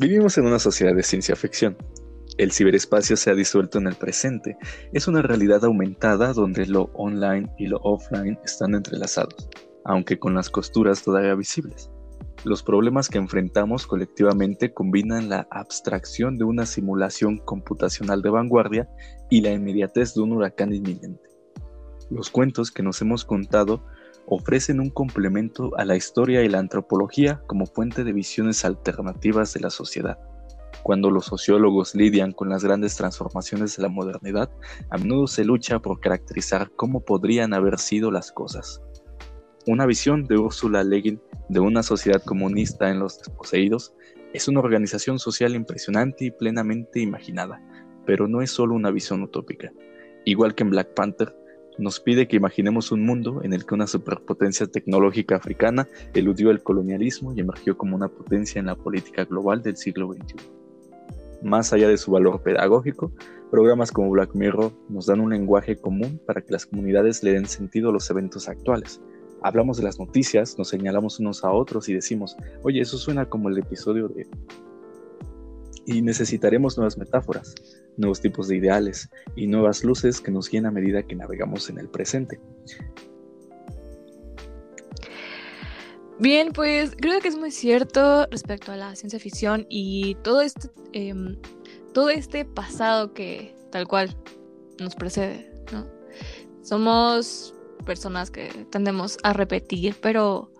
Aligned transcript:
Vivimos 0.00 0.38
en 0.38 0.46
una 0.46 0.58
sociedad 0.58 0.94
de 0.94 1.02
ciencia 1.02 1.36
ficción. 1.36 1.76
El 2.38 2.52
ciberespacio 2.52 3.18
se 3.18 3.30
ha 3.30 3.34
disuelto 3.34 3.76
en 3.76 3.86
el 3.86 3.96
presente. 3.96 4.56
Es 4.94 5.08
una 5.08 5.20
realidad 5.20 5.62
aumentada 5.62 6.32
donde 6.32 6.64
lo 6.64 6.84
online 6.94 7.52
y 7.58 7.66
lo 7.66 7.76
offline 7.82 8.38
están 8.42 8.74
entrelazados, 8.74 9.50
aunque 9.84 10.18
con 10.18 10.34
las 10.34 10.48
costuras 10.48 11.02
todavía 11.02 11.34
visibles. 11.34 11.90
Los 12.44 12.62
problemas 12.62 13.10
que 13.10 13.18
enfrentamos 13.18 13.86
colectivamente 13.86 14.72
combinan 14.72 15.28
la 15.28 15.46
abstracción 15.50 16.38
de 16.38 16.44
una 16.44 16.64
simulación 16.64 17.36
computacional 17.36 18.22
de 18.22 18.30
vanguardia 18.30 18.88
y 19.28 19.42
la 19.42 19.50
inmediatez 19.50 20.14
de 20.14 20.22
un 20.22 20.32
huracán 20.32 20.72
inminente. 20.72 21.28
Los 22.08 22.30
cuentos 22.30 22.70
que 22.70 22.82
nos 22.82 23.02
hemos 23.02 23.26
contado 23.26 23.84
ofrecen 24.30 24.78
un 24.80 24.90
complemento 24.90 25.76
a 25.76 25.84
la 25.84 25.96
historia 25.96 26.42
y 26.42 26.48
la 26.48 26.60
antropología 26.60 27.42
como 27.48 27.66
fuente 27.66 28.04
de 28.04 28.12
visiones 28.12 28.64
alternativas 28.64 29.52
de 29.52 29.60
la 29.60 29.70
sociedad. 29.70 30.18
Cuando 30.84 31.10
los 31.10 31.26
sociólogos 31.26 31.96
lidian 31.96 32.32
con 32.32 32.48
las 32.48 32.64
grandes 32.64 32.96
transformaciones 32.96 33.76
de 33.76 33.82
la 33.82 33.88
modernidad, 33.88 34.48
a 34.88 34.98
menudo 34.98 35.26
se 35.26 35.44
lucha 35.44 35.80
por 35.80 36.00
caracterizar 36.00 36.70
cómo 36.76 37.00
podrían 37.00 37.52
haber 37.52 37.78
sido 37.78 38.12
las 38.12 38.30
cosas. 38.30 38.80
Una 39.66 39.84
visión 39.84 40.24
de 40.24 40.38
Ursula 40.38 40.84
Le 40.84 41.00
Guin 41.02 41.20
de 41.48 41.60
una 41.60 41.82
sociedad 41.82 42.22
comunista 42.22 42.88
en 42.88 43.00
los 43.00 43.18
desposeídos 43.18 43.92
es 44.32 44.46
una 44.46 44.60
organización 44.60 45.18
social 45.18 45.56
impresionante 45.56 46.26
y 46.26 46.30
plenamente 46.30 47.00
imaginada, 47.00 47.60
pero 48.06 48.28
no 48.28 48.42
es 48.42 48.52
solo 48.52 48.76
una 48.76 48.92
visión 48.92 49.22
utópica. 49.22 49.72
Igual 50.24 50.54
que 50.54 50.62
en 50.62 50.70
Black 50.70 50.94
Panther, 50.94 51.34
nos 51.80 51.98
pide 51.98 52.28
que 52.28 52.36
imaginemos 52.36 52.92
un 52.92 53.04
mundo 53.04 53.40
en 53.42 53.52
el 53.52 53.64
que 53.64 53.74
una 53.74 53.86
superpotencia 53.86 54.66
tecnológica 54.66 55.36
africana 55.36 55.88
eludió 56.14 56.50
el 56.50 56.62
colonialismo 56.62 57.32
y 57.32 57.40
emergió 57.40 57.76
como 57.76 57.96
una 57.96 58.08
potencia 58.08 58.58
en 58.58 58.66
la 58.66 58.76
política 58.76 59.24
global 59.24 59.62
del 59.62 59.76
siglo 59.76 60.12
XXI. 60.12 60.36
Más 61.42 61.72
allá 61.72 61.88
de 61.88 61.96
su 61.96 62.10
valor 62.10 62.42
pedagógico, 62.42 63.10
programas 63.50 63.90
como 63.90 64.10
Black 64.10 64.34
Mirror 64.34 64.72
nos 64.90 65.06
dan 65.06 65.20
un 65.20 65.30
lenguaje 65.30 65.76
común 65.76 66.20
para 66.26 66.42
que 66.42 66.52
las 66.52 66.66
comunidades 66.66 67.22
le 67.22 67.32
den 67.32 67.46
sentido 67.46 67.88
a 67.88 67.92
los 67.92 68.10
eventos 68.10 68.48
actuales, 68.48 69.00
hablamos 69.42 69.78
de 69.78 69.84
las 69.84 69.98
noticias, 69.98 70.58
nos 70.58 70.68
señalamos 70.68 71.18
unos 71.18 71.44
a 71.44 71.50
otros 71.50 71.88
y 71.88 71.94
decimos, 71.94 72.36
oye, 72.62 72.80
eso 72.80 72.98
suena 72.98 73.26
como 73.26 73.48
el 73.48 73.58
episodio 73.58 74.08
de... 74.08 74.28
Y 75.86 76.02
necesitaremos 76.02 76.76
nuevas 76.76 76.98
metáforas, 76.98 77.54
nuevos 77.96 78.20
tipos 78.20 78.48
de 78.48 78.56
ideales 78.56 79.08
y 79.36 79.46
nuevas 79.46 79.84
luces 79.84 80.20
que 80.20 80.30
nos 80.30 80.48
guíen 80.48 80.66
a 80.66 80.70
medida 80.70 81.02
que 81.02 81.14
navegamos 81.14 81.68
en 81.70 81.78
el 81.78 81.88
presente. 81.88 82.40
Bien, 86.18 86.52
pues 86.52 86.94
creo 87.00 87.18
que 87.20 87.28
es 87.28 87.36
muy 87.36 87.50
cierto 87.50 88.26
respecto 88.30 88.72
a 88.72 88.76
la 88.76 88.94
ciencia 88.94 89.18
ficción 89.18 89.66
y 89.70 90.16
todo 90.16 90.42
este, 90.42 90.68
em, 90.92 91.38
todo 91.94 92.10
este 92.10 92.44
pasado 92.44 93.14
que 93.14 93.56
tal 93.70 93.88
cual 93.88 94.14
nos 94.78 94.94
precede, 94.94 95.50
¿no? 95.72 95.86
Somos 96.62 97.54
personas 97.86 98.30
que 98.30 98.66
tendemos 98.70 99.16
a 99.22 99.32
repetir, 99.32 99.96
pero, 100.02 100.52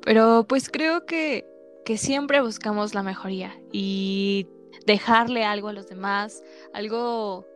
pero 0.00 0.46
pues 0.48 0.70
creo 0.70 1.04
que, 1.04 1.46
que 1.84 1.98
siempre 1.98 2.40
buscamos 2.40 2.94
la 2.94 3.02
mejoría 3.02 3.60
y 3.70 4.48
dejarle 4.88 5.44
algo 5.44 5.68
a 5.68 5.72
los 5.72 5.86
demás, 5.86 6.42
algo 6.72 7.46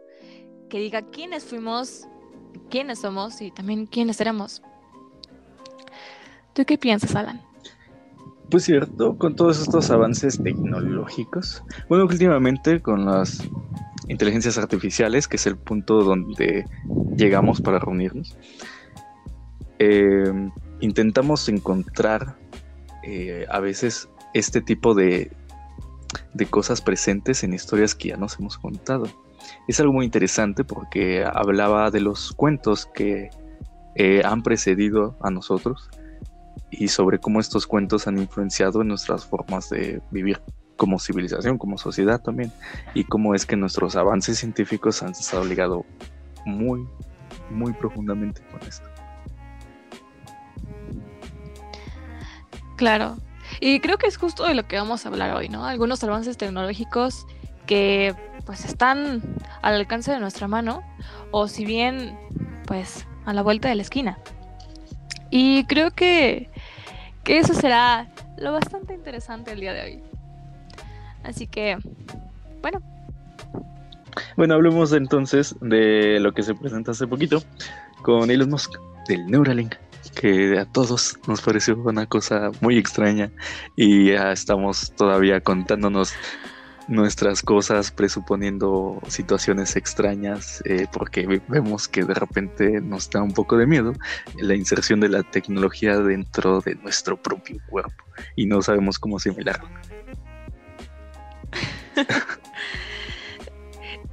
que 0.69 0.79
diga 0.79 1.03
quiénes 1.11 1.45
fuimos, 1.45 2.07
quiénes 2.71 3.01
somos 3.01 3.41
y 3.41 3.51
también 3.51 3.87
quiénes 3.87 4.17
seremos. 4.17 4.63
¿Tú 6.53 6.65
qué 6.67 6.77
piensas, 6.77 7.17
Alan? 7.17 7.41
Pues 8.51 8.65
cierto, 8.65 9.17
con 9.17 9.35
todos 9.35 9.63
estos 9.63 9.91
avances 9.91 10.43
tecnológicos, 10.43 11.63
bueno, 11.89 12.05
últimamente 12.05 12.81
con 12.83 13.07
las 13.07 13.49
inteligencias 14.09 14.59
artificiales, 14.59 15.27
que 15.27 15.37
es 15.37 15.47
el 15.47 15.57
punto 15.57 16.05
donde 16.05 16.67
llegamos 17.17 17.63
para 17.63 17.79
reunirnos, 17.79 18.37
eh, 19.79 20.51
intentamos 20.81 21.49
encontrar 21.49 22.37
eh, 23.05 23.47
a 23.49 23.59
veces 23.61 24.11
este 24.35 24.61
tipo 24.61 24.95
de, 24.95 25.31
de 26.35 26.47
cosas 26.47 26.81
presentes 26.81 27.45
en 27.45 27.55
historias 27.55 27.95
que 27.95 28.09
ya 28.09 28.17
nos 28.17 28.39
hemos 28.39 28.59
contado. 28.59 29.05
Es 29.69 29.81
algo 29.81 29.93
muy 29.93 30.05
interesante 30.05 30.65
porque 30.65 31.25
hablaba 31.25 31.91
de 31.91 32.01
los 32.01 32.33
cuentos 32.33 32.87
que 32.87 33.31
eh, 33.95 34.23
han 34.25 34.43
precedido 34.43 35.17
a 35.21 35.31
nosotros 35.31 35.91
y 36.71 36.89
sobre 36.89 37.19
cómo 37.19 37.41
estos 37.41 37.67
cuentos 37.67 38.07
han 38.07 38.19
influenciado 38.19 38.83
en 38.83 38.89
nuestras 38.89 39.27
formas 39.27 39.69
de 39.69 40.01
vivir 40.11 40.41
como 40.77 40.99
civilización, 40.99 41.59
como 41.59 41.79
sociedad 41.79 42.21
también, 42.21 42.51
y 42.95 43.05
cómo 43.05 43.35
es 43.35 43.47
que 43.47 43.57
nuestros 43.57 43.95
avances 43.95 44.39
científicos 44.39 45.03
han 45.03 45.11
estado 45.11 45.45
ligados 45.45 45.85
muy, 46.45 46.89
muy 47.51 47.73
profundamente 47.75 48.43
con 48.51 48.61
esto. 48.67 48.89
Claro. 52.77 53.17
Y 53.65 53.79
creo 53.79 53.97
que 53.97 54.09
es 54.09 54.17
justo 54.17 54.45
de 54.45 54.55
lo 54.55 54.67
que 54.67 54.75
vamos 54.75 55.07
a 55.07 55.09
hablar 55.09 55.37
hoy, 55.37 55.49
¿no? 55.49 55.65
Algunos 55.65 56.03
avances 56.03 56.37
tecnológicos 56.37 57.29
que 57.65 58.13
pues 58.45 58.65
están 58.65 59.23
al 59.63 59.75
alcance 59.75 60.11
de 60.11 60.19
nuestra 60.19 60.49
mano 60.49 60.83
o 61.31 61.47
si 61.47 61.65
bien 61.65 62.19
pues 62.67 63.07
a 63.25 63.33
la 63.33 63.41
vuelta 63.41 63.69
de 63.69 63.77
la 63.77 63.83
esquina. 63.83 64.19
Y 65.31 65.63
creo 65.67 65.93
que, 65.93 66.51
que 67.23 67.39
eso 67.39 67.55
será 67.55 68.13
lo 68.37 68.51
bastante 68.51 68.95
interesante 68.95 69.53
el 69.53 69.61
día 69.61 69.75
de 69.75 69.83
hoy. 69.83 70.03
Así 71.23 71.47
que, 71.47 71.79
bueno. 72.63 72.83
Bueno, 74.37 74.55
hablemos 74.55 74.93
entonces 74.93 75.55
de 75.61 76.19
lo 76.19 76.35
que 76.35 76.43
se 76.43 76.57
presenta 76.57 76.91
hace 76.91 77.07
poquito 77.07 77.41
con 78.03 78.29
Elon 78.29 78.51
Musk 78.51 78.73
del 79.07 79.25
Neuralink 79.29 79.77
que 80.15 80.59
a 80.59 80.65
todos 80.65 81.19
nos 81.27 81.41
pareció 81.41 81.77
una 81.77 82.07
cosa 82.07 82.51
muy 82.61 82.79
extraña 82.79 83.31
y 83.77 84.13
ya 84.13 84.33
estamos 84.33 84.93
todavía 84.97 85.41
contándonos 85.41 86.15
nuestras 86.89 87.43
cosas, 87.43 87.91
presuponiendo 87.91 89.01
situaciones 89.09 89.77
extrañas, 89.77 90.63
eh, 90.65 90.87
porque 90.93 91.41
vemos 91.49 91.89
que 91.89 92.05
de 92.05 92.15
repente 92.15 92.81
nos 92.81 93.09
da 93.11 93.23
un 93.23 93.33
poco 93.33 93.57
de 93.57 93.67
miedo 93.67 93.93
la 94.39 94.55
inserción 94.55 95.01
de 95.01 95.09
la 95.09 95.23
tecnología 95.23 95.99
dentro 95.99 96.61
de 96.61 96.75
nuestro 96.77 97.21
propio 97.21 97.59
cuerpo 97.69 98.05
y 98.37 98.47
no 98.47 98.63
sabemos 98.63 98.99
cómo 98.99 99.17
asimilarlo. 99.17 99.69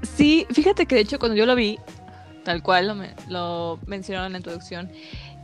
Sí, 0.02 0.48
fíjate 0.52 0.86
que 0.86 0.96
de 0.96 1.02
hecho 1.02 1.20
cuando 1.20 1.36
yo 1.36 1.46
lo 1.46 1.56
vi, 1.56 1.78
tal 2.46 2.64
cual 2.64 2.88
lo, 2.88 2.96
lo 3.28 3.80
mencionaron 3.86 4.28
en 4.28 4.32
la 4.34 4.38
introducción, 4.40 4.90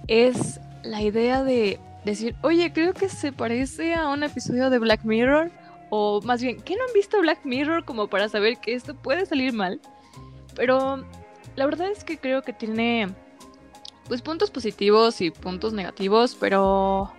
es 0.08 0.60
la 0.84 1.02
idea 1.02 1.44
de 1.44 1.80
decir, 2.06 2.36
oye, 2.42 2.72
creo 2.72 2.94
que 2.94 3.10
se 3.10 3.32
parece 3.32 3.96
a 3.96 4.10
un 4.10 4.24
episodio 4.24 4.70
de 4.70 4.80
Black 4.80 5.04
Mirror, 5.04 5.52
o 5.90 6.22
más 6.24 6.42
bien, 6.42 6.62
¿qué 6.62 6.76
no 6.76 6.84
han 6.84 6.94
visto 6.94 7.20
Black 7.20 7.40
Mirror 7.44 7.86
como 7.86 8.08
para 8.08 8.30
saber 8.30 8.58
que 8.58 8.74
esto 8.74 8.96
puede 8.96 9.26
salir 9.26 9.54
mal? 9.54 9.82
Pero 10.56 11.04
la 11.56 11.66
verdad 11.66 11.90
es 11.92 12.04
que 12.04 12.18
creo 12.18 12.42
que 12.42 12.54
tiene 12.54 13.10
pues 14.08 14.22
puntos 14.22 14.52
positivos 14.52 15.22
y 15.22 15.32
puntos 15.32 15.74
negativos, 15.74 16.38
pero 16.40 17.12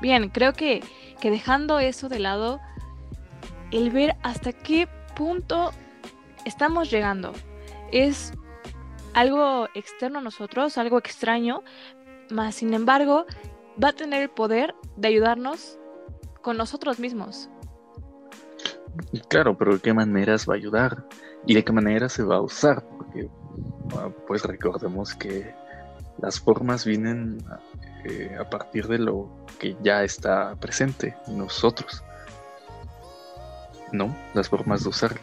bien, 0.00 0.28
creo 0.30 0.52
que, 0.52 0.82
que 1.20 1.30
dejando 1.30 1.78
eso 1.78 2.08
de 2.08 2.18
lado, 2.18 2.60
el 3.70 3.90
ver 3.90 4.16
hasta 4.22 4.52
qué 4.52 4.88
punto 5.14 5.72
estamos 6.44 6.90
llegando 6.90 7.32
es 7.92 8.32
algo 9.14 9.68
externo 9.74 10.18
a 10.18 10.22
nosotros, 10.22 10.76
algo 10.78 10.98
extraño, 10.98 11.62
más 12.30 12.56
sin 12.56 12.74
embargo, 12.74 13.26
va 13.82 13.88
a 13.88 13.92
tener 13.92 14.22
el 14.22 14.30
poder 14.30 14.74
de 14.96 15.08
ayudarnos 15.08 15.78
con 16.42 16.56
nosotros 16.56 16.98
mismos. 16.98 17.48
Claro, 19.28 19.56
pero 19.58 19.74
¿de 19.74 19.80
qué 19.80 19.92
maneras 19.92 20.48
va 20.48 20.54
a 20.54 20.56
ayudar? 20.56 21.04
¿Y 21.46 21.54
de 21.54 21.64
qué 21.64 21.72
manera 21.72 22.08
se 22.08 22.22
va 22.22 22.36
a 22.36 22.40
usar? 22.40 22.82
Porque, 22.96 23.28
ah, 23.96 24.08
pues 24.26 24.42
recordemos 24.44 25.14
que 25.14 25.54
las 26.18 26.40
formas 26.40 26.84
vienen 26.84 27.38
eh, 28.04 28.36
a 28.38 28.48
partir 28.48 28.86
de 28.88 28.98
lo 28.98 29.28
que 29.58 29.76
ya 29.82 30.02
está 30.02 30.54
presente 30.56 31.16
en 31.26 31.38
nosotros. 31.38 32.02
¿No? 33.92 34.16
Las 34.34 34.48
formas 34.48 34.82
de 34.82 34.88
usarlo. 34.88 35.20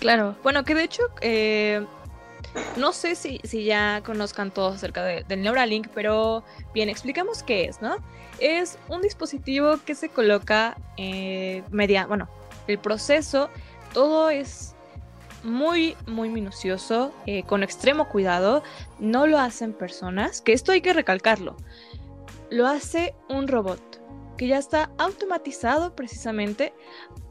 Claro, 0.00 0.36
bueno, 0.42 0.64
que 0.64 0.74
de 0.74 0.84
hecho 0.84 1.02
eh, 1.20 1.84
no 2.76 2.92
sé 2.92 3.14
si, 3.14 3.40
ya 3.64 4.02
conozcan 4.04 4.50
todos 4.50 4.76
acerca 4.76 5.02
del 5.04 5.42
Neuralink, 5.42 5.88
pero 5.94 6.44
bien, 6.74 6.88
explicamos 6.88 7.42
qué 7.42 7.64
es, 7.64 7.80
¿no? 7.80 7.96
Es 8.38 8.78
un 8.88 9.02
dispositivo 9.02 9.78
que 9.84 9.94
se 9.94 10.08
coloca 10.08 10.76
eh, 10.96 11.62
media, 11.70 12.06
bueno, 12.06 12.28
el 12.66 12.78
proceso, 12.78 13.50
todo 13.92 14.30
es 14.30 14.74
muy, 15.42 15.96
muy 16.06 16.28
minucioso, 16.28 17.12
eh, 17.26 17.44
con 17.44 17.62
extremo 17.62 18.08
cuidado, 18.08 18.62
no 18.98 19.26
lo 19.26 19.38
hacen 19.38 19.72
personas, 19.72 20.40
que 20.40 20.52
esto 20.52 20.72
hay 20.72 20.80
que 20.80 20.92
recalcarlo, 20.92 21.56
lo 22.50 22.66
hace 22.66 23.14
un 23.28 23.48
robot. 23.48 23.80
que 24.36 24.48
ya 24.48 24.58
está 24.58 24.90
automatizado 24.98 25.96
precisamente 25.96 26.74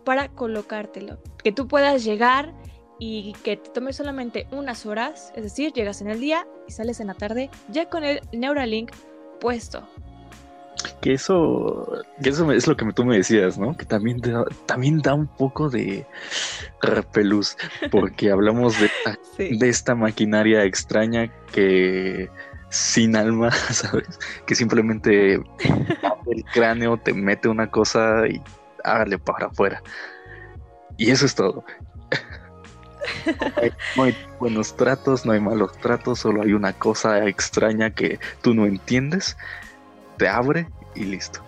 para 0.03 0.29
colocártelo. 0.29 1.19
Que 1.43 1.51
tú 1.51 1.67
puedas 1.67 2.03
llegar 2.03 2.51
y 2.99 3.33
que 3.43 3.57
te 3.57 3.69
tome 3.71 3.93
solamente 3.93 4.47
unas 4.51 4.85
horas, 4.85 5.31
es 5.35 5.43
decir, 5.43 5.73
llegas 5.73 6.01
en 6.01 6.09
el 6.09 6.19
día 6.19 6.47
y 6.67 6.71
sales 6.71 6.99
en 6.99 7.07
la 7.07 7.13
tarde 7.13 7.49
ya 7.69 7.89
con 7.89 8.03
el 8.03 8.21
Neuralink 8.31 8.91
puesto. 9.39 9.87
Que 11.01 11.13
eso, 11.13 12.03
que 12.21 12.29
eso 12.29 12.51
es 12.51 12.67
lo 12.67 12.75
que 12.75 12.91
tú 12.93 13.05
me 13.05 13.17
decías, 13.17 13.57
¿no? 13.57 13.75
Que 13.75 13.85
también, 13.85 14.19
da, 14.19 14.45
también 14.65 15.01
da 15.01 15.13
un 15.13 15.27
poco 15.27 15.69
de 15.69 16.05
repelús, 16.81 17.57
porque 17.91 18.29
hablamos 18.29 18.75
de, 18.79 18.89
de 19.57 19.69
esta 19.69 19.95
maquinaria 19.95 20.63
extraña 20.63 21.31
que 21.51 22.29
sin 22.69 23.15
alma, 23.15 23.51
¿sabes? 23.71 24.19
Que 24.45 24.55
simplemente 24.55 25.35
el 25.35 26.43
cráneo 26.53 26.97
te 26.97 27.13
mete 27.13 27.47
una 27.47 27.69
cosa 27.71 28.27
y 28.27 28.41
hágale 28.83 29.17
para 29.17 29.47
afuera. 29.47 29.81
Y 30.97 31.11
eso 31.11 31.25
es 31.25 31.35
todo. 31.35 31.63
No 33.95 34.03
hay, 34.03 34.15
buenos 34.39 34.75
tratos, 34.75 35.25
no 35.25 35.31
hay 35.31 35.39
malos 35.39 35.77
tratos, 35.79 36.19
solo 36.19 36.41
hay 36.41 36.53
una 36.53 36.73
cosa 36.73 37.25
extraña 37.27 37.91
que 37.91 38.19
tú 38.41 38.53
no 38.53 38.65
entiendes, 38.65 39.37
te 40.17 40.27
abre 40.27 40.67
y 40.95 41.05
listo. 41.05 41.41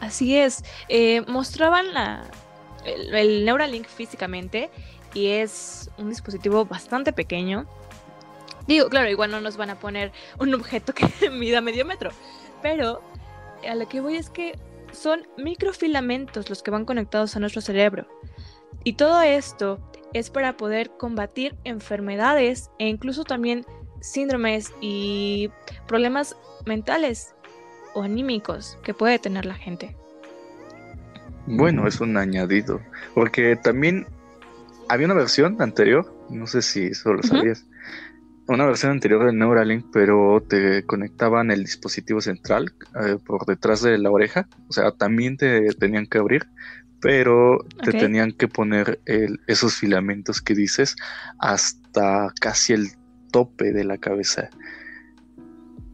Así 0.00 0.36
es. 0.36 0.64
Eh, 0.88 1.22
mostraban 1.26 1.92
la, 1.92 2.24
el, 2.84 3.44
Neuralink 3.44 3.86
físicamente 3.86 4.70
y 5.14 5.28
es 5.28 5.90
un 5.98 6.08
dispositivo 6.08 6.64
bastante 6.64 7.12
pequeño. 7.12 7.66
Digo, 8.66 8.88
claro, 8.88 9.08
igual 9.08 9.30
no 9.30 9.40
nos 9.40 9.56
van 9.56 9.70
a 9.70 9.78
poner 9.78 10.12
un 10.38 10.54
objeto 10.54 10.92
que 10.94 11.30
mida 11.30 11.60
medio 11.60 11.84
metro, 11.84 12.10
pero 12.62 13.02
a 13.68 13.74
lo 13.74 13.88
que 13.88 14.00
voy 14.00 14.16
es 14.16 14.30
que 14.30 14.58
son 14.92 15.26
microfilamentos 15.36 16.48
los 16.48 16.62
que 16.62 16.70
van 16.70 16.84
conectados 16.84 17.36
a 17.36 17.40
nuestro 17.40 17.60
cerebro. 17.60 18.06
Y 18.88 18.94
todo 18.94 19.20
esto 19.20 19.78
es 20.14 20.30
para 20.30 20.56
poder 20.56 20.92
combatir 20.96 21.54
enfermedades 21.64 22.70
e 22.78 22.88
incluso 22.88 23.22
también 23.22 23.66
síndromes 24.00 24.72
y 24.80 25.50
problemas 25.86 26.34
mentales 26.64 27.34
o 27.92 28.02
anímicos 28.02 28.78
que 28.82 28.94
puede 28.94 29.18
tener 29.18 29.44
la 29.44 29.56
gente. 29.56 29.94
Bueno, 31.46 31.86
es 31.86 32.00
un 32.00 32.16
añadido, 32.16 32.80
porque 33.14 33.56
también 33.56 34.06
había 34.88 35.04
una 35.04 35.16
versión 35.16 35.60
anterior, 35.60 36.10
no 36.30 36.46
sé 36.46 36.62
si 36.62 36.86
eso 36.86 37.12
lo 37.12 37.22
sabías, 37.22 37.66
una 38.46 38.64
versión 38.64 38.92
anterior 38.92 39.26
del 39.26 39.36
Neuralink, 39.36 39.84
pero 39.92 40.42
te 40.48 40.86
conectaban 40.86 41.50
el 41.50 41.62
dispositivo 41.62 42.22
central 42.22 42.72
eh, 43.04 43.18
por 43.22 43.44
detrás 43.44 43.82
de 43.82 43.98
la 43.98 44.10
oreja, 44.10 44.48
o 44.66 44.72
sea, 44.72 44.92
también 44.92 45.36
te 45.36 45.74
tenían 45.74 46.06
que 46.06 46.16
abrir, 46.16 46.46
pero 47.00 47.64
te 47.82 47.92
tenían 47.92 48.32
que 48.32 48.48
poner 48.48 49.00
esos 49.46 49.76
filamentos 49.76 50.40
que 50.40 50.54
dices 50.54 50.96
hasta 51.38 52.32
casi 52.40 52.72
el 52.72 52.88
tope 53.30 53.72
de 53.72 53.84
la 53.84 53.98
cabeza. 53.98 54.50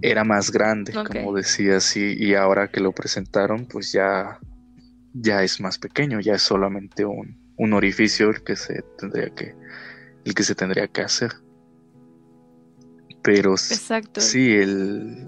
Era 0.01 0.25
más 0.25 0.51
grande, 0.51 0.93
como 0.93 1.35
decías, 1.35 1.97
y, 1.97 2.13
y, 2.13 2.35
ahora 2.35 2.69
que 2.69 2.81
lo 2.81 2.93
presentaron, 2.93 3.67
pues 3.67 3.93
ya, 3.93 4.39
ya 5.15 5.43
es 5.43 5.61
más 5.61 5.79
pequeño, 5.79 6.21
ya 6.21 6.35
es 6.35 6.43
solamente 6.43 7.05
un, 7.05 7.39
un 7.57 7.73
orificio 7.73 8.31
el 8.31 8.43
que 8.43 8.57
se 8.57 8.83
tendría 8.99 9.31
que, 9.31 9.55
el 10.25 10.35
que 10.35 10.43
se 10.43 10.55
tendría 10.55 10.89
que 10.89 11.03
hacer. 11.03 11.33
Pero 13.23 13.53
Exacto. 13.53 14.21
sí, 14.21 14.53
el, 14.53 15.27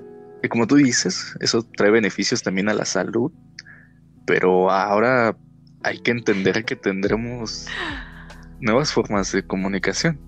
como 0.50 0.66
tú 0.66 0.76
dices, 0.76 1.34
eso 1.40 1.62
trae 1.62 1.90
beneficios 1.90 2.42
también 2.42 2.68
a 2.68 2.74
la 2.74 2.84
salud, 2.84 3.32
pero 4.26 4.70
ahora 4.70 5.36
hay 5.86 5.98
que 5.98 6.10
entender 6.10 6.64
que 6.64 6.74
tendremos 6.74 7.68
nuevas 8.60 8.92
formas 8.92 9.30
de 9.30 9.46
comunicación. 9.46 10.18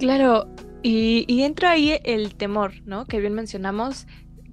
Claro, 0.00 0.52
y, 0.82 1.42
entra 1.42 1.70
ahí 1.70 2.00
el 2.02 2.34
temor, 2.34 2.72
¿no? 2.86 3.06
Que 3.06 3.20
bien 3.20 3.34
mencionamos. 3.34 4.08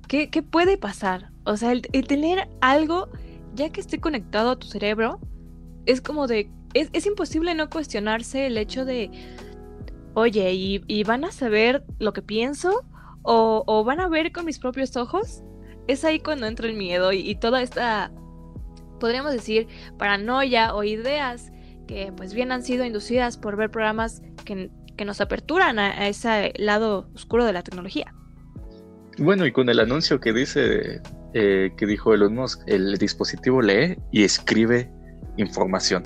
¿Qué, 0.08 0.28
puede 0.44 0.78
pasar? 0.78 1.32
O 1.44 1.58
sea, 1.58 1.72
el, 1.72 1.82
tener 2.08 2.50
algo, 2.62 3.10
ya 3.56 3.72
que 3.72 3.82
esté 3.82 4.00
conectado 4.00 4.52
a 4.52 4.60
tu 4.60 4.68
cerebro, 4.68 5.20
es 5.88 6.00
como 6.00 6.28
de... 6.28 6.52
Es, 6.76 7.06
imposible 7.08 7.56
no 7.56 7.68
cuestionarse 7.68 8.46
el 8.46 8.58
hecho 8.60 8.86
de, 8.86 9.10
oye, 10.14 10.54
¿y, 10.54 11.04
van 11.04 11.26
a 11.26 11.32
saber 11.32 11.84
lo 11.98 12.14
que 12.14 12.22
pienso? 12.22 12.84
¿O, 13.24 13.64
¿O, 13.66 13.84
van 13.84 14.00
a 14.00 14.08
ver 14.08 14.32
con 14.32 14.46
mis 14.46 14.60
propios 14.60 14.96
ojos? 14.98 15.42
Es 15.88 16.06
ahí 16.06 16.20
cuando 16.20 16.46
entra 16.46 16.68
el 16.68 16.76
miedo 16.76 17.12
y 17.12 17.34
toda 17.36 17.64
esta 17.64 18.12
podríamos 19.02 19.34
decir, 19.34 19.68
paranoia 19.98 20.74
o 20.74 20.84
ideas 20.86 21.52
que 21.88 22.14
pues 22.16 22.34
bien 22.34 22.54
han 22.54 22.64
sido 22.64 22.86
inducidas 22.86 23.36
por 23.36 23.58
ver 23.58 23.70
programas 23.70 24.22
que, 24.46 24.70
nos 25.04 25.20
aperturan 25.20 25.80
a, 25.80 26.08
ese 26.08 26.54
lado 26.58 27.10
oscuro 27.16 27.44
de 27.44 27.54
la 27.54 27.64
tecnología. 27.64 28.14
Bueno, 29.18 29.48
y 29.48 29.52
con 29.52 29.68
el 29.68 29.80
anuncio 29.80 30.20
que 30.20 30.32
dice, 30.32 31.02
eh, 31.34 31.72
que 31.76 31.88
dijo 31.88 32.14
Elon 32.14 32.36
Musk, 32.36 32.62
el 32.68 33.00
dispositivo 33.00 33.64
lee 33.64 33.98
y 34.12 34.24
escribe 34.24 34.92
información. 35.38 36.04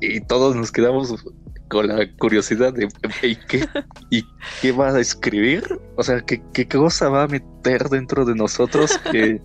Y 0.00 0.22
todos 0.22 0.56
nos 0.56 0.72
quedamos 0.72 1.22
con 1.68 1.88
la 1.88 2.10
curiosidad 2.18 2.72
de 2.72 2.88
¿y 3.22 3.36
qué, 3.36 3.68
¿y 4.10 4.24
qué 4.62 4.72
va 4.72 4.88
a 4.88 4.98
escribir? 4.98 5.62
O 5.96 6.02
sea, 6.02 6.22
¿qué, 6.22 6.42
¿qué, 6.54 6.66
cosa 6.66 7.10
va 7.10 7.24
a 7.24 7.28
meter 7.28 7.90
dentro 7.90 8.24
de 8.24 8.34
nosotros 8.34 8.98
que 9.10 9.38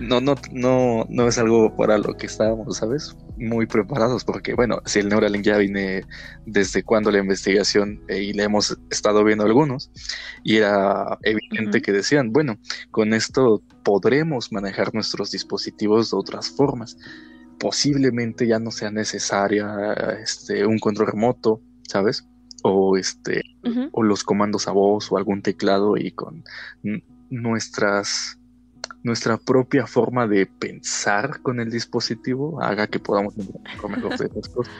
no, 0.00 0.20
no, 0.20 0.34
no, 0.52 1.06
no 1.08 1.28
es 1.28 1.38
algo 1.38 1.74
para 1.76 1.98
lo 1.98 2.16
que 2.16 2.26
estábamos, 2.26 2.78
¿sabes? 2.78 3.16
Muy 3.38 3.66
preparados, 3.66 4.24
porque 4.24 4.54
bueno, 4.54 4.80
si 4.84 5.00
el 5.00 5.08
Neuralink 5.08 5.44
ya 5.44 5.58
viene 5.58 6.04
desde 6.44 6.82
cuando 6.82 7.10
la 7.10 7.18
investigación 7.18 8.00
eh, 8.08 8.22
y 8.22 8.32
le 8.32 8.44
hemos 8.44 8.78
estado 8.90 9.24
viendo 9.24 9.44
algunos, 9.44 9.90
y 10.44 10.56
era 10.56 11.18
evidente 11.22 11.82
que 11.82 11.92
decían, 11.92 12.32
bueno, 12.32 12.58
con 12.90 13.14
esto 13.14 13.62
podremos 13.84 14.52
manejar 14.52 14.94
nuestros 14.94 15.30
dispositivos 15.30 16.10
de 16.10 16.16
otras 16.16 16.50
formas. 16.50 16.96
Posiblemente 17.58 18.46
ya 18.46 18.58
no 18.58 18.70
sea 18.70 18.90
necesaria 18.90 19.92
este, 20.22 20.66
un 20.66 20.78
control 20.78 21.08
remoto, 21.08 21.60
¿sabes? 21.88 22.26
O 22.62 22.96
este, 22.96 23.42
o 23.92 24.02
los 24.02 24.24
comandos 24.24 24.68
a 24.68 24.72
voz 24.72 25.10
o 25.10 25.16
algún 25.16 25.40
teclado 25.40 25.96
y 25.96 26.10
con 26.10 26.44
nuestras 27.30 28.38
nuestra 29.06 29.38
propia 29.38 29.86
forma 29.86 30.26
de 30.26 30.46
pensar 30.46 31.40
con 31.40 31.60
el 31.60 31.70
dispositivo 31.70 32.60
haga 32.60 32.88
que 32.88 32.98
podamos 32.98 33.36
mejor 33.36 34.18
de 34.18 34.28
cosas. 34.28 34.74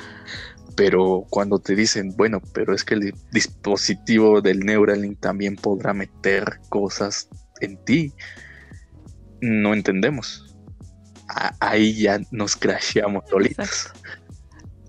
Pero 0.75 1.25
cuando 1.30 1.61
te 1.61 1.76
dicen, 1.76 2.12
bueno, 2.16 2.42
pero 2.52 2.75
es 2.75 2.83
que 2.83 2.95
el 2.95 3.14
dispositivo 3.30 4.40
del 4.40 4.66
Neuralink 4.66 5.21
también 5.21 5.54
podrá 5.54 5.95
meter 5.95 6.59
cosas 6.68 7.28
en 7.61 7.83
ti, 7.85 8.12
no 9.40 9.73
entendemos. 9.73 10.56
ahí 11.61 11.95
ya 11.95 12.21
nos 12.33 12.56
crasheamos 12.56 13.28
solitos. 13.30 13.92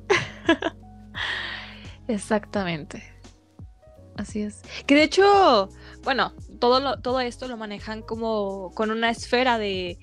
Exactamente. 2.07 3.03
Así 4.17 4.41
es. 4.41 4.63
Que 4.87 4.95
de 4.95 5.03
hecho, 5.03 5.69
bueno, 6.07 6.31
todo, 6.59 7.01
todo 7.01 7.19
esto 7.19 7.49
lo 7.49 7.57
manejan 7.57 8.01
como 8.01 8.71
con 8.73 8.91
una 8.91 9.09
esfera 9.09 9.57
de, 9.57 9.99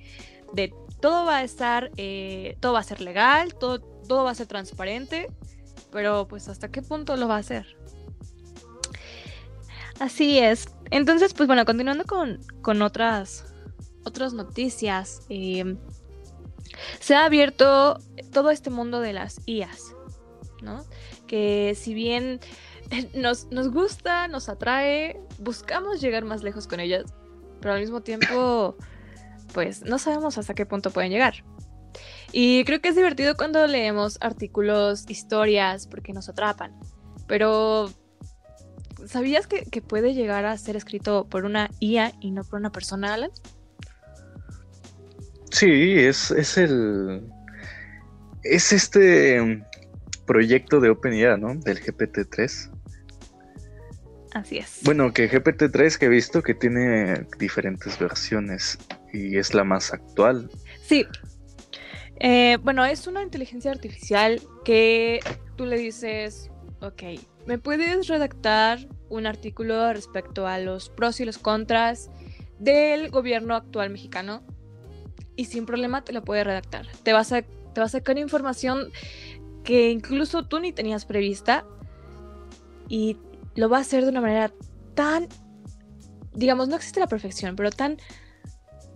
de 0.52 0.70
todo 1.00 1.24
va 1.24 1.38
a 1.38 1.44
estar, 1.44 1.90
eh, 1.96 2.58
todo 2.60 2.74
va 2.74 2.80
a 2.80 2.82
ser 2.82 3.00
legal, 3.00 3.54
todo, 3.54 3.80
todo 3.80 4.22
va 4.22 4.32
a 4.32 4.34
ser 4.34 4.46
transparente, 4.46 5.30
pero 5.90 6.28
pues 6.28 6.48
hasta 6.48 6.70
qué 6.70 6.82
punto 6.82 7.16
lo 7.16 7.26
va 7.26 7.36
a 7.36 7.38
hacer. 7.38 7.78
Así 9.98 10.40
es. 10.40 10.68
Entonces, 10.90 11.32
pues 11.32 11.46
bueno, 11.46 11.64
continuando 11.64 12.04
con, 12.04 12.38
con 12.60 12.82
otras, 12.82 13.54
otras 14.04 14.34
noticias, 14.34 15.22
em, 15.30 15.78
se 17.00 17.14
ha 17.14 17.24
abierto 17.24 17.98
todo 18.30 18.50
este 18.50 18.68
mundo 18.68 19.00
de 19.00 19.14
las 19.14 19.40
IAS, 19.46 19.94
¿no? 20.60 20.84
Que 21.26 21.74
si 21.74 21.94
bien 21.94 22.40
nos, 23.14 23.50
nos 23.50 23.70
gusta, 23.70 24.28
nos 24.28 24.48
atrae, 24.48 25.20
buscamos 25.38 26.00
llegar 26.00 26.24
más 26.24 26.42
lejos 26.42 26.66
con 26.66 26.80
ellas, 26.80 27.04
pero 27.60 27.74
al 27.74 27.80
mismo 27.80 28.02
tiempo, 28.02 28.76
pues 29.54 29.82
no 29.82 29.98
sabemos 29.98 30.38
hasta 30.38 30.54
qué 30.54 30.66
punto 30.66 30.90
pueden 30.90 31.10
llegar. 31.10 31.44
Y 32.32 32.64
creo 32.64 32.80
que 32.80 32.88
es 32.88 32.96
divertido 32.96 33.36
cuando 33.36 33.64
leemos 33.66 34.18
artículos, 34.20 35.04
historias, 35.08 35.86
porque 35.86 36.12
nos 36.12 36.28
atrapan. 36.28 36.72
Pero, 37.28 37.92
¿sabías 39.06 39.46
que, 39.46 39.80
puede 39.80 40.14
llegar 40.14 40.44
a 40.44 40.58
ser 40.58 40.74
escrito 40.74 41.28
por 41.28 41.44
una 41.44 41.70
IA 41.78 42.12
y 42.20 42.32
no 42.32 42.42
por 42.42 42.58
una 42.58 42.72
persona, 42.72 43.14
Alan? 43.14 43.30
Sí, 45.52 46.00
es, 46.00 46.32
es 46.32 46.58
el. 46.58 47.22
Es 48.42 48.72
este 48.72 49.64
proyecto 50.26 50.80
de 50.80 50.90
OpenIA, 50.90 51.36
¿no? 51.36 51.54
Del 51.54 51.80
GPT-3. 51.80 52.73
Así 54.34 54.58
es. 54.58 54.80
Bueno, 54.82 55.12
que 55.12 55.30
GPT-3 55.30 55.96
que 55.96 56.06
he 56.06 56.08
visto 56.08 56.42
que 56.42 56.54
tiene 56.54 57.24
diferentes 57.38 57.96
versiones 57.98 58.78
y 59.12 59.38
es 59.38 59.54
la 59.54 59.62
más 59.62 59.92
actual. 59.92 60.50
Sí. 60.82 61.06
Eh, 62.18 62.58
bueno, 62.62 62.84
es 62.84 63.06
una 63.06 63.22
inteligencia 63.22 63.70
artificial 63.70 64.42
que 64.64 65.20
tú 65.56 65.66
le 65.66 65.78
dices, 65.78 66.50
ok, 66.80 67.02
¿me 67.46 67.58
puedes 67.58 68.08
redactar 68.08 68.80
un 69.08 69.26
artículo 69.26 69.92
respecto 69.92 70.48
a 70.48 70.58
los 70.58 70.90
pros 70.90 71.20
y 71.20 71.24
los 71.24 71.38
contras 71.38 72.10
del 72.58 73.10
gobierno 73.10 73.54
actual 73.54 73.90
mexicano? 73.90 74.42
Y 75.36 75.44
sin 75.44 75.64
problema 75.64 76.02
te 76.02 76.12
lo 76.12 76.24
puede 76.24 76.42
redactar. 76.42 76.88
Te 77.04 77.12
vas 77.12 77.32
a, 77.32 77.42
te 77.42 77.80
va 77.80 77.86
a 77.86 77.88
sacar 77.88 78.18
información 78.18 78.90
que 79.62 79.90
incluso 79.90 80.44
tú 80.44 80.58
ni 80.58 80.72
tenías 80.72 81.06
prevista 81.06 81.64
y 82.88 83.16
lo 83.54 83.68
va 83.68 83.78
a 83.78 83.80
hacer 83.80 84.04
de 84.04 84.10
una 84.10 84.20
manera 84.20 84.52
tan, 84.94 85.28
digamos, 86.32 86.68
no 86.68 86.76
existe 86.76 87.00
la 87.00 87.06
perfección, 87.06 87.56
pero 87.56 87.70
tan, 87.70 87.98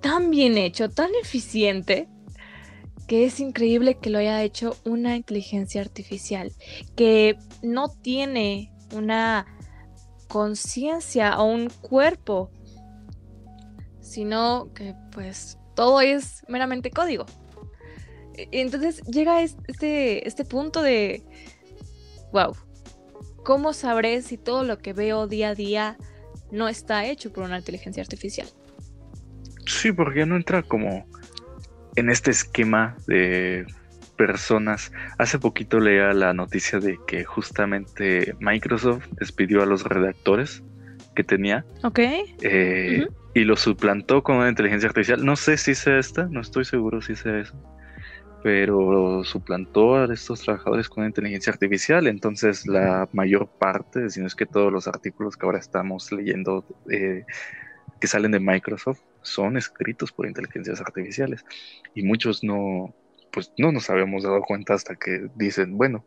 tan 0.01 0.31
bien 0.31 0.59
hecho, 0.59 0.89
tan 0.91 1.11
eficiente, 1.23 2.09
que 3.07 3.25
es 3.25 3.41
increíble 3.41 3.99
que 3.99 4.11
lo 4.11 4.19
haya 4.19 4.43
hecho 4.43 4.77
una 4.85 5.17
inteligencia 5.17 5.81
artificial, 5.81 6.53
que 6.95 7.39
no 7.63 7.89
tiene 7.89 8.73
una 8.95 9.47
conciencia 10.29 11.39
o 11.39 11.45
un 11.45 11.71
cuerpo, 11.71 12.51
sino 14.01 14.73
que 14.75 14.95
pues 15.11 15.59
todo 15.75 16.01
es 16.01 16.43
meramente 16.49 16.91
código. 16.91 17.25
E, 18.35 18.49
entonces 18.53 19.03
llega 19.05 19.43
este, 19.43 20.27
este 20.29 20.45
punto 20.45 20.83
de, 20.83 21.25
wow, 22.33 22.55
¿cómo 23.49 23.73
sabré 23.73 24.21
si 24.21 24.37
todo 24.37 24.63
lo 24.63 24.77
que 24.77 24.93
veo 24.93 25.27
día 25.27 25.49
a 25.49 25.55
día 25.55 25.97
no 26.53 26.69
está 26.69 27.07
hecho 27.07 27.33
por 27.33 27.45
una 27.45 27.57
inteligencia 27.57 28.03
artificial? 28.03 28.47
Sí, 29.65 29.91
porque 29.91 30.27
no 30.27 30.37
entra 30.37 30.63
como 30.63 31.07
en 31.97 32.11
este 32.11 32.31
esquema 32.31 32.95
de 33.07 33.65
personas. 34.19 34.93
Hace 35.17 35.39
poquito 35.39 35.81
leía 35.81 36.13
la 36.13 36.35
noticia 36.35 36.79
de 36.79 36.99
que 37.07 37.25
justamente 37.25 38.35
Microsoft 38.39 39.07
despidió 39.13 39.63
a 39.63 39.67
los 39.67 39.83
redactores 39.83 40.63
que 41.17 41.25
tenía. 41.25 41.65
Ok. 41.85 42.01
Eh, 42.43 43.07
y 43.33 43.45
lo 43.45 43.57
suplantó 43.57 44.23
con 44.23 44.37
una 44.37 44.51
inteligencia 44.51 44.91
artificial. 44.91 45.25
No 45.25 45.37
sé 45.37 45.57
si 45.57 45.75
sea 45.75 45.99
esta, 45.99 46.27
no 46.27 46.43
estoy 46.43 46.67
seguro 46.67 47.01
si 47.01 47.17
sea 47.17 47.41
eso 47.41 47.55
pero 48.43 49.25
suplantó 49.25 49.97
a 49.97 50.13
estos 50.13 50.43
trabajadores 50.43 50.89
con 50.89 51.05
inteligencia 51.05 51.53
artificial. 51.53 52.07
Entonces, 52.07 52.67
la 52.67 53.09
mayor 53.13 53.49
parte, 53.49 54.11
si 54.11 54.21
no 54.21 54.27
es 54.27 54.35
que 54.35 54.47
todos 54.47 54.73
los 54.73 54.87
artículos 54.87 55.37
que 55.37 55.47
ahora 55.47 55.59
estamos 55.59 56.13
leyendo 56.13 56.65
eh, 56.91 57.25
que 58.01 58.07
salen 58.07 58.33
de 58.33 58.41
Microsoft 58.41 59.01
son 59.23 59.57
escritos 59.57 60.13
por 60.13 60.27
inteligencias 60.27 60.81
artificiales. 60.81 61.45
Y 61.95 62.03
muchos 62.03 62.45
no, 62.45 62.95
pues 63.33 63.53
no 63.59 63.73
nos 63.73 63.91
habíamos 63.91 64.23
dado 64.23 64.41
cuenta 64.43 64.75
hasta 64.75 64.95
que 64.95 65.29
dicen, 65.35 65.77
bueno, 65.77 66.05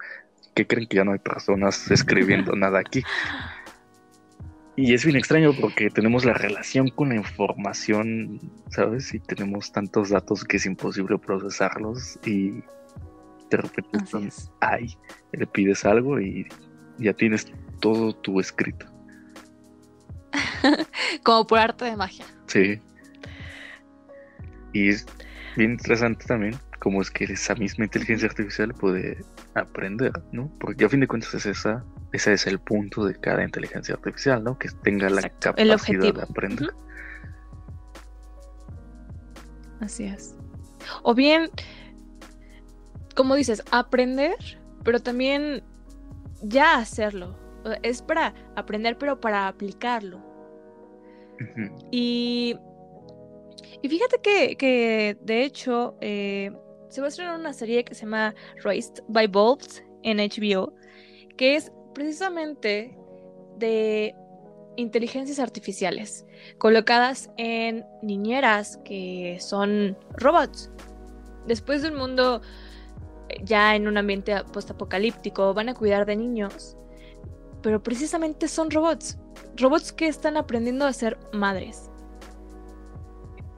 ¿qué 0.56 0.66
creen 0.66 0.88
que 0.88 0.98
ya 0.98 1.04
no 1.04 1.14
hay 1.14 1.20
personas 1.20 1.92
escribiendo 1.92 2.56
nada 2.56 2.80
aquí? 2.80 3.04
Y 4.76 4.94
es 4.94 5.04
bien 5.04 5.18
extraño 5.18 5.52
porque 5.60 5.90
tenemos 5.90 6.24
la 6.24 6.34
relación 6.34 6.90
con 6.90 7.10
la 7.10 7.16
información, 7.16 8.40
¿sabes? 8.70 9.14
Y 9.14 9.20
tenemos 9.20 9.72
tantos 9.72 10.10
datos 10.10 10.46
que 10.46 10.58
es 10.58 10.66
imposible 10.66 11.18
procesarlos 11.18 12.18
y 12.26 12.62
de 13.50 13.58
repente 13.58 14.00
ay, 14.62 14.98
le 15.34 15.46
pides 15.46 15.84
algo 15.84 16.22
y 16.22 16.48
ya 16.98 17.14
tienes 17.14 17.52
todo 17.82 18.16
tu 18.16 18.40
escrito. 18.40 18.86
Como 21.24 21.46
por 21.46 21.60
arte 21.60 21.86
de 21.86 21.98
magia. 21.98 22.26
Sí. 22.48 22.80
Y 24.74 24.90
es 24.90 25.06
bien 25.58 25.72
interesante 25.72 26.26
también 26.26 26.56
cómo 26.80 27.02
es 27.02 27.12
que 27.12 27.26
esa 27.26 27.56
misma 27.56 27.86
inteligencia 27.86 28.30
artificial 28.30 28.74
puede 28.74 29.18
aprender, 29.54 30.14
¿no? 30.32 30.50
Porque 30.60 30.86
a 30.86 30.90
fin 30.90 31.02
de 31.02 31.08
cuentas 31.08 31.34
es 31.34 31.46
esa 31.46 31.84
ese 32.12 32.34
es 32.34 32.48
el 32.48 32.60
punto 32.60 33.06
de 33.06 33.16
cada 33.16 33.44
inteligencia 33.44 33.96
artificial, 33.96 34.44
¿no? 34.44 34.58
Que 34.58 34.70
tenga 34.84 35.10
la 35.10 35.22
capacidad 35.30 36.14
de 36.14 36.22
aprender. 36.22 36.74
Así 39.80 40.06
es. 40.06 40.36
O 41.04 41.16
bien, 41.16 41.50
como 43.16 43.36
dices, 43.36 43.64
aprender, 43.72 44.36
pero 44.84 45.00
también 45.00 45.64
ya 46.42 46.76
hacerlo. 46.76 47.38
Es 47.82 48.02
para 48.02 48.34
aprender, 48.56 48.98
pero 48.98 49.20
para 49.20 49.48
aplicarlo. 49.48 50.20
y, 51.92 52.56
y 53.82 53.90
fíjate 53.90 54.20
que, 54.58 55.18
de 55.22 55.44
hecho, 55.44 55.98
eh, 56.02 56.52
se 56.90 57.02
va 57.02 57.08
a 57.08 57.10
estrenar 57.10 57.40
una 57.40 57.54
serie 57.54 57.84
que 57.84 57.96
se 57.96 58.02
llama 58.02 58.36
Raised 58.64 59.04
by 59.08 59.28
Bulbs 59.28 59.84
en 60.04 60.18
HBO, 60.18 60.74
que 61.38 61.56
es 61.56 61.72
precisamente 61.94 62.98
de 63.58 64.16
inteligencias 64.78 65.40
artificiales 65.40 66.26
colocadas 66.58 67.30
en 67.38 67.86
niñeras 68.02 68.80
que 68.84 69.38
son 69.40 69.98
robots. 70.14 70.72
Después 71.48 71.82
de 71.82 71.90
un 71.90 71.96
mundo 71.96 72.42
eh, 73.30 73.42
ya 73.44 73.76
en 73.76 73.88
un 73.88 73.98
ambiente 73.98 74.36
postapocalíptico, 74.52 75.54
van 75.54 75.70
a 75.70 75.74
cuidar 75.74 76.06
de 76.06 76.16
niños, 76.16 76.78
pero 77.62 77.82
precisamente 77.82 78.48
son 78.48 78.72
robots, 78.72 79.18
robots 79.58 79.92
que 79.92 80.08
están 80.08 80.38
aprendiendo 80.38 80.86
a 80.86 80.94
ser 80.94 81.18
madres. 81.34 81.90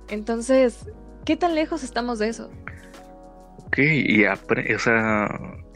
Entonces, 0.10 0.90
¿qué 1.25 1.38
tan 1.38 1.56
lejos 1.56 1.84
estamos 1.84 2.20
de 2.20 2.30
eso? 2.30 2.50
Ok, 3.66 3.80
y 3.80 4.25
o 4.25 4.80
sea, 4.80 5.28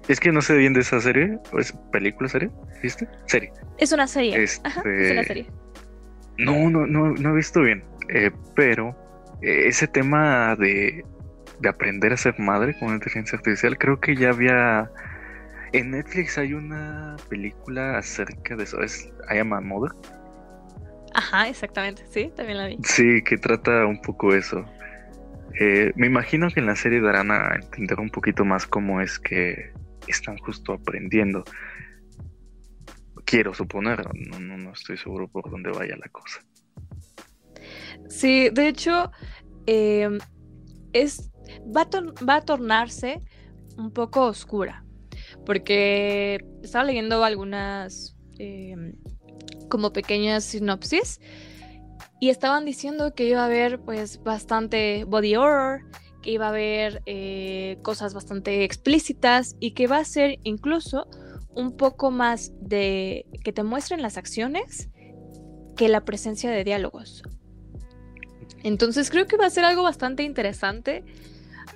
es 0.08 0.20
que 0.20 0.32
no 0.32 0.42
sé 0.42 0.56
bien 0.56 0.74
de 0.74 0.82
esa 0.82 1.00
serie. 1.02 1.38
¿Es 1.58 1.74
película, 1.92 2.30
serie? 2.30 2.50
¿Viste? 2.82 3.08
Serie. 3.26 3.52
Es 3.78 3.92
una 3.92 4.08
serie. 4.08 4.42
es 4.42 4.60
una 4.60 4.70
este, 4.78 5.24
serie. 5.26 5.48
No, 6.38 6.70
no, 6.70 6.86
no, 6.86 7.10
no 7.10 7.30
he 7.32 7.36
visto 7.36 7.62
bien. 7.62 7.84
Eh, 8.10 8.32
pero 8.56 8.96
eh, 9.42 9.68
ese 9.68 9.88
tema 9.88 10.56
de, 10.56 11.04
de 11.60 11.70
aprender 11.70 12.14
a 12.14 12.18
ser 12.18 12.40
madre 12.40 12.78
con 12.80 12.94
inteligencia 12.94 13.38
artificial, 13.38 13.78
creo 13.78 14.00
que 14.00 14.16
ya 14.16 14.30
había. 14.30 14.90
En 15.74 15.92
Netflix 15.92 16.38
hay 16.38 16.54
una 16.54 17.18
película 17.30 17.98
acerca 17.98 18.56
de 18.56 18.64
eso. 18.64 18.82
Es 18.82 19.12
I 19.34 19.40
Am 19.40 19.52
a 19.52 19.60
Mother. 19.60 19.92
Ajá, 21.14 21.50
exactamente. 21.50 22.04
Sí, 22.10 22.32
también 22.36 22.60
la 22.60 22.68
vi. 22.68 22.78
Sí, 22.84 23.22
que 23.24 23.38
trata 23.38 23.86
un 23.86 24.02
poco 24.02 24.34
eso. 24.34 24.64
Eh, 25.60 25.92
me 25.96 26.08
imagino 26.08 26.50
que 26.50 26.62
en 26.62 26.68
la 26.68 26.76
serie 26.76 27.02
darán 27.02 27.32
a 27.32 27.56
entender 27.56 28.00
un 28.00 28.10
poquito 28.10 28.46
más 28.46 28.68
cómo 28.68 29.02
es 29.02 29.20
que 29.20 29.72
están 30.08 30.38
justo 30.38 30.74
aprendiendo. 30.74 31.44
Quiero 33.26 33.54
suponer, 33.54 34.06
no, 34.14 34.40
no, 34.40 34.72
estoy 34.72 34.98
seguro 34.98 35.28
por 35.28 35.50
dónde 35.50 35.72
vaya 35.72 35.96
la 35.98 36.10
cosa. 36.10 36.40
Sí, 38.08 38.50
de 38.50 38.70
hecho, 38.70 39.12
em, 39.66 40.20
es, 40.94 41.30
va, 41.76 41.82
a 41.82 42.26
va 42.26 42.36
a 42.36 42.42
tornarse 42.42 43.22
un 43.78 43.92
poco 43.92 44.26
oscura, 44.28 44.86
porque 45.46 46.40
estaba 46.64 46.86
leyendo 46.86 47.24
algunas 47.24 48.16
em, 48.40 48.94
como 49.70 49.92
pequeñas 49.92 50.46
sinopsis 50.46 51.20
y 52.20 52.30
estaban 52.30 52.66
diciendo 52.66 53.14
que 53.14 53.26
iba 53.26 53.42
a 53.42 53.46
haber 53.46 53.80
pues 53.80 54.24
bastante 54.24 55.04
body 55.06 55.36
horror 55.36 55.82
iba 56.32 56.48
a 56.48 56.50
haber 56.50 57.02
eh, 57.06 57.78
cosas 57.82 58.14
bastante 58.14 58.64
explícitas 58.64 59.56
y 59.60 59.72
que 59.72 59.88
va 59.88 59.98
a 59.98 60.06
ser 60.06 60.40
incluso 60.44 61.08
un 61.56 61.76
poco 61.76 62.12
más 62.12 62.52
de 62.62 63.26
que 63.44 63.52
te 63.54 63.64
muestren 63.64 64.02
las 64.02 64.18
acciones 64.18 64.90
que 65.76 65.90
la 65.90 66.06
presencia 66.06 66.52
de 66.52 66.64
diálogos. 66.64 67.24
Entonces 68.64 69.10
creo 69.10 69.28
que 69.28 69.38
va 69.38 69.46
a 69.46 69.50
ser 69.50 69.64
algo 69.64 69.84
bastante 69.84 70.24
interesante, 70.24 71.04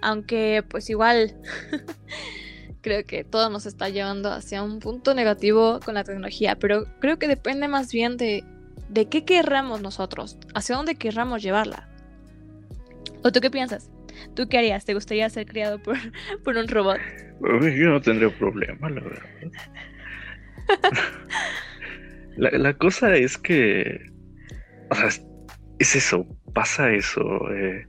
aunque 0.01 0.63
pues 0.67 0.89
igual 0.89 1.39
creo 2.81 3.05
que 3.05 3.23
todo 3.23 3.49
nos 3.49 3.65
está 3.65 3.89
llevando 3.89 4.31
hacia 4.31 4.63
un 4.63 4.79
punto 4.79 5.13
negativo 5.13 5.79
con 5.83 5.93
la 5.93 6.03
tecnología, 6.03 6.57
pero 6.59 6.85
creo 6.99 7.17
que 7.17 7.27
depende 7.27 7.67
más 7.67 7.91
bien 7.91 8.17
de, 8.17 8.43
de 8.89 9.07
qué 9.07 9.23
querramos 9.23 9.81
nosotros, 9.81 10.37
hacia 10.53 10.75
dónde 10.75 10.95
querramos 10.95 11.41
llevarla. 11.41 11.87
¿O 13.23 13.31
tú 13.31 13.39
qué 13.39 13.51
piensas? 13.51 13.89
¿Tú 14.35 14.47
qué 14.47 14.57
harías? 14.57 14.85
¿Te 14.85 14.93
gustaría 14.93 15.29
ser 15.29 15.45
criado 15.45 15.81
por, 15.81 15.97
por 16.43 16.57
un 16.57 16.67
robot? 16.67 16.99
Yo 17.41 17.89
no 17.89 18.01
tendría 18.01 18.29
problema, 18.29 18.89
la 18.89 19.01
verdad. 19.01 19.25
la, 22.37 22.73
cosa 22.73 23.15
es 23.15 23.37
que. 23.37 23.99
O 24.89 24.95
sea, 24.95 25.07
es 25.79 25.95
eso, 25.95 26.27
pasa 26.53 26.91
eso. 26.91 27.21
Eh, 27.51 27.85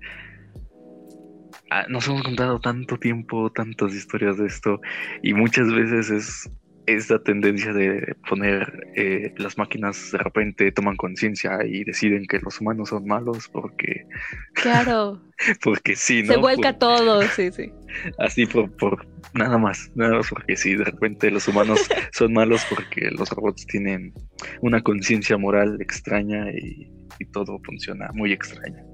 ah, 1.70 1.86
nos 1.88 2.06
hemos 2.08 2.22
contado 2.22 2.60
tanto 2.60 2.96
tiempo, 2.96 3.50
tantas 3.52 3.94
historias 3.94 4.38
de 4.38 4.46
esto, 4.46 4.80
y 5.22 5.34
muchas 5.34 5.72
veces 5.72 6.10
es 6.10 6.50
esta 6.86 7.22
tendencia 7.22 7.72
de 7.72 8.16
poner 8.28 8.88
eh, 8.96 9.32
las 9.36 9.56
máquinas 9.56 10.10
de 10.10 10.18
repente 10.18 10.72
toman 10.72 10.96
conciencia 10.96 11.58
y 11.64 11.84
deciden 11.84 12.26
que 12.26 12.40
los 12.40 12.60
humanos 12.60 12.88
son 12.88 13.06
malos 13.06 13.48
porque 13.48 14.06
claro. 14.54 15.22
porque 15.62 15.94
sí 15.94 16.22
no 16.22 16.32
se 16.32 16.38
vuelca 16.38 16.78
todo 16.78 17.22
sí 17.22 17.50
sí. 17.52 17.72
Así 18.18 18.46
por, 18.46 18.70
por 18.76 19.06
nada 19.34 19.58
más 19.58 19.90
nada 19.94 20.16
más 20.16 20.28
porque 20.28 20.56
sí 20.56 20.74
de 20.74 20.84
repente 20.84 21.30
los 21.30 21.46
humanos 21.46 21.80
son 22.12 22.32
malos 22.32 22.66
porque 22.68 23.10
los 23.10 23.30
robots 23.30 23.66
tienen 23.66 24.12
una 24.60 24.82
conciencia 24.82 25.36
moral 25.36 25.80
extraña 25.80 26.50
y, 26.50 26.90
y 27.18 27.24
todo 27.26 27.60
funciona 27.64 28.10
muy 28.12 28.32
extraño 28.32 28.84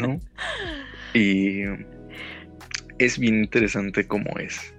no 0.00 0.18
y 1.14 1.62
es 2.98 3.18
bien 3.18 3.36
interesante 3.36 4.06
cómo 4.06 4.38
es 4.38 4.74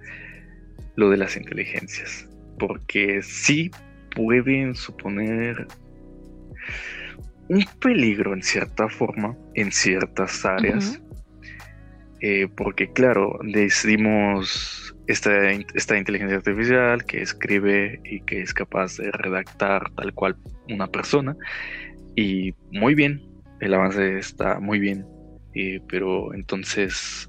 lo 0.96 1.10
de 1.10 1.16
las 1.16 1.36
inteligencias, 1.36 2.28
porque 2.58 3.22
sí 3.22 3.70
pueden 4.14 4.74
suponer 4.74 5.66
un 7.48 7.64
peligro 7.80 8.32
en 8.32 8.42
cierta 8.42 8.88
forma, 8.88 9.36
en 9.54 9.70
ciertas 9.72 10.44
áreas, 10.44 11.00
eh, 12.20 12.48
porque 12.56 12.90
claro, 12.90 13.38
decidimos 13.42 14.94
esta, 15.06 15.50
esta 15.50 15.98
inteligencia 15.98 16.38
artificial 16.38 17.04
que 17.04 17.20
escribe 17.20 18.00
y 18.04 18.20
que 18.20 18.40
es 18.40 18.54
capaz 18.54 18.96
de 18.96 19.10
redactar 19.10 19.90
tal 19.94 20.14
cual 20.14 20.36
una 20.68 20.86
persona, 20.86 21.36
y 22.16 22.54
muy 22.72 22.94
bien, 22.94 23.20
el 23.60 23.74
avance 23.74 24.18
está 24.18 24.60
muy 24.60 24.78
bien, 24.78 25.04
eh, 25.54 25.80
pero 25.88 26.32
entonces 26.34 27.28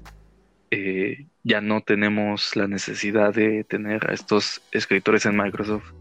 eh, 0.70 1.26
ya 1.46 1.60
no 1.60 1.80
tenemos 1.80 2.56
la 2.56 2.66
necesidad 2.66 3.32
de 3.32 3.62
tener 3.62 4.10
a 4.10 4.14
estos 4.14 4.60
escritores 4.72 5.26
en 5.26 5.36
Microsoft 5.36 5.92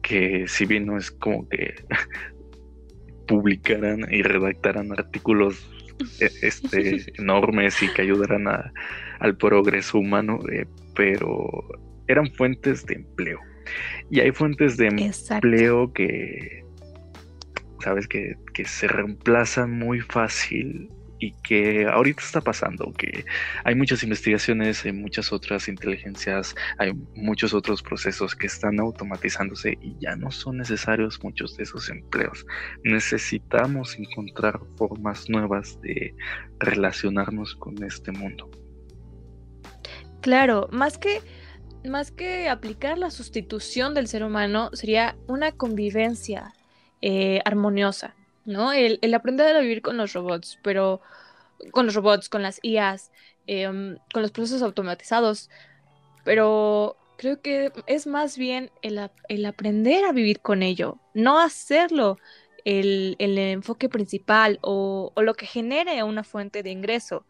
que 0.00 0.48
si 0.48 0.64
bien 0.64 0.86
no 0.86 0.96
es 0.96 1.10
como 1.10 1.46
que 1.50 1.74
publicaran 3.28 4.06
y 4.10 4.22
redactaran 4.22 4.90
artículos 4.92 5.70
eh, 6.20 6.30
este, 6.40 7.12
enormes 7.18 7.82
y 7.82 7.92
que 7.92 8.02
ayudaran 8.02 8.46
al 9.18 9.36
progreso 9.36 9.98
humano, 9.98 10.38
eh, 10.50 10.64
pero 10.94 11.50
eran 12.08 12.32
fuentes 12.32 12.86
de 12.86 12.94
empleo. 12.94 13.40
Y 14.10 14.20
hay 14.20 14.30
fuentes 14.30 14.78
de 14.78 14.86
empleo 14.86 15.92
que, 15.92 16.64
sabes, 17.80 18.08
que, 18.08 18.34
que 18.54 18.64
se 18.64 18.88
reemplazan 18.88 19.72
muy 19.72 20.00
fácil 20.00 20.88
y 21.18 21.32
que 21.42 21.86
ahorita 21.86 22.22
está 22.22 22.40
pasando, 22.40 22.92
que 22.92 23.24
hay 23.64 23.74
muchas 23.74 24.02
investigaciones, 24.02 24.84
hay 24.84 24.92
muchas 24.92 25.32
otras 25.32 25.68
inteligencias, 25.68 26.54
hay 26.78 26.92
muchos 27.14 27.54
otros 27.54 27.82
procesos 27.82 28.34
que 28.34 28.46
están 28.46 28.80
automatizándose 28.80 29.78
y 29.80 29.96
ya 30.00 30.16
no 30.16 30.30
son 30.30 30.58
necesarios 30.58 31.22
muchos 31.22 31.56
de 31.56 31.64
esos 31.64 31.88
empleos. 31.88 32.46
Necesitamos 32.84 33.98
encontrar 33.98 34.60
formas 34.76 35.28
nuevas 35.28 35.80
de 35.80 36.14
relacionarnos 36.58 37.54
con 37.56 37.82
este 37.82 38.12
mundo. 38.12 38.50
Claro, 40.20 40.68
más 40.72 40.98
que 40.98 41.20
más 41.84 42.10
que 42.10 42.48
aplicar 42.48 42.98
la 42.98 43.10
sustitución 43.10 43.94
del 43.94 44.08
ser 44.08 44.24
humano, 44.24 44.70
sería 44.72 45.16
una 45.28 45.52
convivencia 45.52 46.52
eh, 47.00 47.40
armoniosa 47.44 48.15
¿no? 48.46 48.72
El, 48.72 49.14
aprender 49.14 49.54
a 49.54 49.60
vivir 49.60 49.82
con 49.82 49.96
los 49.96 50.12
robots, 50.14 50.58
pero 50.62 51.02
con 51.72 51.86
los 51.86 51.94
robots, 51.94 52.28
con 52.28 52.42
las 52.42 52.60
IAs, 52.62 53.10
em, 53.46 53.98
con 54.12 54.22
los 54.22 54.30
procesos 54.30 54.62
automatizados, 54.62 55.50
pero 56.24 56.96
creo 57.18 57.40
que 57.40 57.72
es 57.86 58.06
más 58.06 58.38
bien 58.38 58.70
el, 58.82 58.98
aprender 59.46 60.04
a 60.04 60.12
vivir 60.12 60.40
con 60.40 60.62
ello, 60.62 60.98
no 61.14 61.40
hacerlo 61.40 62.18
el, 62.64 63.16
enfoque 63.18 63.88
principal 63.88 64.58
o, 64.62 65.12
o, 65.14 65.22
lo 65.22 65.34
que 65.34 65.46
genere 65.46 66.02
una 66.02 66.24
fuente 66.24 66.62
de 66.62 66.70
ingreso. 66.70 67.24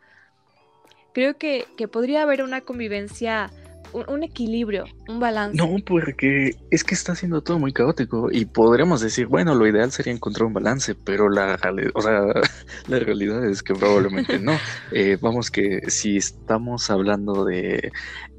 Creo 1.12 1.38
que, 1.38 1.66
que 1.76 1.88
podría 1.88 2.22
haber 2.22 2.42
una 2.42 2.60
convivencia 2.60 3.50
un, 3.92 4.22
equilibrio, 4.22 4.84
un 5.08 5.20
balance. 5.20 5.56
No, 5.56 5.76
porque 5.84 6.54
es 6.70 6.84
que 6.84 6.94
está 6.94 7.14
siendo 7.14 7.42
todo 7.42 7.58
muy 7.58 7.72
caótico 7.72 8.28
y 8.30 8.44
podríamos 8.44 9.00
decir, 9.00 9.26
bueno, 9.26 9.54
lo 9.54 9.66
ideal 9.66 9.90
sería 9.92 10.12
encontrar 10.12 10.46
un 10.46 10.52
balance, 10.52 10.94
pero 10.94 11.28
la, 11.28 11.58
o 11.94 12.02
sea, 12.02 12.22
la 12.88 12.98
realidad 12.98 13.44
es 13.44 13.62
que 13.62 13.74
probablemente 13.74 14.38
no. 14.38 14.52
Eh, 14.92 15.18
vamos 15.20 15.50
que 15.50 15.82
si 15.90 16.16
estamos 16.16 16.90
hablando 16.90 17.44
de 17.44 17.92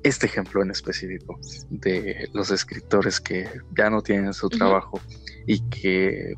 este 0.03 0.25
ejemplo 0.25 0.62
en 0.62 0.71
específico, 0.71 1.39
de 1.69 2.29
los 2.33 2.51
escritores 2.51 3.19
que 3.19 3.47
ya 3.77 3.89
no 3.89 4.01
tienen 4.01 4.33
su 4.33 4.49
trabajo 4.49 4.99
y 5.45 5.60
que 5.69 6.36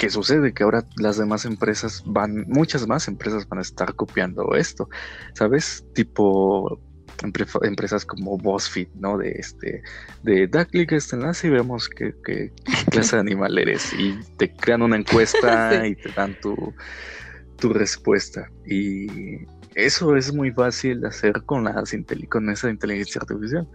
¿qué 0.00 0.08
sucede? 0.08 0.54
Que 0.54 0.62
ahora 0.62 0.86
las 0.96 1.18
demás 1.18 1.44
empresas 1.44 2.02
van, 2.06 2.46
muchas 2.48 2.86
más 2.88 3.06
empresas 3.06 3.46
van 3.46 3.58
a 3.58 3.62
estar 3.62 3.94
copiando 3.94 4.54
esto, 4.54 4.88
¿sabes? 5.34 5.84
Tipo, 5.94 6.80
empresas 7.22 8.04
como 8.04 8.38
BuzzFeed, 8.38 8.88
¿no? 8.94 9.18
De 9.18 9.30
este, 9.32 9.82
de 10.22 10.46
da 10.46 10.64
clic 10.64 10.92
a 10.92 10.96
este 10.96 11.16
enlace 11.16 11.46
y 11.46 11.50
vemos 11.50 11.88
qué, 11.88 12.14
clase 12.90 13.16
de 13.16 13.20
animal 13.20 13.58
eres. 13.58 13.92
Y 13.98 14.18
te 14.36 14.52
crean 14.52 14.82
una 14.82 14.96
encuesta 14.96 15.86
y 15.86 15.94
te 15.94 16.10
dan 16.10 16.38
tu, 16.40 16.74
tu 17.58 17.72
respuesta. 17.72 18.50
Y 18.66 19.46
eso 19.74 20.16
es 20.16 20.32
muy 20.32 20.50
fácil 20.50 21.00
de 21.00 21.08
hacer 21.08 21.42
con, 21.44 21.64
las 21.64 21.94
con 22.28 22.50
esa 22.50 22.70
inteligencia 22.70 23.20
artificial. 23.20 23.68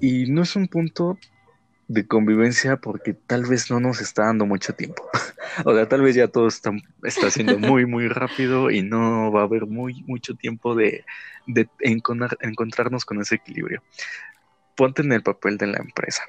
Y 0.00 0.30
no 0.30 0.42
es 0.42 0.56
un 0.56 0.68
punto 0.68 1.18
de 1.88 2.06
convivencia 2.06 2.76
porque 2.76 3.12
tal 3.14 3.44
vez 3.44 3.70
no 3.70 3.80
nos 3.80 4.00
está 4.00 4.24
dando 4.26 4.46
mucho 4.46 4.74
tiempo. 4.74 5.08
o 5.64 5.74
sea, 5.74 5.88
tal 5.88 6.02
vez 6.02 6.14
ya 6.14 6.28
todo 6.28 6.48
está, 6.48 6.72
está 7.02 7.30
siendo 7.30 7.58
muy, 7.58 7.86
muy 7.86 8.08
rápido 8.08 8.70
y 8.70 8.82
no 8.82 9.30
va 9.32 9.40
a 9.40 9.44
haber 9.44 9.66
muy, 9.66 10.02
mucho 10.06 10.34
tiempo 10.34 10.74
de, 10.74 11.04
de 11.46 11.68
encontrarnos 11.80 13.04
con 13.04 13.20
ese 13.20 13.36
equilibrio. 13.36 13.82
Ponte 14.76 15.02
en 15.02 15.12
el 15.12 15.22
papel 15.22 15.58
de 15.58 15.66
la 15.66 15.78
empresa. 15.78 16.22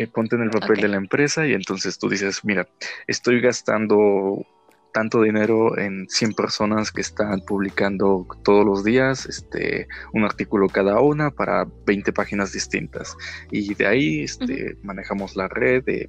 Eh, 0.00 0.06
ponte 0.06 0.34
en 0.34 0.42
el 0.42 0.50
papel 0.50 0.80
de 0.80 0.88
la 0.88 0.96
empresa 0.96 1.46
y 1.46 1.52
entonces 1.52 1.98
tú 1.98 2.08
dices, 2.08 2.42
mira, 2.42 2.66
estoy 3.06 3.40
gastando 3.42 4.46
tanto 4.92 5.22
dinero 5.22 5.78
en 5.78 6.08
100 6.08 6.34
personas 6.34 6.90
que 6.92 7.00
están 7.00 7.40
publicando 7.40 8.26
todos 8.42 8.64
los 8.64 8.84
días 8.84 9.26
este, 9.26 9.86
un 10.12 10.24
artículo 10.24 10.68
cada 10.68 11.00
una 11.00 11.30
para 11.30 11.66
20 11.86 12.12
páginas 12.12 12.52
distintas. 12.52 13.16
Y 13.50 13.74
de 13.74 13.86
ahí 13.86 14.22
este, 14.22 14.76
manejamos 14.82 15.36
la 15.36 15.48
red 15.48 15.84
de, 15.84 16.08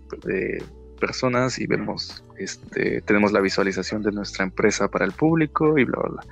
personas 1.00 1.58
y 1.58 1.66
vemos, 1.66 2.24
este, 2.38 3.02
tenemos 3.02 3.32
la 3.32 3.40
visualización 3.40 4.04
de 4.04 4.12
nuestra 4.12 4.44
empresa 4.44 4.88
para 4.88 5.04
el 5.04 5.14
público 5.14 5.80
y 5.80 5.84
bla, 5.84 6.00
bla, 6.00 6.10
bla. 6.12 6.24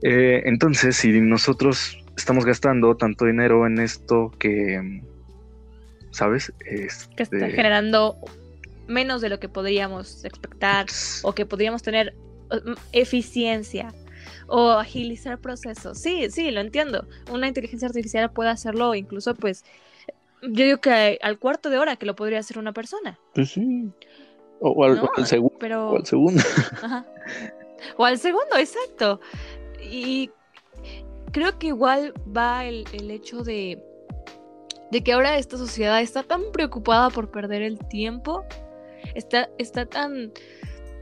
Eh, 0.00 0.42
entonces, 0.46 0.96
si 0.96 1.20
nosotros 1.20 1.98
estamos 2.16 2.44
gastando 2.44 2.96
tanto 2.96 3.26
dinero 3.26 3.66
en 3.66 3.78
esto 3.78 4.32
que, 4.38 5.02
¿sabes? 6.10 6.52
que 6.58 6.84
está 6.86 7.22
este, 7.22 7.50
generando 7.50 8.16
menos 8.88 9.20
de 9.20 9.28
lo 9.28 9.38
que 9.38 9.48
podríamos 9.48 10.24
expectar 10.24 10.86
o 11.22 11.34
que 11.34 11.46
podríamos 11.46 11.82
tener 11.82 12.14
eficiencia 12.92 13.94
o 14.46 14.70
agilizar 14.70 15.38
procesos. 15.38 15.98
Sí, 15.98 16.30
sí, 16.30 16.50
lo 16.50 16.60
entiendo. 16.60 17.06
Una 17.30 17.46
inteligencia 17.46 17.86
artificial 17.86 18.32
puede 18.32 18.50
hacerlo 18.50 18.94
incluso 18.94 19.34
pues 19.34 19.64
yo 20.42 20.64
digo 20.64 20.78
que 20.78 21.18
al 21.20 21.38
cuarto 21.38 21.70
de 21.70 21.78
hora 21.78 21.96
que 21.96 22.06
lo 22.06 22.14
podría 22.14 22.38
hacer 22.38 22.58
una 22.58 22.72
persona. 22.72 23.18
Pues 23.34 23.50
sí. 23.50 23.90
O, 24.60 24.84
al, 24.84 25.26
segundo. 25.26 25.56
Pero... 25.58 25.90
O 25.90 25.96
al 25.96 26.06
segundo. 26.06 26.42
O 27.96 28.04
al 28.04 28.18
segundo, 28.18 28.56
exacto. 28.56 29.20
Y 29.80 30.30
creo 31.30 31.60
que 31.60 31.68
igual 31.68 32.12
va 32.36 32.64
el, 32.64 32.84
el 32.92 33.08
hecho 33.12 33.44
de, 33.44 33.80
de 34.90 35.04
que 35.04 35.12
ahora 35.12 35.38
esta 35.38 35.56
sociedad 35.56 36.00
está 36.00 36.24
tan 36.24 36.50
preocupada 36.52 37.08
por 37.10 37.30
perder 37.30 37.62
el 37.62 37.78
tiempo 37.78 38.44
está, 39.14 39.48
está 39.58 39.86
tan, 39.86 40.32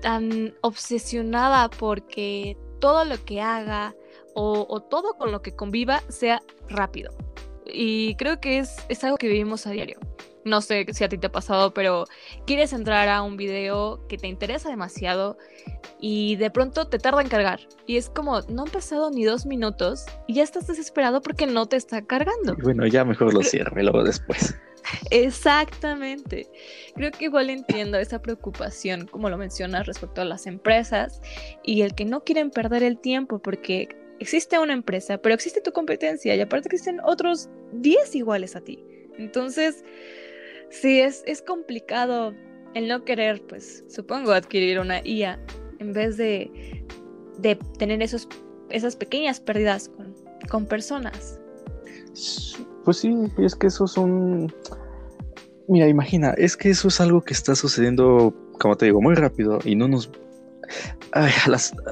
tan 0.01 0.55
obsesionada 0.63 1.69
porque 1.71 2.57
todo 2.81 3.05
lo 3.05 3.23
que 3.25 3.41
haga 3.41 3.95
o, 4.35 4.81
todo 4.81 5.15
con 5.15 5.33
lo 5.33 5.41
que 5.41 5.57
conviva 5.57 6.03
sea 6.09 6.43
rápido. 6.69 7.11
Y 7.65 8.15
creo 8.17 8.39
que 8.39 8.59
es, 8.59 8.77
es 8.89 9.03
algo 9.03 9.17
que 9.17 9.29
vivimos 9.29 9.67
a 9.67 9.71
diario. 9.71 9.99
No 10.45 10.61
sé 10.61 10.87
si 10.93 11.03
a 11.03 11.09
ti 11.09 11.19
te 11.19 11.27
ha 11.27 11.33
pasado, 11.33 11.75
pero 11.75 12.05
quieres 12.47 12.73
entrar 12.73 13.09
a 13.09 13.23
un 13.23 13.37
video 13.37 14.07
que 14.09 14.17
te 14.17 14.29
interesa 14.29 14.69
demasiado 14.69 15.37
y 15.99 16.37
de 16.37 16.51
pronto 16.51 16.87
te 16.87 16.99
tarda 16.99 17.23
en 17.23 17.29
cargar. 17.29 17.61
Y 17.87 17.97
es 17.97 18.11
como, 18.11 18.41
no 18.43 18.63
han 18.63 18.69
pasado 18.69 19.11
ni 19.11 19.25
dos 19.25 19.47
minutos 19.47 20.05
y 20.29 20.35
ya 20.35 20.45
estás 20.45 20.69
desesperado 20.69 21.21
porque 21.21 21.47
no 21.47 21.67
te 21.67 21.77
está 21.77 22.03
cargando. 22.03 22.55
bueno, 22.63 22.87
ya 22.87 23.05
mejor 23.05 23.35
lo 23.35 23.43
cierre 23.43 23.83
luego 23.83 24.05
después. 24.05 24.55
Exactamente. 25.11 26.49
Creo 26.95 27.11
que 27.11 27.27
igual 27.27 27.51
entiendo 27.51 27.99
esa 27.99 28.21
preocupación, 28.21 29.07
como 29.07 29.31
lo 29.31 29.39
mencionas, 29.39 29.87
respecto 29.87 30.21
a 30.21 30.25
las 30.25 30.47
empresas 30.47 31.21
y 31.63 31.83
el 31.83 31.95
que 31.95 32.05
no 32.05 32.25
quieren 32.25 32.51
perder 32.51 32.83
el 32.83 32.99
tiempo, 32.99 33.39
porque 33.39 33.89
existe 34.19 34.59
una 34.59 34.73
empresa, 34.73 35.19
pero 35.19 35.35
existe 35.35 35.61
tu 35.61 35.73
competencia 35.73 36.35
y 36.35 36.41
aparte 36.41 36.69
existen 36.69 37.01
otros 37.05 37.49
10 37.73 38.15
iguales 38.15 38.57
a 38.57 38.61
ti. 38.61 38.85
Entonces, 39.19 39.85
sí, 40.71 41.01
es, 41.01 41.23
es 41.27 41.43
complicado 41.43 42.35
el 42.75 42.89
no 42.89 43.05
querer, 43.05 43.43
pues 43.47 43.85
supongo, 43.89 44.33
adquirir 44.33 44.79
una 44.79 45.01
IA 45.07 45.41
en 45.79 45.93
vez 45.93 46.17
de, 46.17 46.85
de 47.39 47.57
tener 47.79 48.03
esos, 48.03 48.29
esas 48.71 48.97
pequeñas 48.97 49.41
pérdidas 49.41 49.89
con, 49.89 50.15
con 50.49 50.67
personas. 50.67 51.41
Pues 52.87 52.99
sí, 52.99 53.13
es 53.39 53.57
que 53.57 53.67
eso 53.67 53.85
es 53.85 53.97
un... 53.97 54.55
Mira, 55.67 55.89
imagina, 55.89 56.31
es 56.39 56.57
que 56.57 56.71
eso 56.71 56.87
es 56.87 57.01
algo 57.01 57.21
que 57.21 57.35
está 57.35 57.57
sucediendo, 57.57 58.33
como 58.61 58.77
te 58.77 58.87
digo, 58.87 59.03
muy 59.03 59.17
rápido 59.17 59.59
y 59.65 59.75
no 59.75 59.89
nos 59.89 60.09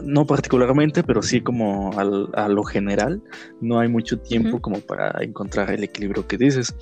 no 0.05 0.25
particularmente, 0.27 1.03
pero 1.03 1.21
sí 1.21 1.41
como 1.41 1.91
a 1.99 2.49
lo 2.49 2.63
general, 2.63 3.23
no 3.61 3.81
hay 3.81 3.89
mucho 3.89 4.21
tiempo 4.21 4.61
como 4.61 4.79
para 4.79 5.23
encontrar 5.23 5.71
el 5.71 5.83
equilibrio 5.83 6.29
que 6.29 6.39
dices. 6.39 6.75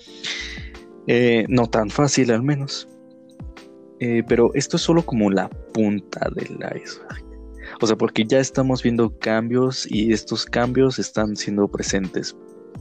Eh, 1.07 1.46
no 1.48 1.66
tan 1.66 1.88
fácil 1.88 2.33
al 2.33 2.42
menos. 2.42 2.88
Eh, 3.98 4.22
pero 4.29 4.51
esto 4.53 4.77
es 4.77 4.83
solo 4.83 5.07
como 5.07 5.31
la 5.31 5.48
punta 5.48 6.29
del 6.35 6.59
iceberg. 6.77 7.25
O 7.81 7.87
sea, 7.87 7.96
porque 7.96 8.25
ya 8.27 8.40
estamos 8.40 8.83
viendo 8.83 9.18
cambios 9.18 9.90
y 9.90 10.12
estos 10.12 10.44
cambios 10.44 10.98
están 10.98 11.35
siendo 11.35 11.66
presentes. 11.68 12.37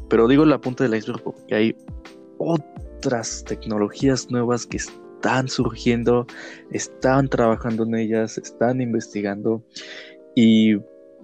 Pero 0.10 0.28
digo 0.28 0.46
la 0.46 0.60
punta 0.60 0.84
del 0.84 0.96
iceberg 0.96 1.24
porque 1.24 1.56
hay 1.56 1.76
otras 2.38 3.44
tecnologías 3.46 4.30
nuevas 4.30 4.66
que 4.66 4.78
están 4.78 5.48
surgiendo, 5.48 6.26
están 6.72 7.30
trabajando 7.30 7.84
en 7.84 7.96
ellas, 7.96 8.38
están 8.38 8.82
investigando 8.82 9.64
y 10.36 10.76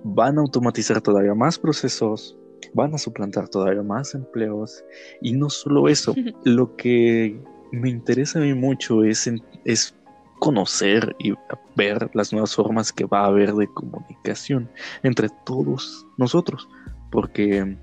van 0.04 0.38
a 0.38 0.42
automatizar 0.42 1.02
todavía 1.02 1.34
más 1.34 1.58
procesos, 1.58 2.38
van 2.74 2.94
a 2.94 2.98
suplantar 2.98 3.50
todavía 3.50 3.82
más 3.82 4.14
empleos. 4.14 4.84
Y 5.22 5.34
no 5.34 5.50
solo 5.50 5.88
eso, 5.88 6.14
lo 6.44 6.76
que 6.76 7.40
me 7.72 7.90
interesa 7.90 8.40
a 8.40 8.44
mí 8.44 8.54
mucho 8.54 9.04
es, 9.04 9.30
es 9.66 9.96
conocer 10.40 11.16
y 11.20 11.34
ver 11.76 12.10
las 12.14 12.32
nuevas 12.32 12.56
formas 12.56 12.92
que 12.92 13.06
va 13.06 13.22
a 13.22 13.28
haber 13.28 13.54
de 13.54 13.68
comunicación 13.68 14.70
entre 15.04 15.30
todos 15.46 16.06
nosotros. 16.18 16.68
Porque 17.10 17.78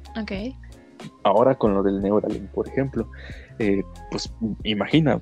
ahora 1.22 1.56
con 1.56 1.74
lo 1.74 1.82
del 1.82 2.00
Neuralink, 2.02 2.50
por 2.50 2.68
ejemplo, 2.68 3.08
eh, 3.58 3.82
pues 4.10 4.32
imagina, 4.64 5.20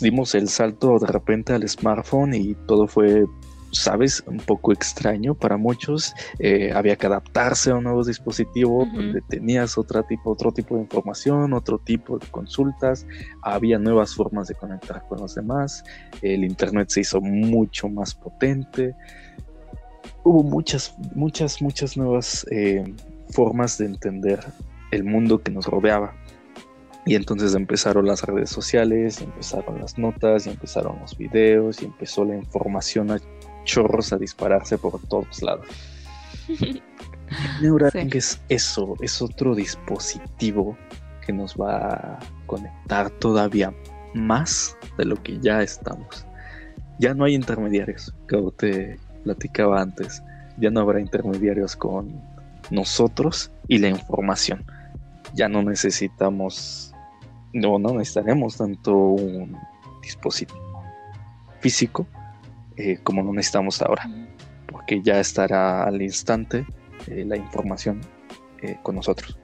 dimos 0.00 0.34
el 0.34 0.48
salto 0.48 0.98
de 0.98 1.06
repente 1.06 1.52
al 1.52 1.66
smartphone 1.68 2.34
y 2.34 2.54
todo 2.66 2.86
fue, 2.86 3.24
sabes, 3.72 4.22
un 4.26 4.36
poco 4.36 4.72
extraño 4.72 5.34
para 5.34 5.56
muchos. 5.56 6.14
Eh, 6.38 6.72
había 6.74 6.96
que 6.96 7.06
adaptarse 7.06 7.70
a 7.70 7.76
un 7.76 7.84
nuevo 7.84 8.04
dispositivo 8.04 8.86
donde 8.92 9.22
tenías 9.22 9.78
otro 9.78 10.02
tipo, 10.02 10.30
otro 10.30 10.52
tipo 10.52 10.74
de 10.76 10.82
información, 10.82 11.54
otro 11.54 11.78
tipo 11.78 12.18
de 12.18 12.26
consultas, 12.26 13.06
había 13.42 13.78
nuevas 13.78 14.14
formas 14.14 14.48
de 14.48 14.54
conectar 14.54 15.06
con 15.08 15.20
los 15.20 15.34
demás, 15.34 15.82
el 16.20 16.44
internet 16.44 16.90
se 16.90 17.00
hizo 17.00 17.20
mucho 17.20 17.88
más 17.88 18.14
potente. 18.14 18.94
Hubo 20.22 20.42
muchas, 20.42 20.94
muchas, 21.14 21.62
muchas 21.62 21.96
nuevas 21.96 22.46
eh, 22.50 22.84
formas 23.30 23.78
de 23.78 23.86
entender 23.86 24.40
el 24.90 25.04
mundo 25.04 25.42
que 25.42 25.50
nos 25.50 25.66
rodeaba. 25.66 26.14
Y 27.06 27.14
entonces 27.14 27.54
empezaron 27.54 28.06
las 28.06 28.22
redes 28.22 28.50
sociales, 28.50 29.20
empezaron 29.20 29.80
las 29.80 29.98
notas, 29.98 30.46
y 30.46 30.50
empezaron 30.50 30.98
los 31.00 31.16
videos, 31.16 31.82
y 31.82 31.86
empezó 31.86 32.24
la 32.24 32.36
información 32.36 33.10
a 33.10 33.18
chorros 33.64 34.12
a 34.12 34.18
dispararse 34.18 34.76
por 34.76 35.00
todos 35.08 35.42
lados. 35.42 35.66
Neuralink 37.62 38.14
es 38.16 38.40
eso, 38.48 38.96
es 39.00 39.22
otro 39.22 39.54
dispositivo 39.54 40.76
que 41.24 41.32
nos 41.32 41.56
va 41.56 41.94
a 41.94 42.18
conectar 42.46 43.10
todavía 43.10 43.72
más 44.14 44.76
de 44.98 45.04
lo 45.04 45.22
que 45.22 45.38
ya 45.40 45.62
estamos. 45.62 46.26
Ya 46.98 47.14
no 47.14 47.24
hay 47.24 47.34
intermediarios, 47.34 48.14
como 48.28 48.50
te 48.50 48.98
platicaba 49.24 49.80
antes. 49.80 50.22
Ya 50.58 50.70
no 50.70 50.80
habrá 50.80 51.00
intermediarios 51.00 51.76
con 51.76 52.20
nosotros 52.70 53.50
y 53.68 53.78
la 53.78 53.88
información. 53.88 54.64
Ya 55.34 55.48
no 55.48 55.62
necesitamos 55.62 56.90
no, 57.52 57.78
no 57.78 57.94
necesitaremos 57.94 58.56
tanto 58.56 58.94
un 58.94 59.56
dispositivo 60.02 60.84
físico 61.60 62.06
eh, 62.76 62.98
como 63.02 63.22
no 63.22 63.32
necesitamos 63.32 63.82
ahora, 63.82 64.08
porque 64.66 65.02
ya 65.02 65.20
estará 65.20 65.84
al 65.84 66.00
instante 66.00 66.64
eh, 67.08 67.24
la 67.26 67.36
información 67.36 68.00
eh, 68.62 68.78
con 68.82 68.96
nosotros. 68.96 69.38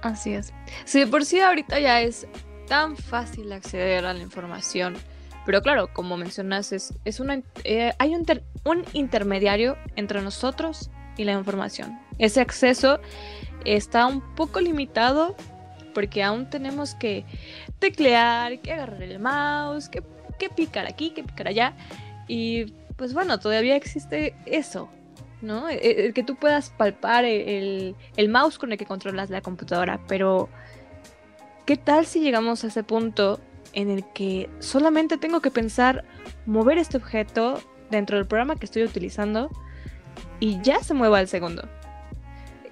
Así 0.00 0.34
es. 0.34 0.52
Si 0.84 1.04
por 1.06 1.24
sí 1.24 1.40
ahorita 1.40 1.78
ya 1.78 2.00
es 2.00 2.26
tan 2.66 2.96
fácil 2.96 3.52
acceder 3.52 4.04
a 4.04 4.14
la 4.14 4.20
información, 4.20 4.94
pero 5.44 5.60
claro, 5.60 5.92
como 5.92 6.16
mencionas, 6.16 6.72
es, 6.72 6.94
es 7.04 7.20
una, 7.20 7.42
hay 7.98 8.14
un, 8.14 8.24
un 8.64 8.84
intermediario 8.94 9.76
entre 9.96 10.22
nosotros 10.22 10.90
y 11.16 11.24
la 11.24 11.32
información. 11.32 11.98
Ese 12.18 12.40
acceso 12.40 13.00
está 13.64 14.06
un 14.06 14.20
poco 14.34 14.60
limitado 14.60 15.36
porque 15.92 16.22
aún 16.22 16.48
tenemos 16.48 16.94
que 16.94 17.24
teclear, 17.78 18.60
que 18.60 18.72
agarrar 18.72 19.02
el 19.02 19.18
mouse, 19.18 19.88
que, 19.88 20.02
picar 20.56 20.86
aquí, 20.86 21.10
que 21.10 21.22
picar 21.22 21.48
allá. 21.48 21.74
Y 22.26 22.72
pues 22.96 23.14
bueno, 23.14 23.38
todavía 23.38 23.76
existe 23.76 24.34
eso, 24.46 24.88
¿no? 25.40 25.68
El, 25.68 25.78
e, 25.78 26.06
e, 26.06 26.12
que 26.12 26.22
tú 26.22 26.36
puedas 26.36 26.70
palpar 26.70 27.24
el, 27.24 27.94
mouse 28.28 28.58
con 28.58 28.72
el 28.72 28.78
que 28.78 28.86
controlas 28.86 29.30
la 29.30 29.40
computadora, 29.40 30.00
pero 30.08 30.48
¿qué 31.66 31.76
tal 31.76 32.06
si 32.06 32.20
llegamos 32.20 32.64
a 32.64 32.68
ese 32.68 32.82
punto 32.82 33.40
en 33.72 33.90
el 33.90 34.04
que 34.12 34.50
solamente 34.58 35.16
tengo 35.16 35.40
que 35.40 35.50
pensar 35.50 36.04
mover 36.44 36.78
este 36.78 36.96
objeto 36.96 37.60
dentro 37.90 38.16
del 38.16 38.26
programa 38.26 38.56
que 38.56 38.66
estoy 38.66 38.82
utilizando 38.82 39.50
y 40.42 40.60
ya 40.60 40.82
se 40.82 40.92
mueva 40.92 41.20
al 41.20 41.28
segundo? 41.28 41.68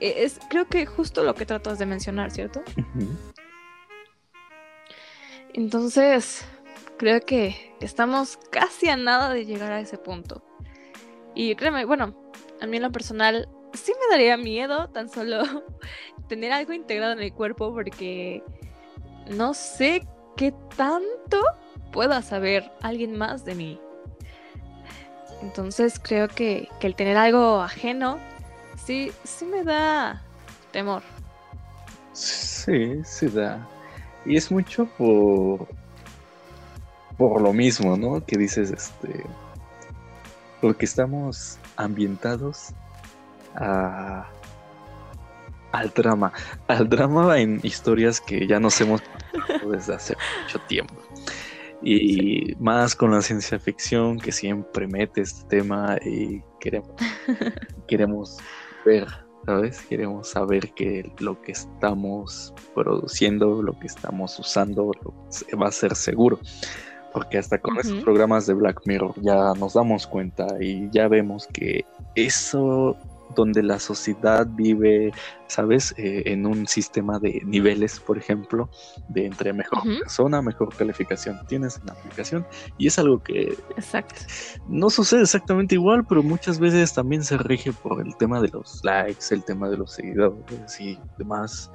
E, 0.00 0.24
es 0.24 0.40
creo 0.50 0.66
que 0.66 0.87
justo 0.87 1.22
lo 1.22 1.37
que 1.37 1.46
tratas 1.46 1.78
de 1.78 1.87
mencionar, 1.87 2.33
¿cierto? 2.33 2.62
Entonces, 5.54 6.44
creo 6.98 7.20
que 7.20 7.72
estamos 7.80 8.38
casi 8.50 8.88
a 8.88 8.96
nada 8.96 9.33
de 9.33 9.46
llegar 9.46 9.70
a 9.70 9.78
ese 9.78 9.98
punto. 9.98 10.42
Y 11.37 11.54
créeme, 11.54 11.85
bueno, 11.85 12.12
a 12.61 12.66
mí 12.66 12.78
en 12.78 12.83
lo 12.83 12.90
personal 12.90 13.48
sí 13.72 13.92
me 14.00 14.16
daría 14.16 14.37
miedo 14.37 14.88
tan 14.88 15.09
solo 15.09 15.44
tener 16.28 16.50
algo 16.50 16.72
integrado 16.72 17.12
en 17.12 17.20
el 17.20 17.33
cuerpo 17.33 17.72
porque 17.72 18.42
no 19.28 19.54
sé 19.54 20.09
qué 20.37 20.52
tanto 20.76 21.40
pueda 21.92 22.20
saber 22.22 22.68
alguien 22.83 23.16
más 23.16 23.44
de 23.44 23.54
mí. 23.54 23.80
Entonces 25.42 26.00
creo 26.00 26.29
que, 26.29 26.68
que 26.81 26.87
el 26.87 26.94
tener 26.94 27.16
algo 27.16 27.61
ajeno 27.61 28.18
sí, 28.85 29.12
sí 29.24 29.44
me 29.46 29.64
da 29.64 30.22
temor. 30.72 31.03
Sí, 32.12 33.03
sí 33.05 33.29
da. 33.29 33.66
Y 34.26 34.37
es 34.37 34.50
mucho 34.50 34.87
por 34.98 35.66
por 37.20 37.42
lo 37.42 37.53
mismo, 37.53 37.98
¿no? 37.98 38.24
Que 38.24 38.38
dices, 38.38 38.70
este, 38.70 39.26
porque 40.62 40.87
estamos 40.87 41.59
ambientados 41.76 42.70
a, 43.55 44.26
al 45.72 45.90
drama, 45.90 46.33
al 46.66 46.88
drama 46.88 47.38
en 47.38 47.61
historias 47.62 48.22
que 48.22 48.46
ya 48.46 48.59
nos 48.59 48.81
hemos 48.81 49.03
desde 49.70 49.94
hace 49.94 50.16
mucho 50.42 50.59
tiempo. 50.61 50.94
Y 51.83 52.55
más 52.59 52.95
con 52.95 53.12
la 53.12 53.23
ciencia 53.23 53.59
ficción 53.59 54.19
que 54.19 54.33
siempre 54.33 54.87
mete 54.87 55.23
este 55.23 55.47
tema 55.49 55.97
y 56.05 56.43
queremos, 56.59 56.90
queremos 57.88 58.37
ver, 58.85 59.07
¿sabes? 59.47 59.81
Queremos 59.83 60.29
saber 60.29 60.73
que 60.75 61.11
lo 61.21 61.40
que 61.40 61.53
estamos 61.53 62.53
produciendo, 62.75 63.62
lo 63.62 63.79
que 63.79 63.87
estamos 63.87 64.38
usando, 64.38 64.93
va 65.61 65.69
a 65.69 65.73
ser 65.73 65.95
seguro. 65.97 66.38
Porque 67.12 67.38
hasta 67.38 67.59
con 67.59 67.77
esos 67.77 68.05
programas 68.05 68.47
de 68.47 68.55
Black 68.55 68.83
Mirror 68.85 69.14
ya 69.21 69.53
nos 69.55 69.75
damos 69.75 70.07
cuenta 70.07 70.47
y 70.61 70.88
ya 70.93 71.09
vemos 71.09 71.49
que 71.49 71.85
eso 72.14 72.97
donde 73.35 73.62
la 73.62 73.79
sociedad 73.79 74.47
vive, 74.49 75.12
¿sabes? 75.47 75.95
Eh, 75.97 76.23
en 76.27 76.47
un 76.47 76.66
sistema 76.66 77.19
de 77.19 77.40
niveles, 77.45 78.01
por 78.01 78.19
ejemplo, 78.19 78.71
de 79.09 79.27
entre 79.27 79.53
mejor 79.53 79.83
persona, 79.83 80.43
mejor 80.43 80.75
calificación 80.75 81.40
tienes 81.47 81.79
en 81.79 81.87
la 81.87 81.93
aplicación. 81.93 82.47
Y 82.79 82.87
es 82.87 82.99
algo 82.99 83.23
que 83.23 83.57
Exacto. 83.77 84.23
no 84.69 84.90
sucede 84.90 85.23
exactamente 85.23 85.75
igual, 85.75 86.05
pero 86.09 86.23
muchas 86.23 86.59
veces 86.59 86.93
también 86.95 87.25
se 87.25 87.38
rige 87.38 87.73
por 87.73 88.05
el 88.05 88.16
tema 88.16 88.40
de 88.40 88.49
los 88.49 88.85
likes, 88.85 89.27
el 89.31 89.45
tema 89.45 89.69
de 89.69 89.77
los 89.77 89.93
seguidores 89.93 90.81
y 90.81 90.99
demás. 91.19 91.71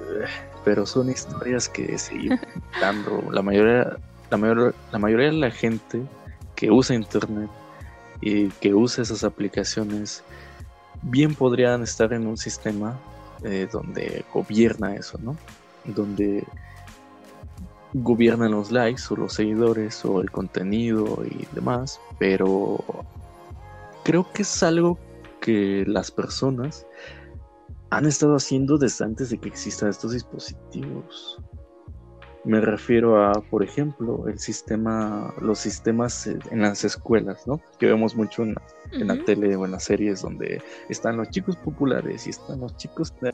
Eh, 0.00 0.26
pero 0.64 0.84
son 0.84 1.10
historias 1.10 1.68
que 1.68 1.98
siguen 1.98 2.40
dando. 2.80 3.22
La 3.30 3.42
mayoría, 3.42 3.96
la, 4.30 4.36
mayor, 4.36 4.74
la 4.92 4.98
mayoría 4.98 5.26
de 5.26 5.32
la 5.32 5.50
gente 5.50 6.02
que 6.54 6.70
usa 6.70 6.96
internet 6.96 7.50
y 8.20 8.48
que 8.48 8.74
usa 8.74 9.02
esas 9.02 9.24
aplicaciones 9.24 10.22
bien 11.02 11.34
podrían 11.34 11.82
estar 11.82 12.12
en 12.12 12.26
un 12.26 12.36
sistema 12.36 12.98
eh, 13.44 13.68
donde 13.70 14.24
gobierna 14.32 14.94
eso, 14.94 15.18
¿no? 15.22 15.36
Donde 15.84 16.44
gobiernan 17.92 18.52
los 18.52 18.70
likes 18.70 19.02
o 19.10 19.16
los 19.16 19.34
seguidores 19.34 20.04
o 20.04 20.20
el 20.20 20.30
contenido 20.30 21.22
y 21.24 21.46
demás, 21.54 22.00
pero 22.18 22.78
creo 24.04 24.30
que 24.32 24.42
es 24.42 24.62
algo 24.62 24.98
que 25.40 25.84
las 25.86 26.10
personas 26.10 26.86
han 27.90 28.06
estado 28.06 28.36
haciendo 28.36 28.78
desde 28.78 29.04
antes 29.04 29.30
de 29.30 29.38
que 29.38 29.48
existan 29.48 29.88
estos 29.88 30.12
dispositivos. 30.12 31.38
Me 32.46 32.60
refiero 32.60 33.20
a, 33.20 33.32
por 33.32 33.64
ejemplo, 33.64 34.28
el 34.28 34.38
sistema, 34.38 35.34
los 35.40 35.58
sistemas 35.58 36.28
en 36.28 36.62
las 36.62 36.84
escuelas, 36.84 37.44
¿no? 37.48 37.60
Que 37.80 37.86
vemos 37.86 38.14
mucho 38.14 38.44
en, 38.44 38.54
la 38.92 39.16
tele 39.24 39.56
o 39.56 39.64
en 39.64 39.72
las 39.72 39.82
series 39.82 40.22
donde 40.22 40.62
están 40.88 41.16
los 41.16 41.28
chicos 41.30 41.56
populares 41.56 42.28
y 42.28 42.30
están 42.30 42.60
los 42.60 42.76
chicos 42.76 43.12
están 43.12 43.32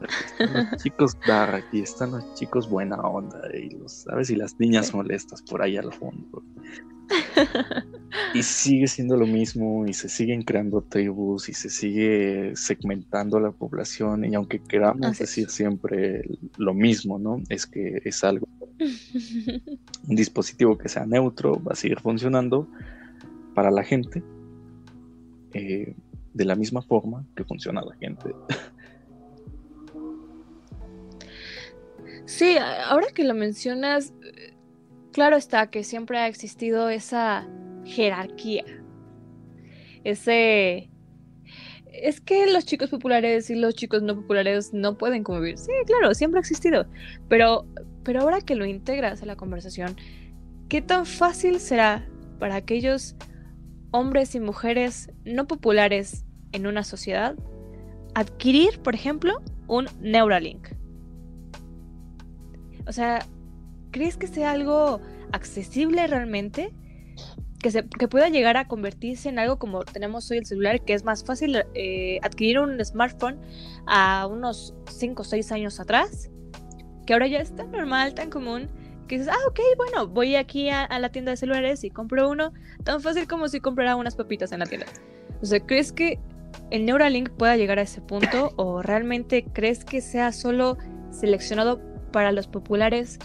los 0.55 0.77
chicos 0.83 1.19
dark 1.27 1.63
y 1.73 1.83
están 1.83 2.13
los 2.13 2.35
chicos 2.35 2.71
buena 2.71 2.97
onda 2.97 3.39
y 3.55 3.69
los, 3.71 3.93
¿sabes? 3.93 4.31
Y 4.31 4.37
las 4.37 4.59
niñas 4.59 4.95
molestas 4.95 5.43
por 5.43 5.61
ahí 5.61 5.77
al 5.77 5.93
fondo. 5.93 6.43
y 8.35 8.43
sigue 8.43 8.87
siendo 8.87 9.17
lo 9.17 9.27
mismo 9.27 9.87
y 9.87 9.93
se 9.93 10.09
siguen 10.09 10.43
creando 10.43 10.83
tribus 10.83 11.49
y 11.49 11.55
se 11.55 11.71
sigue 11.71 12.53
segmentando 12.55 13.41
la 13.41 13.51
población 13.51 14.25
y 14.25 14.35
aunque 14.35 14.61
queramos 14.61 15.19
decir 15.19 15.49
siempre 15.51 16.25
lo 16.57 16.75
mismo, 16.75 17.19
¿no? 17.19 17.43
Es 17.49 17.67
que 17.67 18.03
es 18.05 18.25
algo, 18.25 18.47
un 18.79 20.17
dispositivo 20.17 20.77
que 20.77 20.89
sea 20.89 21.07
neutro 21.07 21.63
va 21.63 21.73
a 21.73 21.77
seguir 21.77 22.01
funcionando 22.01 22.69
para 23.55 23.71
la 23.71 23.83
gente 23.83 24.23
eh, 25.55 25.95
de 26.35 26.45
la 26.45 26.57
misma 26.57 26.83
forma 26.83 27.25
que 27.37 27.45
funciona 27.45 27.83
la 27.83 27.95
gente. 27.97 28.35
Sí, 32.25 32.57
ahora 32.87 33.09
que 33.15 33.25
lo 33.25 33.35
mencionas, 33.35 34.15
claro 35.13 35.37
está 35.37 35.71
que 35.71 35.85
siempre 35.85 36.19
ha 36.19 36.27
existido 36.27 36.89
esa 36.89 37.47
jerarquía. 37.85 38.65
Ese... 40.05 40.89
Es 41.93 42.21
que 42.21 42.51
los 42.51 42.65
chicos 42.65 42.89
populares 42.89 43.51
y 43.51 43.55
los 43.55 43.75
chicos 43.75 44.03
no 44.03 44.17
populares 44.17 44.73
no 44.73 44.97
pueden 44.97 45.23
convivir. 45.23 45.59
Sí, 45.59 45.73
claro, 45.87 46.15
siempre 46.15 46.39
ha 46.39 46.41
existido. 46.41 46.87
Pero, 47.29 47.67
pero 48.03 48.23
ahora 48.23 48.41
que 48.41 48.55
lo 48.55 48.65
integras 48.65 49.23
a 49.23 49.27
la 49.27 49.37
conversación, 49.37 49.97
¿qué 50.69 50.81
tan 50.81 51.05
fácil 51.05 51.61
será 51.61 52.09
para 52.39 52.57
aquellos 52.57 53.15
hombres 53.91 54.35
y 54.35 54.41
mujeres 54.41 55.11
no 55.25 55.47
populares 55.47 56.25
en 56.53 56.67
una 56.67 56.83
sociedad 56.83 57.37
adquirir, 58.15 58.81
por 58.81 58.95
ejemplo, 58.95 59.43
un 59.69 59.87
Neuralink? 60.01 60.69
O 62.87 62.93
sea, 62.93 63.27
¿crees 63.93 64.17
que 64.17 64.27
sea 64.27 64.51
algo 64.51 65.01
accesible 65.31 66.07
realmente? 66.07 66.75
Que, 67.61 67.71
se, 67.71 67.87
que 67.87 68.09
pueda 68.09 68.29
llegar 68.29 68.57
a 68.57 68.67
convertirse 68.67 69.29
en 69.29 69.39
algo 69.39 69.59
como 69.59 69.85
tenemos 69.85 70.29
hoy 70.33 70.39
el 70.39 70.47
celular, 70.47 70.85
que 70.85 70.95
es 70.95 71.05
más 71.05 71.25
fácil 71.25 71.63
eh, 71.75 72.19
adquirir 72.23 72.59
un 72.59 72.85
smartphone 72.85 73.39
a 73.87 74.27
unos 74.27 74.75
5 74.91 75.23
o 75.23 75.25
6 75.25 75.53
años 75.53 75.79
atrás, 75.79 76.29
que 77.07 77.13
ahora 77.13 77.29
ya 77.29 77.39
es 77.39 77.55
tan 77.55 77.71
normal, 77.71 78.15
tan 78.15 78.31
común, 78.31 78.69
que 79.07 79.19
dices, 79.19 79.33
ah, 79.33 79.49
ok, 79.49 79.61
bueno, 79.77 80.09
voy 80.09 80.35
aquí 80.35 80.71
a, 80.71 80.83
a 80.83 80.99
la 80.99 81.11
tienda 81.11 81.31
de 81.31 81.37
celulares 81.37 81.85
y 81.85 81.91
compro 81.91 82.29
uno, 82.29 82.53
tan 82.83 83.01
fácil 83.01 83.29
como 83.29 83.47
si 83.47 83.61
comprara 83.61 83.95
unas 83.95 84.17
papitas 84.17 84.51
en 84.51 84.61
la 84.61 84.67
tienda. 84.67 84.87
O 85.41 85.47
sea, 85.47 85.61
¿crees 85.61 85.93
que 85.93 86.19
el 86.71 86.85
Neuralink 86.85 87.31
pueda 87.31 87.57
llegar 87.57 87.79
a 87.79 87.83
ese 87.83 88.01
punto 88.01 88.53
o 88.57 88.83
realmente 88.83 89.45
crees 89.53 89.85
que 89.85 90.01
sea 90.01 90.33
solo 90.33 90.79
seleccionado 91.11 91.81
para 92.13 92.33
los 92.33 92.47
populares 92.47 93.19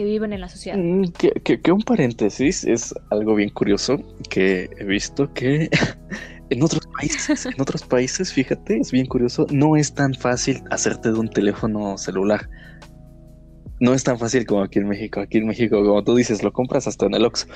que 0.00 0.06
viven 0.06 0.32
en 0.32 0.40
la 0.40 0.48
sociedad. 0.48 0.78
Mm, 0.78 1.12
que, 1.12 1.72
un 1.72 1.82
paréntesis 1.82 2.64
es 2.64 2.94
algo 3.10 3.34
bien 3.34 3.50
curioso 3.50 3.98
que 4.30 4.70
he 4.78 4.84
visto 4.84 5.30
que 5.34 5.68
en 6.48 6.62
otros 6.62 6.86
países, 6.86 7.44
en 7.44 7.60
otros 7.60 7.82
países, 7.82 8.32
fíjate, 8.32 8.78
es 8.78 8.92
bien 8.92 9.04
curioso, 9.04 9.46
no 9.50 9.76
es 9.76 9.92
tan 9.92 10.14
fácil 10.14 10.62
hacerte 10.70 11.12
de 11.12 11.18
un 11.18 11.28
teléfono 11.28 11.98
celular. 11.98 12.48
No 13.78 13.92
es 13.92 14.02
tan 14.02 14.18
fácil 14.18 14.46
como 14.46 14.62
aquí 14.62 14.78
en 14.78 14.88
México. 14.88 15.20
Aquí 15.20 15.36
en 15.36 15.46
México, 15.46 15.84
como 15.84 16.02
tú 16.02 16.14
dices, 16.14 16.42
lo 16.42 16.50
compras 16.50 16.86
hasta 16.86 17.04
en 17.04 17.14
el 17.16 17.26
Oxxo. 17.26 17.46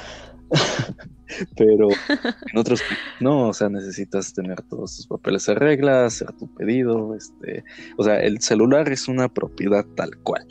Pero 1.57 1.89
en 1.89 2.59
otros 2.59 2.83
no, 3.21 3.49
o 3.49 3.55
sea, 3.55 3.71
necesitas 3.71 4.35
tener 4.35 4.61
todos 4.69 4.97
tus 4.97 5.07
papeles 5.07 5.49
en 5.49 5.57
regla, 5.57 6.05
hacer 6.05 6.31
tu 6.33 6.55
pedido, 6.55 7.15
este, 7.15 7.65
o 7.97 8.05
sea, 8.05 8.21
el 8.21 8.43
celular 8.43 8.91
es 8.91 9.09
una 9.09 9.33
propiedad 9.33 9.87
tal 9.97 10.19
cual. 10.19 10.47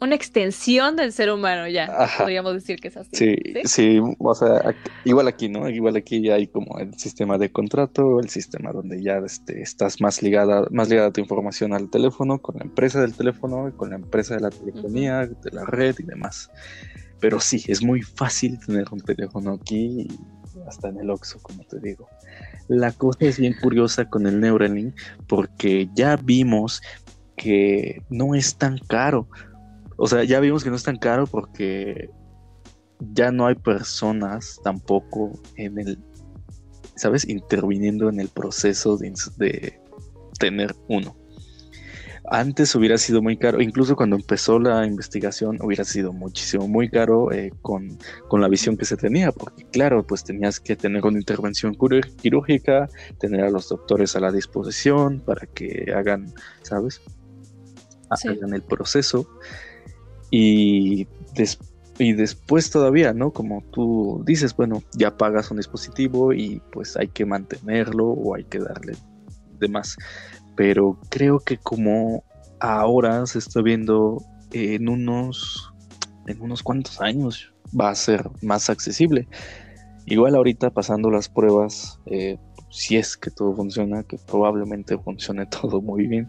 Una 0.00 0.14
extensión 0.14 0.96
del 0.96 1.12
ser 1.12 1.30
humano, 1.30 1.68
ya. 1.68 2.08
Podríamos 2.18 2.54
decir 2.54 2.80
que 2.80 2.88
es 2.88 2.96
así. 2.96 3.10
Sí, 3.12 3.36
sí, 3.64 4.00
o 4.18 4.34
sea, 4.34 4.74
igual 5.04 5.28
aquí, 5.28 5.48
¿no? 5.48 5.68
Igual 5.68 5.96
aquí 5.96 6.22
ya 6.22 6.34
hay 6.34 6.46
como 6.46 6.78
el 6.78 6.94
sistema 6.94 7.38
de 7.38 7.50
contrato, 7.50 8.20
el 8.20 8.28
sistema 8.28 8.72
donde 8.72 9.02
ya 9.02 9.18
este, 9.18 9.62
estás 9.62 10.00
más 10.00 10.22
ligada, 10.22 10.66
más 10.70 10.88
ligada 10.88 11.12
tu 11.12 11.20
información 11.20 11.72
al 11.72 11.90
teléfono, 11.90 12.40
con 12.40 12.56
la 12.58 12.64
empresa 12.64 13.00
del 13.00 13.14
teléfono, 13.14 13.72
con 13.76 13.90
la 13.90 13.96
empresa 13.96 14.34
de 14.34 14.40
la 14.40 14.50
telefonía, 14.50 15.26
de 15.26 15.50
la 15.52 15.64
red 15.64 15.94
y 15.98 16.04
demás. 16.04 16.50
Pero 17.20 17.38
sí, 17.40 17.62
es 17.68 17.82
muy 17.82 18.02
fácil 18.02 18.58
tener 18.64 18.86
un 18.90 19.00
teléfono 19.00 19.52
aquí, 19.52 20.08
hasta 20.66 20.88
en 20.88 20.98
el 20.98 21.10
Oxxo, 21.10 21.38
como 21.42 21.64
te 21.64 21.78
digo. 21.80 22.08
La 22.68 22.92
cosa 22.92 23.18
es 23.20 23.38
bien 23.38 23.54
curiosa 23.60 24.08
con 24.08 24.26
el 24.26 24.40
Neuralink 24.40 24.94
porque 25.26 25.88
ya 25.94 26.16
vimos 26.16 26.80
que 27.36 28.02
no 28.10 28.34
es 28.34 28.56
tan 28.56 28.78
caro. 28.78 29.26
O 30.02 30.06
sea, 30.06 30.24
ya 30.24 30.40
vimos 30.40 30.64
que 30.64 30.70
no 30.70 30.76
es 30.76 30.82
tan 30.82 30.96
caro 30.96 31.26
porque 31.26 32.08
ya 33.12 33.30
no 33.30 33.46
hay 33.46 33.54
personas 33.54 34.58
tampoco 34.64 35.38
en 35.56 35.78
el, 35.78 35.98
¿sabes? 36.96 37.28
Interviniendo 37.28 38.08
en 38.08 38.18
el 38.18 38.28
proceso 38.28 38.96
de, 38.96 39.78
tener 40.38 40.74
uno. 40.88 41.14
Antes 42.30 42.74
hubiera 42.74 42.96
sido 42.96 43.20
muy 43.20 43.36
caro, 43.36 43.60
incluso 43.60 43.94
cuando 43.94 44.16
empezó 44.16 44.58
la 44.58 44.86
investigación 44.86 45.58
hubiera 45.60 45.84
sido 45.84 46.14
muchísimo, 46.14 46.66
muy 46.66 46.88
caro 46.88 47.30
eh, 47.30 47.52
con, 47.60 47.98
con, 48.28 48.40
la 48.40 48.48
visión 48.48 48.78
que 48.78 48.86
se 48.86 48.96
tenía, 48.96 49.32
porque 49.32 49.66
claro, 49.66 50.06
pues 50.06 50.24
tenías 50.24 50.60
que 50.60 50.76
tener 50.76 51.04
una 51.04 51.18
intervención 51.18 51.76
quirúrgica, 52.22 52.88
tener 53.18 53.44
a 53.44 53.50
los 53.50 53.68
doctores 53.68 54.16
a 54.16 54.20
la 54.20 54.32
disposición 54.32 55.20
para 55.20 55.46
que 55.46 55.92
hagan, 55.94 56.32
¿sabes? 56.62 57.02
en 58.24 58.54
el 58.54 58.62
proceso 58.62 59.28
y, 60.30 61.06
y 61.98 62.12
después 62.12 62.70
todavía, 62.70 63.12
¿no? 63.12 63.32
Como 63.32 63.62
tú 63.72 64.22
dices, 64.26 64.54
bueno, 64.56 64.82
ya 64.96 65.16
pagas 65.16 65.50
un 65.50 65.58
dispositivo 65.58 66.32
y 66.32 66.62
pues 66.72 66.96
hay 66.96 67.08
que 67.08 67.24
mantenerlo 67.24 68.06
o 68.06 68.34
hay 68.34 68.44
que 68.44 68.58
darle 68.58 68.94
demás. 69.58 69.96
Pero 70.56 70.98
creo 71.10 71.38
que 71.40 71.58
como 71.58 72.24
ahora 72.60 73.26
se 73.26 73.38
está 73.38 73.62
viendo 73.62 74.22
en 74.52 74.88
unos, 74.88 75.72
en 76.26 76.40
unos 76.40 76.62
cuantos 76.62 77.00
años 77.00 77.52
va 77.78 77.90
a 77.90 77.94
ser 77.94 78.28
más 78.42 78.70
accesible. 78.70 79.28
Igual 80.06 80.34
ahorita 80.34 80.70
pasando 80.70 81.10
las 81.10 81.28
pruebas, 81.28 82.00
eh, 82.06 82.38
si 82.70 82.96
es 82.96 83.16
que 83.16 83.30
todo 83.30 83.54
funciona, 83.54 84.02
que 84.02 84.18
probablemente 84.18 84.98
funcione 84.98 85.46
todo 85.60 85.80
muy 85.80 86.06
bien, 86.06 86.28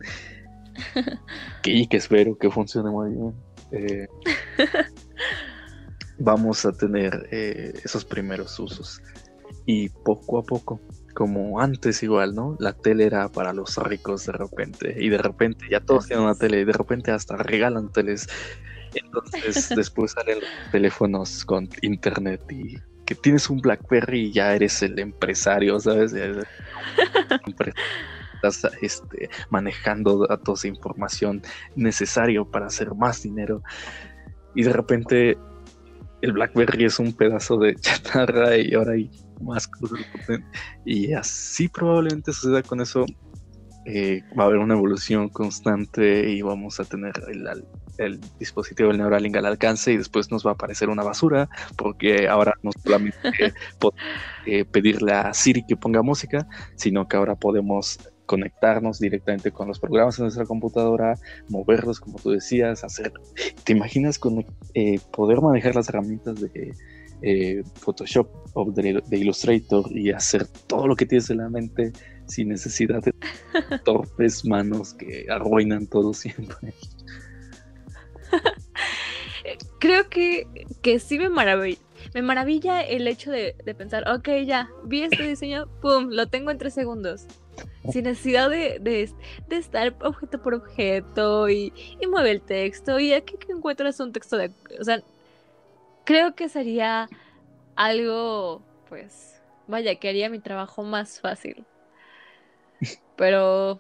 y 1.65 1.87
que 1.87 1.97
espero 1.97 2.37
que 2.37 2.49
funcione 2.49 2.91
muy 2.91 3.11
bien. 3.11 3.33
Eh, 3.71 4.07
vamos 6.19 6.65
a 6.65 6.71
tener 6.71 7.27
eh, 7.31 7.73
esos 7.83 8.05
primeros 8.05 8.59
usos. 8.59 9.01
Y 9.65 9.89
poco 9.89 10.39
a 10.39 10.43
poco, 10.43 10.81
como 11.13 11.59
antes 11.59 12.01
igual, 12.03 12.33
¿no? 12.35 12.55
La 12.59 12.73
tele 12.73 13.05
era 13.05 13.29
para 13.29 13.53
los 13.53 13.77
ricos 13.77 14.25
de 14.25 14.33
repente. 14.33 14.95
Y 14.97 15.09
de 15.09 15.17
repente 15.17 15.65
ya 15.69 15.79
todos 15.79 16.07
tienen 16.07 16.25
una 16.25 16.35
tele 16.35 16.61
y 16.61 16.65
de 16.65 16.73
repente 16.73 17.11
hasta 17.11 17.37
regalan 17.37 17.91
teles. 17.91 18.27
Entonces 18.93 19.69
después 19.75 20.11
salen 20.11 20.39
los 20.39 20.71
teléfonos 20.71 21.45
con 21.45 21.69
internet 21.81 22.41
y 22.51 22.77
que 23.05 23.15
tienes 23.15 23.49
un 23.49 23.59
Blackberry 23.59 24.27
y 24.27 24.31
ya 24.31 24.55
eres 24.55 24.81
el 24.83 24.97
empresario, 24.99 25.79
¿sabes? 25.79 26.13
estás 28.41 28.71
este, 28.81 29.29
manejando 29.49 30.25
datos 30.27 30.65
e 30.65 30.69
información 30.69 31.41
necesario 31.75 32.49
para 32.49 32.67
hacer 32.67 32.93
más 32.95 33.23
dinero. 33.23 33.61
Y 34.55 34.63
de 34.63 34.73
repente 34.73 35.37
el 36.21 36.33
BlackBerry 36.33 36.85
es 36.85 36.99
un 36.99 37.13
pedazo 37.13 37.57
de 37.57 37.75
chatarra 37.79 38.57
y 38.57 38.73
ahora 38.73 38.93
hay 38.93 39.09
más 39.41 39.67
cosas 39.67 39.99
y 40.85 41.13
así 41.13 41.67
probablemente 41.67 42.31
suceda 42.31 42.61
con 42.63 42.81
eso. 42.81 43.05
Eh, 43.85 44.21
va 44.39 44.43
a 44.43 44.45
haber 44.45 44.59
una 44.59 44.75
evolución 44.75 45.27
constante 45.29 46.29
y 46.29 46.43
vamos 46.43 46.79
a 46.79 46.85
tener 46.85 47.13
el, 47.97 48.19
dispositivo 48.37 48.89
del 48.89 48.99
Neuralink 48.99 49.35
al 49.37 49.47
alcance 49.47 49.91
y 49.91 49.97
después 49.97 50.29
nos 50.29 50.45
va 50.45 50.51
a 50.51 50.53
aparecer 50.53 50.89
una 50.89 51.01
basura 51.01 51.49
porque 51.77 52.27
ahora 52.27 52.53
no 52.61 52.69
solamente 52.83 53.19
podemos 53.79 53.99
eh, 54.45 54.65
pedirle 54.65 55.13
a 55.13 55.33
Siri 55.33 55.65
que 55.65 55.75
ponga 55.75 56.03
música, 56.03 56.47
sino 56.75 57.07
que 57.07 57.17
ahora 57.17 57.35
podemos 57.35 57.97
conectarnos 58.31 58.97
directamente 58.97 59.51
con 59.51 59.67
los 59.67 59.77
programas 59.77 60.17
en 60.17 60.23
nuestra 60.23 60.45
computadora, 60.45 61.19
moverlos 61.49 61.99
como 61.99 62.17
tú 62.17 62.29
decías, 62.29 62.81
hacer... 62.85 63.11
¿Te 63.65 63.73
imaginas 63.73 64.17
con, 64.17 64.45
eh, 64.73 64.99
poder 65.11 65.41
manejar 65.41 65.75
las 65.75 65.89
herramientas 65.89 66.39
de 66.39 66.73
eh, 67.23 67.61
Photoshop 67.75 68.29
o 68.53 68.71
de, 68.71 69.03
Illustrator 69.11 69.85
y 69.91 70.11
hacer 70.11 70.47
todo 70.47 70.87
lo 70.87 70.95
que 70.95 71.05
tienes 71.05 71.29
en 71.29 71.39
la 71.39 71.49
mente 71.49 71.91
sin 72.25 72.47
necesidad 72.47 73.03
de 73.03 73.11
torpes 73.83 74.45
manos 74.45 74.93
que 74.93 75.25
arruinan 75.29 75.87
todo 75.87 76.13
siempre? 76.13 76.73
Creo 79.81 80.07
que, 80.07 80.47
que 80.81 80.99
sí 80.99 81.19
me 81.19 81.27
maravilla. 81.27 81.81
Me 82.13 82.21
maravilla 82.21 82.81
el 82.81 83.09
hecho 83.09 83.29
de, 83.29 83.57
de 83.65 83.75
pensar, 83.75 84.09
ok, 84.09 84.29
ya, 84.45 84.69
vi 84.85 85.01
este 85.01 85.27
diseño, 85.27 85.67
pum, 85.81 86.07
lo 86.11 86.27
tengo 86.27 86.49
en 86.49 86.57
tres 86.57 86.73
segundos 86.73 87.27
sin 87.89 88.03
necesidad 88.03 88.49
de, 88.49 89.09
estar 89.49 89.95
objeto 90.01 90.41
por 90.41 90.53
objeto 90.53 91.49
y, 91.49 91.73
mueve 92.09 92.31
el 92.31 92.41
texto 92.41 92.99
y 92.99 93.13
aquí 93.13 93.37
que 93.37 93.51
encuentras 93.51 93.99
un 93.99 94.11
texto 94.11 94.37
de... 94.37 94.51
O 94.79 94.83
sea, 94.83 95.01
creo 96.03 96.35
que 96.35 96.49
sería 96.49 97.09
algo, 97.75 98.61
pues, 98.89 99.41
vaya, 99.67 99.95
que 99.95 100.09
haría 100.09 100.29
mi 100.29 100.39
trabajo 100.39 100.83
más 100.83 101.19
fácil. 101.19 101.65
Pero, 103.15 103.79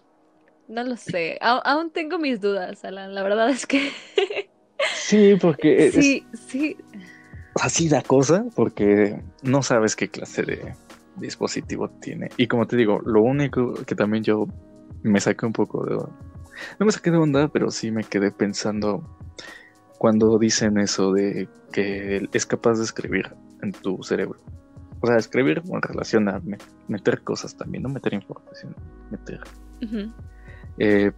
no 0.67 0.83
lo 0.83 0.97
sé, 0.97 1.37
aún 1.41 1.91
tengo 1.91 2.17
mis 2.17 2.41
dudas, 2.41 2.83
Alan, 2.85 3.13
la 3.13 3.23
verdad 3.23 3.49
es 3.49 3.67
que... 3.67 3.91
sí, 4.95 5.35
porque... 5.39 5.91
Sí, 5.91 6.25
sí. 6.47 6.77
Así 7.55 7.89
la 7.89 8.01
cosa, 8.01 8.45
porque 8.55 9.19
no 9.43 9.61
sabes 9.61 9.97
qué 9.97 10.09
clase 10.09 10.43
de 10.43 10.73
dispositivo 11.17 11.89
tiene. 11.89 12.29
Y 12.37 12.47
como 12.47 12.67
te 12.67 12.77
digo, 12.77 12.99
lo 13.05 13.21
único 13.21 13.73
que 13.73 13.95
también 13.95 14.23
yo 14.23 14.47
me 15.03 15.19
saqué 15.19 15.45
un 15.45 15.53
poco 15.53 15.85
de... 15.85 15.95
No 16.79 16.85
me 16.85 16.91
saqué 16.91 17.11
de 17.11 17.17
onda, 17.17 17.47
pero 17.47 17.71
sí 17.71 17.91
me 17.91 18.03
quedé 18.03 18.31
pensando 18.31 19.03
cuando 19.97 20.37
dicen 20.39 20.77
eso 20.77 21.13
de 21.13 21.47
que 21.71 22.27
es 22.31 22.45
capaz 22.45 22.77
de 22.77 22.83
escribir 22.83 23.33
en 23.61 23.71
tu 23.71 24.01
cerebro. 24.03 24.39
O 24.99 25.07
sea, 25.07 25.17
escribir 25.17 25.61
en 25.65 25.81
relación 25.81 26.29
a 26.29 26.41
meter 26.87 27.21
cosas 27.21 27.55
también, 27.55 27.83
no 27.83 27.89
meter 27.89 28.13
información, 28.13 28.75
meter. 29.09 29.41
Eh, 30.77 31.11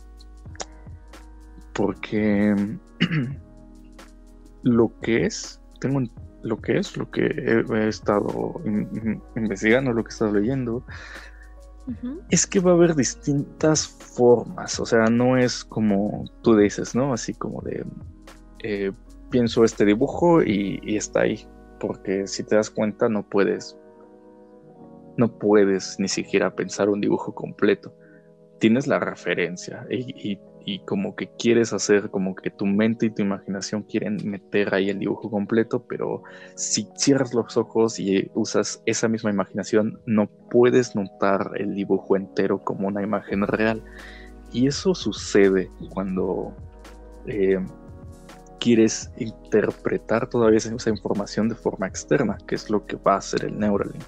porque 1.73 2.55
lo 4.63 4.99
que 5.01 5.25
es, 5.25 5.59
tengo 5.79 6.01
lo 6.43 6.61
que 6.61 6.77
es, 6.77 6.95
lo 6.97 7.09
que 7.09 7.25
he, 7.25 7.87
estado 7.87 8.61
investigando, 9.35 9.93
lo 9.93 10.03
que 10.03 10.09
he 10.09 10.13
estado 10.13 10.33
leyendo, 10.33 10.85
es 12.29 12.45
que 12.45 12.59
va 12.59 12.71
a 12.71 12.75
haber 12.75 12.95
distintas 12.95 13.87
formas, 13.87 14.79
o 14.79 14.85
sea, 14.85 15.05
no 15.07 15.37
es 15.37 15.65
como 15.65 16.25
tú 16.41 16.55
dices, 16.55 16.95
¿no? 16.95 17.13
Así 17.13 17.33
como 17.33 17.61
de, 17.61 17.85
eh, 18.63 18.91
pienso 19.29 19.63
este 19.63 19.85
dibujo 19.85 20.41
y, 20.41 20.95
está 20.95 21.21
ahí, 21.21 21.47
porque 21.79 22.27
si 22.27 22.43
te 22.43 22.55
das 22.55 22.69
cuenta 22.69 23.09
no 23.09 23.23
puedes, 23.23 23.77
no 25.17 25.37
puedes 25.37 25.99
ni 25.99 26.07
siquiera 26.07 26.55
pensar 26.55 26.89
un 26.89 27.01
dibujo 27.01 27.33
completo. 27.33 27.93
Tienes 28.59 28.87
la 28.87 28.99
referencia 28.99 29.85
y 29.89 30.31
y 30.31 30.39
como 30.85 31.15
que 31.15 31.29
quieres 31.37 31.73
hacer, 31.73 32.09
como 32.09 32.35
que 32.35 32.49
tu 32.49 32.65
mente 32.65 33.07
y 33.07 33.09
tu 33.09 33.21
imaginación 33.21 33.83
quieren 33.83 34.17
meter 34.23 34.73
ahí 34.73 34.89
el 34.89 34.99
dibujo 34.99 35.29
completo, 35.29 35.85
pero 35.87 36.23
si 36.55 36.87
cierras 36.95 37.33
los 37.33 37.57
ojos 37.57 37.99
y 37.99 38.31
usas 38.33 38.81
esa 38.85 39.07
misma 39.07 39.29
imaginación, 39.29 39.99
no 40.05 40.27
puedes 40.49 40.95
notar 40.95 41.51
el 41.55 41.75
dibujo 41.75 42.15
entero 42.15 42.63
como 42.63 42.87
una 42.87 43.03
imagen 43.03 43.45
real. 43.45 43.83
Y 44.53 44.67
eso 44.67 44.95
sucede 44.95 45.69
cuando 45.89 46.53
eh, 47.25 47.59
quieres 48.59 49.11
interpretar 49.17 50.29
todavía 50.29 50.59
esa 50.59 50.89
información 50.89 51.49
de 51.49 51.55
forma 51.55 51.87
externa, 51.87 52.37
que 52.47 52.55
es 52.55 52.69
lo 52.69 52.85
que 52.85 52.95
va 52.95 53.15
a 53.15 53.17
hacer 53.17 53.43
el 53.43 53.59
Neuralink. 53.59 54.03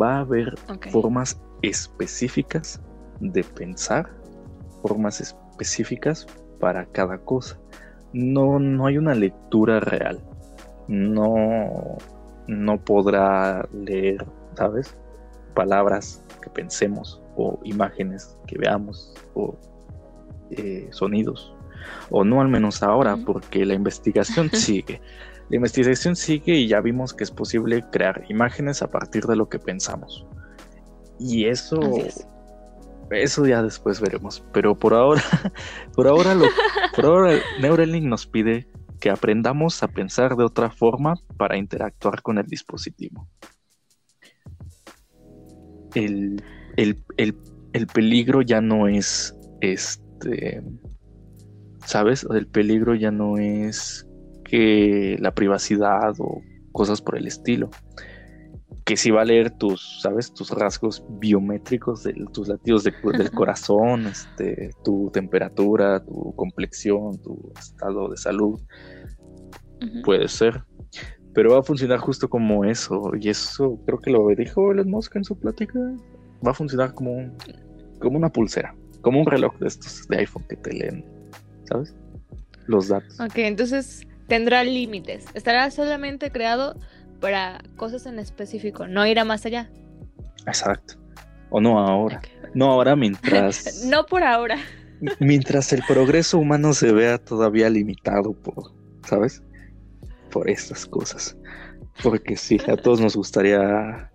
Va 0.00 0.16
a 0.16 0.20
haber 0.20 0.56
formas 0.90 1.40
específicas 1.62 2.80
de 3.20 3.44
pensar, 3.44 4.10
formas 4.82 5.20
específicas 5.20 5.47
específicas 5.58 6.26
para 6.60 6.86
cada 6.86 7.18
cosa. 7.18 7.58
No, 8.12 8.58
no 8.58 8.86
hay 8.86 8.96
una 8.96 9.14
lectura 9.14 9.80
real. 9.80 10.20
No, 10.86 11.98
no 12.46 12.84
podrá 12.84 13.68
leer, 13.72 14.24
¿sabes? 14.54 14.96
Palabras 15.54 16.24
que 16.40 16.48
pensemos 16.48 17.20
o 17.36 17.58
imágenes 17.64 18.36
que 18.46 18.56
veamos 18.56 19.14
o 19.34 19.56
eh, 20.50 20.88
sonidos. 20.92 21.52
O 22.10 22.24
no 22.24 22.40
al 22.40 22.48
menos 22.48 22.82
ahora, 22.82 23.16
porque 23.16 23.66
la 23.66 23.74
investigación 23.74 24.50
sigue. 24.52 25.00
La 25.50 25.56
investigación 25.56 26.14
sigue 26.14 26.54
y 26.54 26.68
ya 26.68 26.80
vimos 26.80 27.14
que 27.14 27.24
es 27.24 27.30
posible 27.30 27.84
crear 27.90 28.24
imágenes 28.28 28.82
a 28.82 28.90
partir 28.90 29.24
de 29.24 29.34
lo 29.34 29.48
que 29.48 29.58
pensamos. 29.58 30.24
Y 31.18 31.46
eso 31.46 31.80
eso 33.10 33.46
ya 33.46 33.62
después 33.62 34.00
veremos. 34.00 34.44
Pero 34.52 34.78
por 34.78 34.94
ahora, 34.94 35.22
por 35.94 36.08
ahora, 36.08 36.34
lo, 36.34 36.46
por 36.94 37.06
ahora 37.06 37.38
Neuralink 37.60 38.04
nos 38.04 38.26
pide 38.26 38.68
que 39.00 39.10
aprendamos 39.10 39.82
a 39.82 39.88
pensar 39.88 40.36
de 40.36 40.44
otra 40.44 40.70
forma 40.70 41.14
para 41.36 41.56
interactuar 41.56 42.22
con 42.22 42.38
el 42.38 42.46
dispositivo. 42.46 43.28
El, 45.94 46.42
el, 46.76 47.86
peligro 47.92 48.42
ya 48.42 48.60
no 48.60 48.88
es 48.88 49.34
este. 49.60 50.62
¿Sabes? 51.84 52.26
El 52.30 52.46
peligro 52.46 52.94
ya 52.94 53.10
no 53.10 53.38
es 53.38 54.06
que 54.44 55.16
la 55.20 55.34
privacidad 55.34 56.14
o 56.18 56.42
cosas 56.72 57.00
por 57.00 57.16
el 57.16 57.26
estilo 57.26 57.70
que 58.88 58.96
si 58.96 59.10
va 59.10 59.20
a 59.20 59.24
leer 59.26 59.50
tus, 59.50 60.00
¿sabes? 60.00 60.32
Tus 60.32 60.50
rasgos 60.50 61.04
biométricos, 61.20 62.04
de, 62.04 62.14
tus 62.32 62.48
latidos 62.48 62.84
del 62.84 63.30
corazón, 63.32 64.06
este, 64.06 64.70
tu 64.82 65.10
temperatura, 65.12 66.02
tu 66.02 66.34
complexión, 66.34 67.18
tu 67.18 67.52
estado 67.58 68.08
de 68.08 68.16
salud. 68.16 68.58
Puede 70.06 70.26
ser. 70.26 70.64
Pero 71.34 71.52
va 71.52 71.58
a 71.58 71.62
funcionar 71.62 71.98
justo 71.98 72.30
como 72.30 72.64
eso. 72.64 73.12
Y 73.20 73.28
eso 73.28 73.78
creo 73.84 74.00
que 74.00 74.10
lo 74.10 74.26
dijo 74.28 74.72
Elon 74.72 74.88
Musk 74.88 75.16
en 75.16 75.24
su 75.24 75.38
plática. 75.38 75.78
Va 76.44 76.52
a 76.52 76.54
funcionar 76.54 76.94
como, 76.94 77.30
como 77.98 78.16
una 78.16 78.30
pulsera, 78.30 78.74
como 79.02 79.20
un 79.20 79.26
reloj 79.26 79.54
de 79.58 79.68
estos 79.68 80.08
de 80.08 80.16
iPhone 80.16 80.46
que 80.48 80.56
te 80.56 80.72
leen, 80.72 81.04
¿sabes? 81.64 81.94
Los 82.66 82.88
datos. 82.88 83.20
Ok, 83.20 83.36
entonces 83.36 84.06
tendrá 84.28 84.64
límites. 84.64 85.26
Estará 85.34 85.70
solamente 85.70 86.30
creado 86.30 86.74
para 87.20 87.62
cosas 87.76 88.06
en 88.06 88.18
específico, 88.18 88.86
no 88.86 89.06
irá 89.06 89.24
más 89.24 89.44
allá. 89.46 89.70
Exacto. 90.46 90.94
O 91.50 91.60
no 91.60 91.78
ahora. 91.78 92.20
No 92.54 92.70
ahora 92.70 92.96
mientras... 92.96 93.84
no 93.84 94.06
por 94.06 94.22
ahora. 94.22 94.58
mientras 95.20 95.72
el 95.72 95.82
progreso 95.86 96.38
humano 96.38 96.72
se 96.72 96.92
vea 96.92 97.18
todavía 97.18 97.70
limitado 97.70 98.32
por, 98.32 98.72
¿sabes? 99.06 99.42
Por 100.30 100.48
estas 100.48 100.86
cosas. 100.86 101.36
Porque 102.02 102.36
sí, 102.36 102.58
a 102.68 102.76
todos 102.76 103.00
nos 103.00 103.16
gustaría 103.16 104.10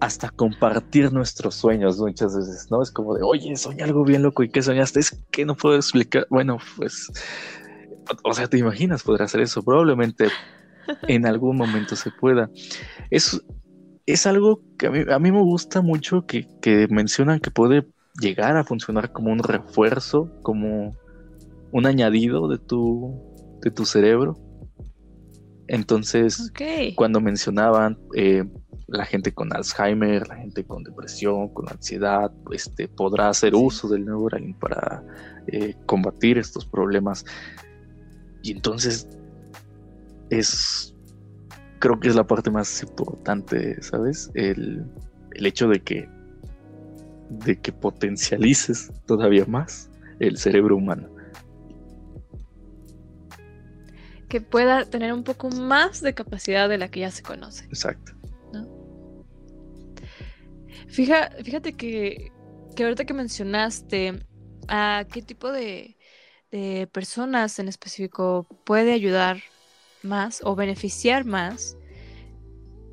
hasta 0.00 0.28
compartir 0.28 1.12
nuestros 1.12 1.54
sueños 1.54 1.98
muchas 1.98 2.36
veces, 2.36 2.66
¿no? 2.70 2.82
Es 2.82 2.90
como 2.90 3.14
de, 3.14 3.22
oye, 3.22 3.56
soñé 3.56 3.84
algo 3.84 4.04
bien 4.04 4.22
loco 4.22 4.42
y 4.42 4.50
¿qué 4.50 4.62
soñaste? 4.62 5.00
Es 5.00 5.10
que 5.30 5.46
no 5.46 5.56
puedo 5.56 5.76
explicar. 5.76 6.26
Bueno, 6.28 6.58
pues, 6.76 7.10
o 8.22 8.34
sea, 8.34 8.46
¿te 8.46 8.58
imaginas 8.58 9.02
poder 9.02 9.22
hacer 9.22 9.40
eso? 9.40 9.62
Probablemente 9.62 10.28
en 11.08 11.26
algún 11.26 11.56
momento 11.56 11.96
se 11.96 12.10
pueda. 12.10 12.50
Es, 13.10 13.40
es 14.06 14.26
algo 14.26 14.60
que 14.78 14.86
a 14.86 15.18
mí, 15.18 15.32
me 15.32 15.40
gusta 15.40 15.82
mucho 15.82 16.26
que, 16.26 16.46
mencionan 16.90 17.40
que 17.40 17.50
puede 17.50 17.86
llegar 18.20 18.56
a 18.56 18.64
funcionar 18.64 19.12
como 19.12 19.32
un 19.32 19.40
refuerzo, 19.40 20.30
como 20.42 20.96
un 21.72 21.86
añadido 21.86 22.48
de 22.48 22.58
tu, 22.58 23.14
de 23.62 23.70
tu 23.70 23.84
cerebro. 23.84 24.38
Entonces, 25.66 26.52
cuando 26.94 27.20
mencionaban 27.20 27.98
eh, 28.14 28.44
la 28.86 29.04
gente 29.04 29.32
con 29.32 29.52
Alzheimer, 29.54 30.28
la 30.28 30.36
gente 30.36 30.64
con 30.64 30.82
depresión, 30.82 31.48
con 31.48 31.68
ansiedad, 31.68 32.30
este, 32.52 32.88
podrá 32.88 33.30
hacer 33.30 33.54
uso 33.54 33.88
del 33.88 34.04
Neuralink 34.04 34.58
para 34.58 35.02
eh, 35.46 35.74
combatir 35.86 36.38
estos 36.38 36.66
problemas. 36.66 37.24
Y 38.42 38.52
entonces 38.52 39.08
es, 40.30 40.94
creo 41.78 41.98
que 42.00 42.08
es 42.08 42.14
la 42.14 42.26
parte 42.26 42.50
más 42.50 42.82
importante, 42.82 43.82
¿sabes? 43.82 44.30
El, 44.34 44.84
hecho 45.34 45.68
de 45.68 45.80
que 45.80 46.08
de 47.28 47.58
que 47.60 47.72
potencialices 47.72 48.92
todavía 49.06 49.44
más 49.46 49.90
el 50.20 50.36
cerebro 50.38 50.76
humano. 50.76 51.08
Que 54.28 54.40
pueda 54.40 54.84
tener 54.84 55.12
un 55.12 55.24
poco 55.24 55.48
más 55.50 56.00
de 56.00 56.14
capacidad 56.14 56.68
de 56.68 56.78
la 56.78 56.88
que 56.88 57.00
ya 57.00 57.10
se 57.10 57.22
conoce. 57.22 57.64
Exacto. 57.64 58.12
fíjate 60.86 61.72
que, 61.72 62.30
que 62.76 62.84
ahorita 62.84 63.04
que 63.04 63.14
mencionaste 63.14 64.20
a 64.68 65.04
qué 65.12 65.22
tipo 65.22 65.50
de, 65.50 65.96
de 66.52 66.86
personas 66.86 67.58
en 67.58 67.66
específico 67.66 68.46
puede 68.64 68.92
ayudar 68.92 69.38
más 70.04 70.40
o 70.44 70.54
beneficiar 70.54 71.24
más, 71.24 71.76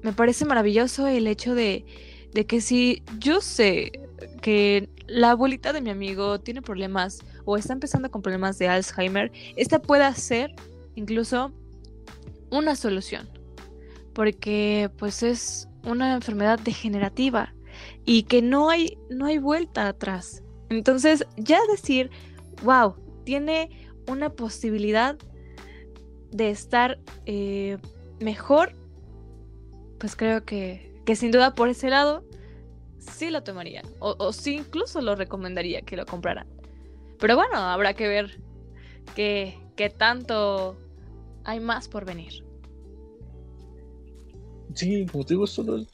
me 0.01 0.13
parece 0.13 0.45
maravilloso 0.45 1.07
el 1.07 1.27
hecho 1.27 1.53
de, 1.53 1.85
de 2.33 2.45
que 2.45 2.61
si 2.61 3.03
yo 3.19 3.41
sé 3.41 3.91
que 4.41 4.89
la 5.07 5.31
abuelita 5.31 5.73
de 5.73 5.81
mi 5.81 5.89
amigo 5.89 6.39
tiene 6.39 6.61
problemas 6.61 7.19
o 7.45 7.57
está 7.57 7.73
empezando 7.73 8.09
con 8.09 8.21
problemas 8.21 8.57
de 8.57 8.67
Alzheimer, 8.67 9.31
esta 9.55 9.81
puede 9.81 10.11
ser 10.15 10.55
incluso 10.95 11.51
una 12.49 12.75
solución. 12.75 13.29
Porque 14.13 14.89
pues 14.97 15.23
es 15.23 15.67
una 15.85 16.13
enfermedad 16.13 16.59
degenerativa 16.59 17.53
y 18.05 18.23
que 18.23 18.41
no 18.41 18.69
hay, 18.69 18.97
no 19.09 19.25
hay 19.25 19.37
vuelta 19.37 19.87
atrás. 19.87 20.43
Entonces, 20.69 21.25
ya 21.37 21.59
decir, 21.69 22.09
wow, 22.63 22.95
tiene 23.23 23.69
una 24.07 24.29
posibilidad 24.29 25.17
de 26.31 26.49
estar 26.49 26.99
eh, 27.25 27.77
mejor, 28.19 28.73
pues 29.99 30.15
creo 30.15 30.43
que, 30.45 30.93
que 31.05 31.15
sin 31.15 31.31
duda 31.31 31.53
por 31.53 31.69
ese 31.69 31.89
lado 31.89 32.23
sí 32.99 33.29
lo 33.29 33.43
tomaría. 33.43 33.83
O, 33.99 34.15
o 34.17 34.33
sí 34.33 34.55
incluso 34.55 35.01
lo 35.01 35.15
recomendaría 35.15 35.81
que 35.81 35.97
lo 35.97 36.05
compraran. 36.05 36.47
Pero 37.19 37.35
bueno, 37.35 37.57
habrá 37.57 37.93
que 37.93 38.07
ver 38.07 38.41
qué, 39.15 39.59
qué 39.75 39.89
tanto 39.89 40.77
hay 41.43 41.59
más 41.59 41.87
por 41.87 42.05
venir. 42.05 42.45
Sí, 44.73 45.05
como 45.11 45.23
digo, 45.23 45.45
solo 45.45 45.85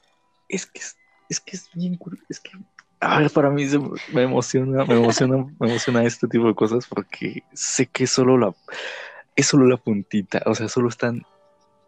es 0.47 0.65
que 0.65 0.81
es, 1.29 1.39
que 1.39 1.55
es 1.55 1.69
bien 1.73 1.99
es 2.29 2.39
que 2.39 2.51
a 2.99 3.19
ver, 3.19 3.29
para 3.29 3.49
mí 3.49 3.65
me 4.13 4.23
emociona, 4.23 4.83
me 4.85 4.95
emociona, 4.95 5.45
me 5.59 5.69
emociona 5.69 6.03
este 6.03 6.27
tipo 6.27 6.47
de 6.47 6.55
cosas 6.55 6.87
porque 6.87 7.43
sé 7.53 7.85
que 7.85 8.07
solo 8.07 8.37
la 8.37 8.55
es 9.37 9.45
solo 9.45 9.67
la 9.67 9.77
puntita, 9.77 10.41
o 10.47 10.55
sea, 10.55 10.67
solo 10.67 10.89
están 10.89 11.23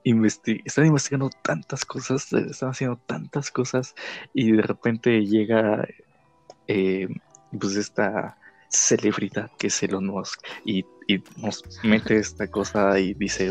están 0.04 0.86
investigando 0.86 1.30
tantas 1.44 1.84
cosas, 1.84 2.32
están 2.32 2.70
haciendo 2.70 2.98
tantas 3.06 3.52
cosas 3.52 3.96
y 4.34 4.54
de 4.54 4.62
repente 4.62 5.26
llega 5.26 5.86
eh, 6.68 7.08
pues 7.60 7.76
esta 7.76 8.38
celebridad 8.70 9.52
que 9.58 9.68
es 9.68 9.84
Elon 9.84 10.06
Musk 10.06 10.42
y, 10.64 10.86
nos 11.38 11.64
mete 11.84 12.18
esta 12.18 12.46
cosa 12.48 13.00
y 13.00 13.16
dice, 13.16 13.50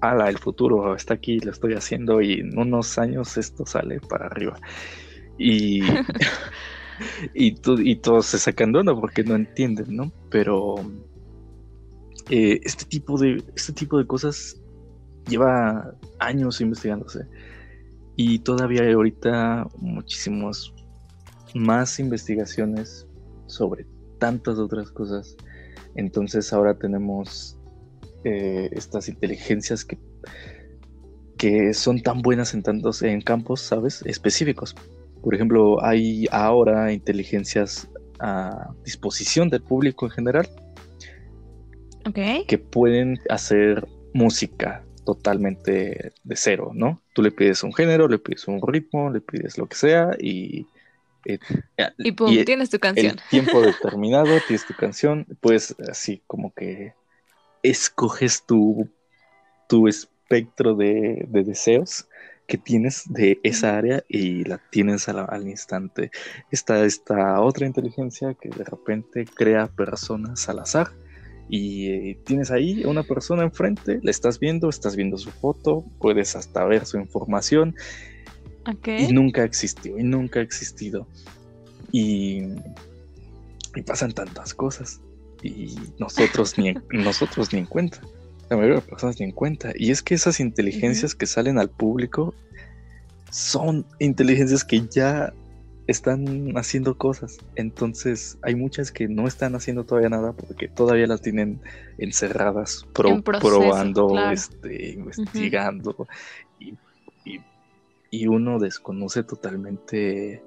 ala, 0.00 0.28
el 0.28 0.38
futuro 0.38 0.94
está 0.94 1.14
aquí, 1.14 1.40
lo 1.40 1.50
estoy 1.50 1.74
haciendo 1.74 2.20
y 2.20 2.34
en 2.34 2.56
unos 2.56 2.98
años 2.98 3.36
esto 3.36 3.66
sale 3.66 3.98
para 4.00 4.26
arriba. 4.26 4.56
Y, 5.36 5.82
y, 7.34 7.56
y 7.64 7.96
todos 7.96 8.26
se 8.26 8.38
sacan 8.38 8.70
de 8.70 8.78
onda 8.78 8.94
porque 8.94 9.24
no 9.24 9.34
entienden, 9.34 9.96
¿no? 9.96 10.12
Pero 10.30 10.76
eh, 12.28 12.60
este, 12.64 12.84
tipo 12.84 13.18
de, 13.18 13.42
este 13.56 13.72
tipo 13.72 13.98
de 13.98 14.06
cosas 14.06 14.60
lleva 15.28 15.94
años 16.18 16.60
investigándose. 16.60 17.26
Y 18.16 18.40
todavía 18.40 18.82
hay 18.82 18.92
ahorita 18.92 19.66
muchísimos 19.78 20.74
más 21.54 21.98
investigaciones 21.98 23.06
sobre 23.46 23.86
tantas 24.18 24.58
otras 24.58 24.90
cosas. 24.90 25.36
Entonces 25.94 26.52
ahora 26.52 26.78
tenemos 26.78 27.58
eh, 28.24 28.68
estas 28.72 29.08
inteligencias 29.08 29.84
que, 29.84 29.98
que 31.38 31.72
son 31.72 32.02
tan 32.02 32.22
buenas 32.22 32.54
en 32.54 32.62
tantos 32.62 33.02
en 33.02 33.20
campos, 33.22 33.60
¿sabes? 33.60 34.02
Específicos. 34.04 34.74
Por 35.22 35.34
ejemplo, 35.34 35.82
hay 35.84 36.26
ahora 36.30 36.92
inteligencias 36.92 37.88
a 38.20 38.74
disposición 38.84 39.48
del 39.48 39.62
público 39.62 40.06
en 40.06 40.12
general 40.12 40.48
que 42.46 42.58
pueden 42.58 43.18
hacer 43.28 43.86
música 44.12 44.84
totalmente 45.04 46.12
de 46.22 46.36
cero, 46.36 46.72
¿no? 46.74 47.02
Tú 47.14 47.22
le 47.22 47.30
pides 47.30 47.62
un 47.62 47.72
género, 47.72 48.08
le 48.08 48.18
pides 48.18 48.46
un 48.48 48.60
ritmo, 48.62 49.10
le 49.10 49.20
pides 49.20 49.58
lo 49.58 49.66
que 49.66 49.76
sea 49.76 50.10
y... 50.18 50.66
Eh, 51.26 51.38
y 51.98 52.12
pum, 52.12 52.34
tienes 52.46 52.70
tu 52.70 52.78
canción. 52.78 53.16
El 53.18 53.22
tiempo 53.30 53.60
determinado, 53.60 54.30
tienes 54.46 54.66
tu 54.66 54.74
canción, 54.74 55.26
pues 55.40 55.74
así 55.90 56.22
como 56.26 56.54
que 56.54 56.94
escoges 57.62 58.46
tu, 58.46 58.88
tu 59.68 59.86
espectro 59.86 60.74
de, 60.74 61.26
deseos 61.28 62.08
que 62.46 62.56
tienes 62.56 63.04
de 63.06 63.38
esa 63.42 63.76
área 63.76 64.02
y 64.08 64.44
la 64.44 64.58
tienes 64.70 65.08
al 65.08 65.48
instante. 65.48 66.10
Está 66.50 66.84
esta 66.84 67.40
otra 67.40 67.66
inteligencia 67.66 68.34
que 68.34 68.48
de 68.48 68.64
repente 68.64 69.24
crea 69.24 69.68
personas 69.68 70.48
al 70.48 70.60
azar 70.60 70.90
y 71.52 72.14
tienes 72.14 72.52
ahí 72.52 72.84
una 72.84 73.02
persona 73.02 73.42
enfrente, 73.42 73.98
la 74.04 74.12
estás 74.12 74.38
viendo, 74.38 74.68
estás 74.68 74.94
viendo 74.94 75.18
su 75.18 75.30
foto, 75.30 75.84
puedes 75.98 76.36
hasta 76.36 76.64
ver 76.64 76.86
su 76.86 76.96
información. 76.96 77.74
Y 78.86 79.12
nunca 79.12 79.42
existió, 79.42 79.98
y 79.98 80.04
nunca 80.04 80.38
ha 80.38 80.42
existido. 80.44 81.08
Y, 81.90 82.42
y 83.74 83.82
pasan 83.84 84.12
tantas 84.12 84.54
cosas. 84.54 85.00
Y 85.42 85.74
nosotros 85.98 86.56
ni, 86.56 86.74
nosotros 86.90 87.52
ni 87.52 87.58
en 87.58 87.66
cuenta. 87.66 88.00
La 88.48 88.56
mayoría 88.56 88.76
de 88.76 88.80
las 88.82 88.88
personas 88.88 89.18
ni 89.18 89.26
en 89.26 89.32
cuenta. 89.32 89.72
Y 89.74 89.90
es 89.90 90.02
que 90.02 90.14
esas 90.14 90.38
inteligencias 90.38 91.16
que 91.16 91.26
salen 91.26 91.58
al 91.58 91.68
público 91.68 92.32
son 93.32 93.84
inteligencias 93.98 94.64
que 94.64 94.86
ya 94.88 95.32
están 95.90 96.52
haciendo 96.56 96.96
cosas. 96.96 97.38
Entonces 97.56 98.38
hay 98.42 98.54
muchas 98.54 98.92
que 98.92 99.08
no 99.08 99.26
están 99.26 99.54
haciendo 99.54 99.84
todavía 99.84 100.08
nada 100.08 100.32
porque 100.32 100.68
todavía 100.68 101.06
las 101.06 101.20
tienen 101.20 101.60
encerradas, 101.98 102.86
probando, 102.92 104.30
este, 104.30 104.92
investigando. 104.92 106.06
y, 106.60 106.74
y, 108.10 108.26
uno 108.26 108.58
desconoce 108.58 109.24
totalmente 109.24 110.42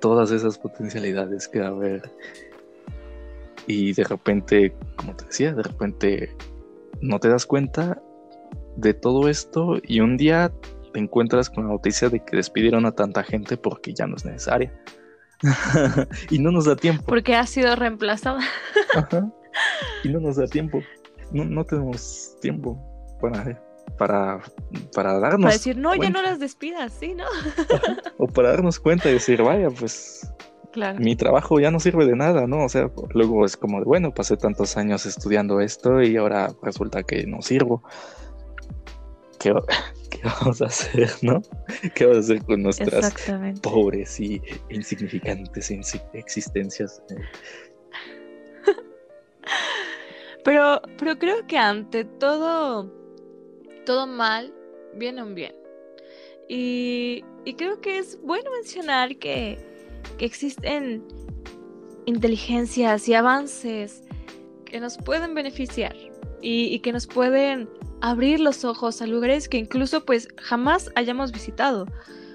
todas 0.00 0.30
esas 0.30 0.58
potencialidades 0.58 1.48
que 1.48 1.60
va 1.60 1.66
a 1.66 1.70
haber. 1.70 2.10
Y 3.66 3.92
de 3.92 4.04
repente, 4.04 4.74
como 4.96 5.16
te 5.16 5.24
decía, 5.24 5.52
de 5.52 5.62
repente 5.62 6.36
no 7.00 7.18
te 7.18 7.28
das 7.28 7.46
cuenta 7.46 8.00
de 8.76 8.94
todo 8.94 9.28
esto 9.28 9.78
y 9.82 10.00
un 10.00 10.16
día 10.16 10.52
te 10.94 11.00
encuentras 11.00 11.50
con 11.50 11.64
la 11.64 11.72
noticia 11.72 12.08
de 12.08 12.20
que 12.24 12.36
despidieron 12.36 12.86
a 12.86 12.92
tanta 12.92 13.24
gente 13.24 13.56
porque 13.56 13.92
ya 13.92 14.06
no 14.06 14.14
es 14.14 14.24
necesaria. 14.24 14.72
y 16.30 16.38
no 16.38 16.52
nos 16.52 16.66
da 16.66 16.76
tiempo. 16.76 17.04
Porque 17.04 17.34
ha 17.34 17.44
sido 17.46 17.74
reemplazada. 17.74 18.40
Y 20.04 20.08
no 20.08 20.20
nos 20.20 20.36
da 20.36 20.46
tiempo. 20.46 20.80
No, 21.32 21.64
tenemos 21.64 22.36
tiempo 22.40 22.78
para, 23.20 23.60
para, 23.98 24.40
para 24.94 25.18
darnos. 25.18 25.42
Para 25.42 25.52
decir, 25.54 25.76
no, 25.76 25.96
ya 25.96 26.10
no 26.10 26.22
las 26.22 26.38
despidas, 26.38 26.92
sí, 26.92 27.12
¿no? 27.14 27.24
o 28.18 28.28
para 28.28 28.50
darnos 28.50 28.78
cuenta 28.78 29.10
y 29.10 29.14
decir, 29.14 29.42
vaya, 29.42 29.70
pues 29.70 30.30
Claro. 30.70 30.98
mi 31.00 31.16
trabajo 31.16 31.58
ya 31.58 31.70
no 31.72 31.80
sirve 31.80 32.06
de 32.06 32.14
nada, 32.14 32.46
¿no? 32.46 32.64
O 32.64 32.68
sea, 32.68 32.90
luego 33.14 33.44
es 33.44 33.56
como, 33.56 33.82
bueno, 33.82 34.12
pasé 34.12 34.36
tantos 34.36 34.76
años 34.76 35.06
estudiando 35.06 35.60
esto 35.60 36.02
y 36.02 36.16
ahora 36.16 36.52
resulta 36.62 37.02
que 37.02 37.26
no 37.26 37.42
sirvo. 37.42 37.82
¿Qué, 39.40 39.52
vamos 40.40 40.62
a 40.62 40.66
hacer, 40.66 41.10
no? 41.22 41.42
¿Qué 41.94 42.06
vamos 42.06 42.16
a 42.16 42.20
hacer 42.32 42.44
con 42.44 42.62
nuestras 42.62 43.14
pobres 43.62 44.18
y 44.18 44.40
insignificantes 44.70 45.70
existencias? 46.14 47.02
Pero, 50.44 50.82
pero 50.98 51.18
creo 51.18 51.46
que 51.46 51.56
ante 51.56 52.04
todo, 52.04 52.92
todo 53.86 54.06
mal, 54.06 54.52
viene 54.94 55.22
un 55.22 55.34
bien. 55.34 55.54
Y, 56.48 57.24
creo 57.56 57.80
que 57.80 57.98
es 57.98 58.20
bueno 58.22 58.50
mencionar 58.50 59.16
que, 59.16 59.58
existen 60.18 61.02
inteligencias 62.04 63.08
y 63.08 63.14
avances 63.14 64.02
que 64.66 64.78
nos 64.78 64.98
pueden 64.98 65.34
beneficiar 65.34 65.96
y 66.46 66.78
que 66.80 66.92
nos 66.92 67.06
pueden 67.06 67.68
abrir 68.02 68.38
los 68.38 68.64
ojos 68.64 69.00
a 69.00 69.06
lugares 69.06 69.48
que 69.48 69.56
incluso 69.56 70.04
pues 70.04 70.28
jamás 70.36 70.90
hayamos 70.94 71.32
visitado 71.32 71.86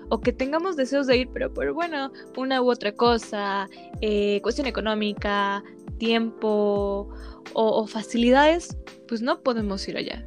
o 0.10 0.20
que 0.20 0.34
tengamos 0.34 0.76
deseos 0.76 1.08
de 1.08 1.18
ir, 1.18 1.30
pero 1.32 1.54
por 1.54 1.72
bueno, 1.74 2.12
una 2.36 2.62
u 2.62 2.72
otra 2.72 2.92
cosa, 2.92 3.70
eh, 4.02 4.40
cuestión 4.42 4.68
económica, 4.68 5.64
tiempo 6.00 7.08
o, 7.54 7.88
facilidades, 7.88 8.76
pues 9.08 9.22
no 9.22 9.42
podemos 9.42 9.88
ir 9.88 9.98
allá. 9.98 10.26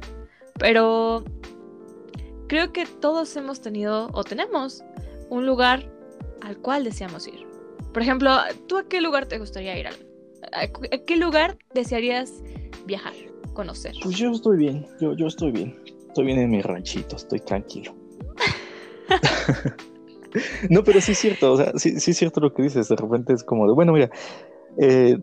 Pero 0.57 1.23
creo 2.47 2.71
que 2.71 2.85
todos 2.85 3.35
hemos 3.35 3.61
tenido 3.61 4.09
o 4.13 4.23
tenemos 4.23 4.83
un 5.29 5.45
lugar 5.45 5.91
al 6.41 6.57
cual 6.57 6.83
deseamos 6.85 7.27
ir. 7.27 7.45
Por 7.93 8.01
ejemplo, 8.01 8.37
¿tú 8.67 8.77
a 8.77 8.87
qué 8.87 9.01
lugar 9.01 9.25
te 9.25 9.37
gustaría 9.37 9.77
ir? 9.77 9.87
¿A 9.87 10.97
qué 11.05 11.17
lugar 11.17 11.57
desearías 11.73 12.41
viajar, 12.85 13.13
conocer? 13.53 13.93
Pues 14.03 14.17
yo 14.17 14.31
estoy 14.31 14.57
bien, 14.57 14.85
yo, 14.99 15.13
yo 15.13 15.27
estoy 15.27 15.51
bien. 15.51 15.79
Estoy 16.07 16.25
bien 16.25 16.39
en 16.39 16.51
mi 16.51 16.61
ranchito, 16.61 17.15
estoy 17.15 17.39
tranquilo. 17.39 17.95
no, 20.69 20.83
pero 20.83 21.01
sí 21.01 21.13
es 21.13 21.17
cierto, 21.17 21.53
o 21.53 21.57
sea, 21.57 21.71
sí, 21.75 21.99
sí, 21.99 22.11
es 22.11 22.17
cierto 22.17 22.39
lo 22.39 22.53
que 22.53 22.63
dices. 22.63 22.87
De 22.87 22.95
repente 22.95 23.33
es 23.33 23.43
como 23.43 23.67
de, 23.67 23.73
bueno, 23.73 23.93
mira, 23.93 24.09
eh, 24.77 25.17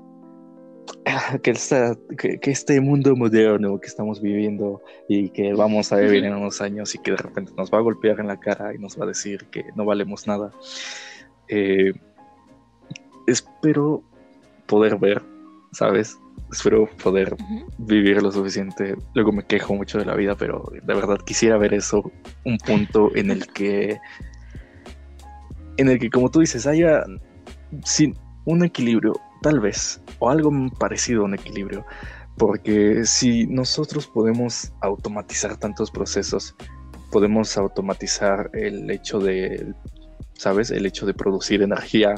que, 1.42 2.38
que, 2.40 2.50
este 2.50 2.80
mundo 2.80 3.14
moderno 3.16 3.80
que 3.80 3.86
estamos 3.86 4.20
viviendo 4.20 4.82
y 5.08 5.30
que 5.30 5.52
vamos 5.54 5.92
a 5.92 5.96
vivir 5.96 6.24
en 6.24 6.34
unos 6.34 6.60
años 6.60 6.94
y 6.94 6.98
que 6.98 7.12
de 7.12 7.16
repente 7.16 7.52
nos 7.56 7.70
va 7.70 7.78
a 7.78 7.82
golpear 7.82 8.20
en 8.20 8.26
la 8.26 8.38
cara 8.38 8.74
y 8.74 8.78
nos 8.78 8.98
va 8.98 9.04
a 9.04 9.08
decir 9.08 9.46
que 9.50 9.64
no 9.76 9.84
valemos 9.84 10.26
nada. 10.26 10.50
Eh, 11.48 11.92
espero 13.26 14.02
poder 14.66 14.96
ver, 14.96 15.22
¿sabes? 15.72 16.18
Espero 16.50 16.88
poder 17.02 17.36
vivir 17.78 18.22
lo 18.22 18.32
suficiente. 18.32 18.96
Luego 19.14 19.32
me 19.32 19.44
quejo 19.44 19.74
mucho 19.74 19.98
de 19.98 20.04
la 20.04 20.14
vida, 20.14 20.36
pero 20.36 20.70
de 20.72 20.94
verdad 20.94 21.18
quisiera 21.24 21.56
ver 21.58 21.74
eso, 21.74 22.10
un 22.44 22.58
punto 22.58 23.14
en 23.14 23.30
el 23.30 23.46
que, 23.46 23.98
en 25.76 25.88
el 25.88 25.98
que, 25.98 26.10
como 26.10 26.30
tú 26.30 26.40
dices, 26.40 26.66
haya 26.66 27.04
sin 27.84 28.16
un 28.44 28.64
equilibrio, 28.64 29.12
tal 29.42 29.60
vez, 29.60 30.00
o 30.18 30.30
algo 30.30 30.50
parecido 30.78 31.22
a 31.22 31.24
un 31.26 31.34
equilibrio. 31.34 31.84
Porque 32.36 33.04
si 33.04 33.46
nosotros 33.46 34.06
podemos 34.06 34.72
automatizar 34.80 35.56
tantos 35.56 35.90
procesos, 35.90 36.54
podemos 37.10 37.56
automatizar 37.56 38.50
el 38.54 38.90
hecho 38.90 39.18
de, 39.18 39.74
¿sabes? 40.34 40.70
El 40.70 40.86
hecho 40.86 41.06
de 41.06 41.14
producir 41.14 41.62
energía, 41.62 42.14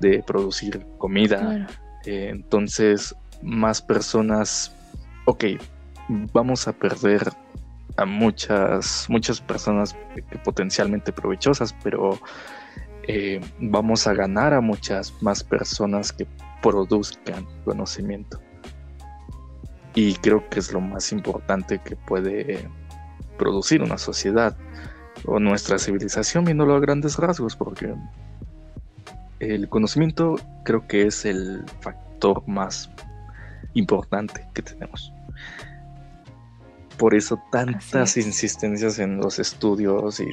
de 0.00 0.22
producir 0.24 0.86
comida. 0.98 1.66
Eh, 2.04 2.28
entonces, 2.30 3.14
más 3.42 3.82
personas, 3.82 4.74
ok, 5.26 5.44
vamos 6.32 6.68
a 6.68 6.72
perder 6.72 7.32
a 7.96 8.04
muchas, 8.04 9.06
muchas 9.08 9.40
personas 9.40 9.96
potencialmente 10.44 11.12
provechosas, 11.12 11.74
pero 11.82 12.18
eh, 13.08 13.40
vamos 13.60 14.06
a 14.06 14.14
ganar 14.14 14.52
a 14.52 14.60
muchas 14.60 15.14
más 15.22 15.42
personas 15.42 16.12
que 16.12 16.26
produzcan 16.62 17.46
conocimiento. 17.64 18.40
Y 19.94 20.14
creo 20.16 20.46
que 20.50 20.58
es 20.58 20.72
lo 20.72 20.80
más 20.80 21.12
importante 21.12 21.78
que 21.78 21.96
puede 21.96 22.68
producir 23.38 23.82
una 23.82 23.96
sociedad 23.96 24.56
o 25.24 25.38
nuestra 25.40 25.78
civilización 25.78 26.44
viéndolo 26.44 26.74
a 26.74 26.80
grandes 26.80 27.16
rasgos, 27.16 27.56
porque 27.56 27.94
el 29.38 29.68
conocimiento 29.68 30.36
creo 30.64 30.86
que 30.86 31.06
es 31.06 31.24
el 31.24 31.64
factor 31.80 32.42
más 32.46 32.90
importante 33.76 34.46
que 34.54 34.62
tenemos. 34.62 35.12
Por 36.98 37.14
eso 37.14 37.38
tantas 37.52 38.16
insistencias 38.16 38.98
en 38.98 39.18
los 39.18 39.38
estudios 39.38 40.18
y, 40.18 40.26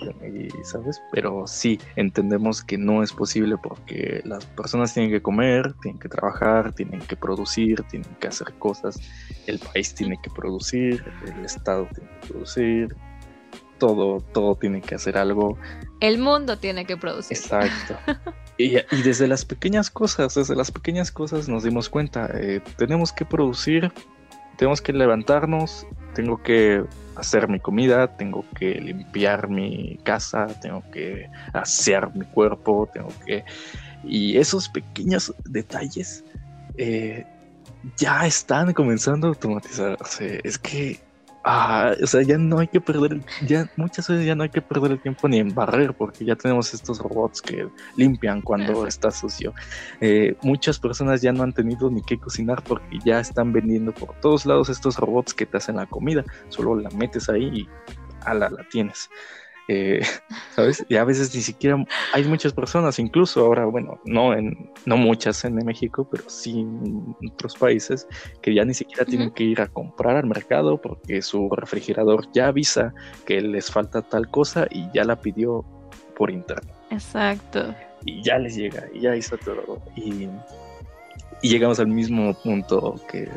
¿sabes? 0.63 1.01
Pero 1.11 1.45
sí, 1.45 1.77
entendemos 1.97 2.63
que 2.63 2.77
no 2.77 3.03
es 3.03 3.11
posible 3.11 3.57
porque 3.57 4.21
las 4.23 4.45
personas 4.45 4.93
tienen 4.93 5.11
que 5.11 5.21
comer, 5.21 5.73
tienen 5.81 5.99
que 5.99 6.07
trabajar, 6.07 6.73
tienen 6.73 7.01
que 7.01 7.17
producir, 7.17 7.83
tienen 7.89 8.15
que 8.15 8.27
hacer 8.27 8.53
cosas, 8.59 8.97
el 9.45 9.59
país 9.59 9.93
tiene 9.93 10.17
que 10.23 10.29
producir, 10.29 11.03
el 11.27 11.43
Estado 11.43 11.85
tiene 11.93 12.09
que 12.21 12.27
producir, 12.29 12.95
todo, 13.83 14.21
todo 14.31 14.55
tiene 14.55 14.79
que 14.79 14.95
hacer 14.95 15.17
algo. 15.17 15.57
El 15.99 16.17
mundo 16.17 16.57
tiene 16.57 16.85
que 16.85 16.95
producir. 16.95 17.37
Exacto. 17.37 17.97
Y, 18.55 18.77
desde 19.01 19.27
las 19.27 19.45
pequeñas 19.45 19.89
cosas, 19.89 20.35
desde 20.35 20.55
las 20.55 20.69
pequeñas 20.71 21.11
cosas 21.11 21.49
nos 21.49 21.63
dimos 21.63 21.89
cuenta, 21.89 22.29
eh, 22.35 22.61
tenemos 22.77 23.11
que 23.11 23.25
producir, 23.25 23.91
tenemos 24.57 24.79
que 24.79 24.93
levantarnos, 24.93 25.87
tengo 26.13 26.41
que 26.43 26.85
hacer 27.15 27.49
mi 27.49 27.59
comida, 27.59 28.15
tengo 28.15 28.45
que 28.55 28.75
limpiar 28.75 29.49
mi 29.49 29.97
casa, 30.03 30.45
tengo 30.61 30.83
que 30.91 31.27
asear 31.51 32.15
mi 32.15 32.25
cuerpo, 32.25 32.87
tengo 32.93 33.09
que... 33.25 33.43
Y 34.03 34.37
esos 34.37 34.69
pequeños 34.69 35.33
detalles 35.45 36.23
eh, 36.77 37.25
ya 37.97 38.27
están 38.27 38.71
comenzando 38.73 39.25
a 39.25 39.29
automatizarse. 39.29 40.41
Es 40.43 40.59
que 40.59 41.01
Ah, 41.45 41.93
o 42.01 42.07
sea, 42.07 42.21
ya 42.21 42.37
no 42.37 42.59
hay 42.59 42.67
que 42.69 42.79
perder, 42.79 43.19
ya 43.45 43.69
muchas 43.75 44.07
veces 44.07 44.25
ya 44.25 44.33
no 44.33 44.43
hay 44.43 44.49
que 44.49 44.61
perder 44.61 44.91
el 44.91 45.01
tiempo 45.01 45.27
ni 45.27 45.39
en 45.39 45.53
barrer, 45.53 45.93
porque 45.93 46.23
ya 46.23 46.37
tenemos 46.37 46.73
estos 46.73 46.99
robots 46.99 47.41
que 47.41 47.67
limpian 47.97 48.41
cuando 48.41 48.87
está 48.87 49.11
sucio. 49.11 49.53
Eh, 49.99 50.37
muchas 50.41 50.79
personas 50.79 51.21
ya 51.21 51.33
no 51.33 51.43
han 51.43 51.51
tenido 51.51 51.89
ni 51.91 52.01
que 52.01 52.17
cocinar 52.17 52.63
porque 52.63 52.97
ya 53.03 53.19
están 53.19 53.51
vendiendo 53.51 53.91
por 53.91 54.17
todos 54.21 54.45
lados 54.45 54.69
estos 54.69 54.95
robots 54.97 55.33
que 55.33 55.45
te 55.45 55.57
hacen 55.57 55.75
la 55.75 55.85
comida. 55.85 56.23
Solo 56.47 56.75
la 56.75 56.89
metes 56.91 57.27
ahí 57.27 57.43
y 57.53 57.69
ala, 58.21 58.49
la 58.49 58.63
tienes. 58.69 59.09
Eh, 59.67 60.01
¿Sabes? 60.55 60.85
Y 60.89 60.97
a 60.97 61.03
veces 61.03 61.33
ni 61.33 61.41
siquiera 61.41 61.83
hay 62.13 62.23
muchas 62.25 62.53
personas, 62.53 62.99
incluso 62.99 63.45
ahora, 63.45 63.65
bueno, 63.65 63.99
no 64.05 64.33
en 64.33 64.71
no 64.85 64.97
muchas 64.97 65.43
en 65.45 65.55
México, 65.55 66.07
pero 66.09 66.23
sí 66.27 66.59
en 66.59 67.15
otros 67.31 67.55
países, 67.55 68.07
que 68.41 68.53
ya 68.53 68.65
ni 68.65 68.73
siquiera 68.73 69.05
tienen 69.05 69.31
que 69.31 69.43
ir 69.43 69.61
a 69.61 69.67
comprar 69.67 70.17
al 70.17 70.25
mercado 70.25 70.81
porque 70.81 71.21
su 71.21 71.49
refrigerador 71.49 72.27
ya 72.33 72.47
avisa 72.47 72.93
que 73.25 73.41
les 73.41 73.71
falta 73.71 74.01
tal 74.01 74.29
cosa 74.29 74.67
y 74.69 74.89
ya 74.93 75.03
la 75.03 75.19
pidió 75.19 75.65
por 76.15 76.29
internet. 76.29 76.73
Exacto. 76.89 77.73
Y 78.05 78.21
ya 78.21 78.37
les 78.37 78.55
llega, 78.55 78.87
y 78.93 79.01
ya 79.01 79.15
hizo 79.15 79.37
todo. 79.37 79.81
Y, 79.95 80.27
y 81.41 81.49
llegamos 81.49 81.79
al 81.79 81.87
mismo 81.87 82.33
punto 82.33 82.95
que, 83.09 83.29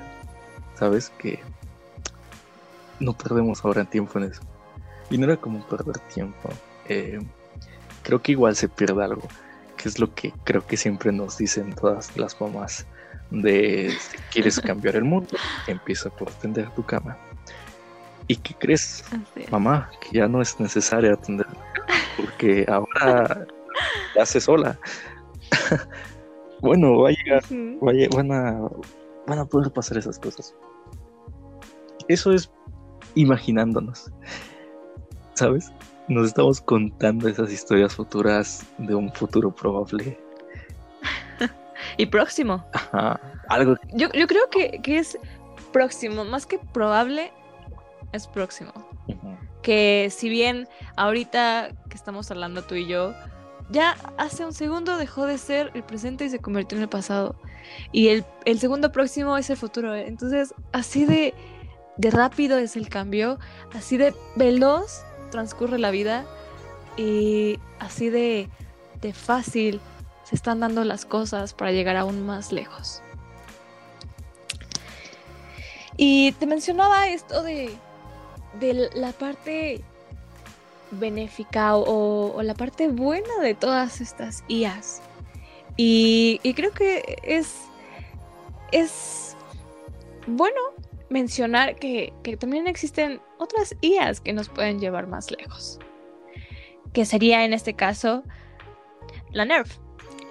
¿sabes? 0.75 1.11
Que 1.19 1.39
no 2.99 3.13
perdemos 3.13 3.65
ahora 3.65 3.85
tiempo 3.85 4.19
en 4.19 4.25
eso. 4.33 4.43
Y 5.11 5.19
no 5.19 5.25
era 5.25 5.37
como 5.37 5.67
perder 5.67 5.99
tiempo. 6.15 6.49
Eh, 6.89 7.21
creo 8.03 8.21
que 8.21 8.33
igual 8.33 8.57
se 8.57 8.69
pierde 8.69 9.05
algo, 9.05 9.29
que 9.77 9.89
es 9.89 9.99
lo 9.99 10.15
que 10.15 10.33
creo 10.45 10.67
que 10.67 10.77
siempre 10.77 11.13
nos 11.13 11.39
dicen 11.39 11.75
todas 11.75 12.17
las 12.17 12.41
mamás. 12.41 12.87
De 13.31 13.93
si 13.99 14.17
quieres 14.31 14.61
cambiar 14.61 14.95
el 14.95 15.05
mundo, 15.05 15.37
empieza 15.67 16.11
por 16.11 16.29
atender 16.29 16.71
tu 16.71 16.85
cama. 16.85 17.17
¿Y 18.29 18.37
qué 18.37 18.55
crees, 18.55 19.05
mamá? 19.51 19.91
Que 20.01 20.19
ya 20.19 20.29
no 20.29 20.41
es 20.41 20.59
necesario 20.61 21.15
atender 21.15 21.47
porque 22.17 22.67
ahora 22.69 23.47
la 24.15 24.23
hace 24.23 24.41
sola. 24.41 24.79
bueno, 26.61 26.99
va 27.01 27.11
a 27.11 27.13
llegar, 27.13 27.43
van, 28.11 28.33
a, 28.33 28.69
van 29.27 29.39
a 29.39 29.45
poder 29.45 29.73
pasar 29.73 29.99
esas 29.99 30.19
cosas. 30.19 30.55
Eso 32.09 32.33
es 32.33 32.51
imaginándonos. 33.15 34.11
¿Sabes? 35.37 35.71
Nos 36.09 36.29
estamos 36.29 36.61
contando 36.61 37.29
esas 37.29 37.53
historias 37.53 37.95
futuras 37.95 38.65
de 38.79 38.95
un 38.95 39.13
futuro 39.13 39.55
probable. 39.55 40.19
y 41.97 42.07
próximo. 42.07 42.65
Ajá, 42.73 43.21
algo. 43.49 43.77
Yo, 43.93 44.09
yo 44.13 44.27
creo 44.27 44.49
que, 44.51 44.81
es 44.85 45.19
próximo, 45.73 46.25
más 46.25 46.47
que 46.47 46.59
probable, 46.59 47.33
es 48.13 48.27
próximo. 48.27 48.73
Que 49.63 50.09
si 50.11 50.29
bien 50.29 50.69
ahorita 50.97 51.71
que 51.89 51.97
estamos 51.97 52.31
hablando 52.31 52.63
tú 52.63 52.77
y 52.77 52.87
yo, 52.87 53.15
ya 53.69 53.97
hace 54.17 54.45
un 54.45 54.53
segundo 54.53 54.97
dejó 54.97 55.27
de 55.27 55.39
ser 55.39 55.73
el 55.75 55.83
presente 55.83 56.25
y 56.25 56.31
se 56.31 56.39
convirtió 56.39 56.79
en 56.79 56.83
el 56.83 56.89
pasado. 56.89 57.35
Y 57.91 58.09
el, 58.09 58.25
el 58.45 58.61
segundo 58.61 58.93
próximo 58.93 59.37
es 59.37 59.51
el 59.51 59.57
futuro. 59.57 59.93
Entonces, 59.95 60.55
así 60.73 61.05
de, 61.05 61.35
de 61.97 62.11
rápido 62.13 62.59
es 62.59 62.77
el 62.77 62.89
cambio, 62.89 63.41
así 63.75 63.97
de 63.97 64.15
veloz 64.37 65.06
transcurre 65.31 65.79
la 65.79 65.91
vida 65.91 66.25
y 66.97 67.59
así 67.79 68.09
de, 68.11 68.49
fácil 69.13 69.81
se 70.25 70.35
están 70.35 70.59
dando 70.59 70.83
las 70.83 71.05
cosas 71.05 71.55
para 71.55 71.71
llegar 71.71 71.97
aún 71.97 72.27
más 72.27 72.51
lejos. 72.51 73.03
Y 75.97 76.33
te 76.33 76.47
mencionaba 76.47 77.09
esto 77.09 77.43
de, 77.43 77.71
de 78.59 78.91
la 78.95 79.13
parte 79.13 79.83
benéfica 80.91 81.77
o, 81.77 82.43
la 82.43 82.55
parte 82.55 82.89
buena 82.89 83.39
de 83.41 83.55
todas 83.55 84.01
estas 84.01 84.43
IAs. 84.49 85.01
Y, 85.77 86.41
y 86.43 86.55
creo 86.55 86.73
que 86.73 87.19
es, 87.23 87.55
es 88.73 89.37
bueno 90.27 90.61
mencionar 91.09 91.77
que, 91.77 92.13
también 92.39 92.67
existen 92.67 93.21
otras 93.39 93.75
IAs 93.81 94.21
que 94.21 94.33
nos 94.33 94.49
pueden 94.49 94.79
llevar 94.79 95.07
más 95.07 95.31
lejos. 95.31 95.79
Que 96.93 97.05
sería 97.05 97.45
en 97.45 97.53
este 97.53 97.75
caso 97.75 98.23
la 99.33 99.45
Nerf. 99.45 99.79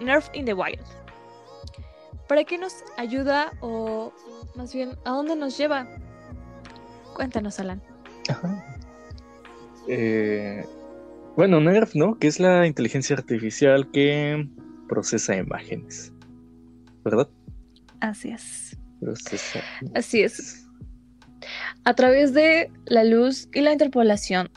Nerf 0.01 0.29
in 0.33 0.45
the 0.45 0.53
Wild. 0.53 0.83
¿Para 2.27 2.43
qué 2.43 2.57
nos 2.57 2.83
ayuda 2.97 3.51
o 3.61 4.11
más 4.55 4.73
bien 4.73 4.97
a 5.05 5.11
dónde 5.11 5.35
nos 5.35 5.57
lleva? 5.57 5.87
Cuéntanos, 7.15 7.59
Alan. 7.59 7.81
Eh, 9.87 10.65
bueno, 11.35 11.59
Nerf, 11.59 11.93
¿no? 11.95 12.17
Que 12.17 12.27
es 12.27 12.39
la 12.39 12.65
inteligencia 12.65 13.15
artificial 13.15 13.89
que 13.91 14.47
procesa 14.89 15.35
imágenes, 15.35 16.11
¿verdad? 17.03 17.29
Así 17.99 18.29
es. 18.29 18.77
Procesa. 18.99 19.59
Así 19.93 20.23
es. 20.23 20.64
A 21.83 21.93
través 21.93 22.33
de 22.33 22.71
la 22.85 23.03
luz 23.03 23.49
y 23.53 23.61
la 23.61 23.71
interpolación 23.71 24.49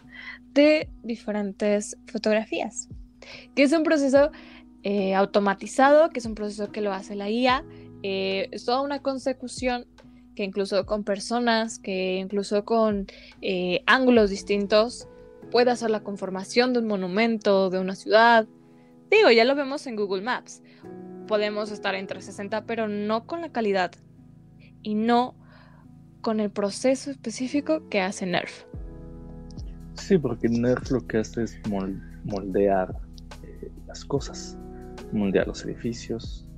de 0.55 0.89
diferentes 1.03 1.97
fotografías, 2.07 2.89
que 3.55 3.63
es 3.63 3.73
un 3.73 3.83
proceso 3.83 4.31
eh, 4.83 5.15
automatizado, 5.15 6.11
que 6.11 6.21
es 6.21 6.27
un 6.27 6.35
proceso 6.35 6.71
que 6.71 6.81
lo 6.81 6.93
hace 6.93 7.15
la 7.15 7.29
IA. 7.29 7.65
Eh, 8.03 8.49
es 8.53 8.65
toda 8.65 8.81
una 8.81 9.01
consecución 9.01 9.87
que 10.35 10.45
incluso 10.45 10.87
con 10.87 11.03
personas, 11.03 11.81
que 11.81 12.17
incluso 12.17 12.65
con 12.65 13.07
eh, 13.43 13.83
ángulos 13.87 14.31
distintos, 14.31 15.09
puede 15.51 15.73
hacer 15.73 15.91
la 15.91 16.05
conformación 16.05 16.73
de 16.73 16.79
un 16.79 16.87
monumento, 16.87 17.71
de 17.71 17.81
una 17.81 17.97
ciudad. 17.97 18.47
Digo, 19.11 19.31
ya 19.31 19.45
lo 19.45 19.57
vemos 19.57 19.87
en 19.87 19.97
Google 19.97 20.23
Maps. 20.23 20.63
Podemos 21.27 21.73
estar 21.73 21.95
en 21.97 22.07
360, 22.07 22.67
pero 22.67 22.87
no 22.87 23.27
con 23.27 23.41
la 23.41 23.51
calidad 23.51 23.91
y 24.83 24.95
no 24.95 25.35
con 26.21 26.41
el 26.41 26.51
proceso 26.51 27.11
específico 27.11 27.89
que 27.89 28.01
hace 28.01 28.27
Nerf. 28.27 28.65
Sí, 29.95 30.19
porque 30.19 30.49
Nerf 30.49 30.91
lo 30.91 31.07
que 31.07 31.19
hace 31.19 31.43
es 31.43 31.61
moldear 32.25 32.95
las 33.87 34.05
cosas, 34.05 34.57
moldear 35.13 35.49
los 35.49 35.65
edificios, 35.65 36.49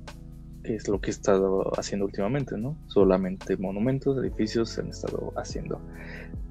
que 0.63 0.75
es 0.75 0.87
lo 0.87 1.01
que 1.01 1.09
he 1.09 1.13
estado 1.13 1.71
haciendo 1.77 2.05
últimamente, 2.05 2.57
¿no? 2.57 2.77
Solamente 2.87 3.57
monumentos, 3.57 4.17
edificios 4.17 4.69
se 4.69 4.81
han 4.81 4.89
estado 4.89 5.33
haciendo. 5.37 5.81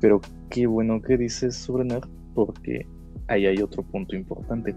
Pero 0.01 0.21
qué 0.49 0.67
bueno 0.67 1.01
que 1.01 1.17
dices 1.17 1.55
sobre 1.55 1.85
NERF, 1.85 2.09
porque 2.35 2.87
ahí 3.29 3.47
hay 3.47 3.59
otro 3.59 3.83
punto 3.83 4.17
importante. 4.17 4.75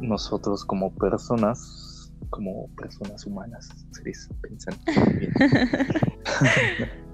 Nosotros 0.00 0.64
como 0.64 0.92
personas, 0.94 2.12
como 2.30 2.68
personas 2.76 3.26
humanas, 3.26 3.68
seres 3.92 4.28
pensantes 4.42 4.96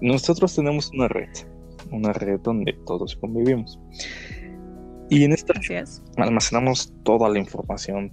nosotros 0.00 0.54
tenemos 0.54 0.90
una 0.92 1.08
red, 1.08 1.30
una 1.90 2.12
red 2.12 2.40
donde 2.40 2.72
todos 2.86 3.16
convivimos. 3.16 3.78
Y 5.08 5.24
en 5.24 5.32
esta 5.32 5.54
almacenamos 6.16 6.92
toda 7.04 7.28
la 7.28 7.38
información 7.38 8.12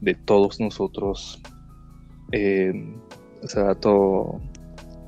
de 0.00 0.14
todos 0.14 0.60
nosotros 0.60 1.42
eh, 2.32 2.72
o 3.42 3.48
sea, 3.48 3.74
todo, 3.74 4.40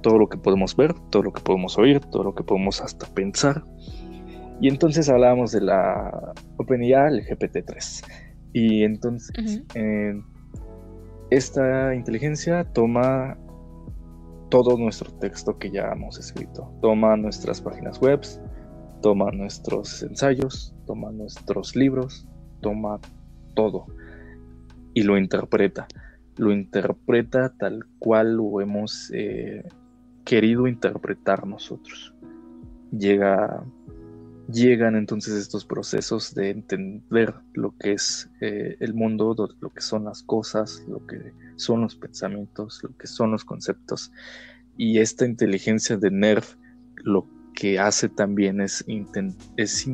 todo 0.03 0.19
lo 0.19 0.29
que 0.29 0.39
podemos 0.39 0.77
ver, 0.77 0.95
todo 1.11 1.23
lo 1.23 1.33
que 1.33 1.43
podemos 1.43 1.79
oír, 1.79 2.01
todo 2.01 2.25
lo 2.25 2.35
que 2.35 2.43
podemos 2.43 2.81
hasta 2.81 3.07
pensar. 3.07 3.63
Y 4.61 4.69
entonces 4.69 5.09
hablábamos 5.09 5.53
de 5.53 5.63
la 5.63 6.33
OpenIA, 6.59 7.09
el 7.09 7.25
GPT-3. 7.25 8.05
Y 8.53 8.83
entonces 8.85 9.63
eh, 9.75 10.21
esta 11.31 11.95
inteligencia 11.95 12.65
toma 12.65 13.39
todo 14.51 14.77
nuestro 14.77 15.11
texto 15.13 15.59
que 15.59 15.71
ya 15.71 15.93
hemos 15.93 16.19
escrito, 16.19 16.71
toma 16.83 17.17
nuestras 17.17 17.61
páginas 17.61 18.01
web, 18.01 18.21
toma 19.01 19.31
nuestros 19.31 20.03
ensayos, 20.03 20.75
toma 20.87 21.11
nuestros 21.11 21.75
libros, 21.75 22.27
toma 22.61 23.01
todo 23.55 23.87
y 24.93 25.03
lo 25.03 25.17
interpreta 25.17 25.87
lo 26.41 26.53
interpreta 26.53 27.53
tal 27.59 27.85
cual 27.99 28.37
lo 28.37 28.63
hemos 28.63 29.11
eh, 29.13 29.63
querido 30.25 30.67
interpretar 30.67 31.47
nosotros. 31.47 32.15
Llega, 32.91 33.63
llegan 34.53 34.97
entonces 34.97 35.35
estos 35.35 35.65
procesos 35.65 36.35
de 36.35 36.51
entender 36.51 37.35
lo 37.55 37.77
que 37.77 37.93
es 37.93 38.31
eh, 38.41 38.77
el 38.81 38.95
mundo, 38.95 39.35
lo 39.61 39.71
que 39.71 39.81
son 39.81 40.05
las 40.05 40.23
cosas, 40.23 40.85
lo 40.89 41.07
que 41.07 41.33
son 41.57 41.83
los 41.83 41.97
pensamientos, 41.97 42.81
lo 42.83 42.97
que 42.97 43.07
son 43.07 43.31
los 43.31 43.45
conceptos. 43.45 44.13
Y 44.77 44.99
esta 44.99 45.27
inteligencia 45.27 45.97
de 45.97 46.11
NERF 46.11 46.57
lo 46.97 47.27
que 47.55 47.79
hace 47.79 48.09
también 48.09 48.61
es, 48.61 48.85
es, 49.57 49.87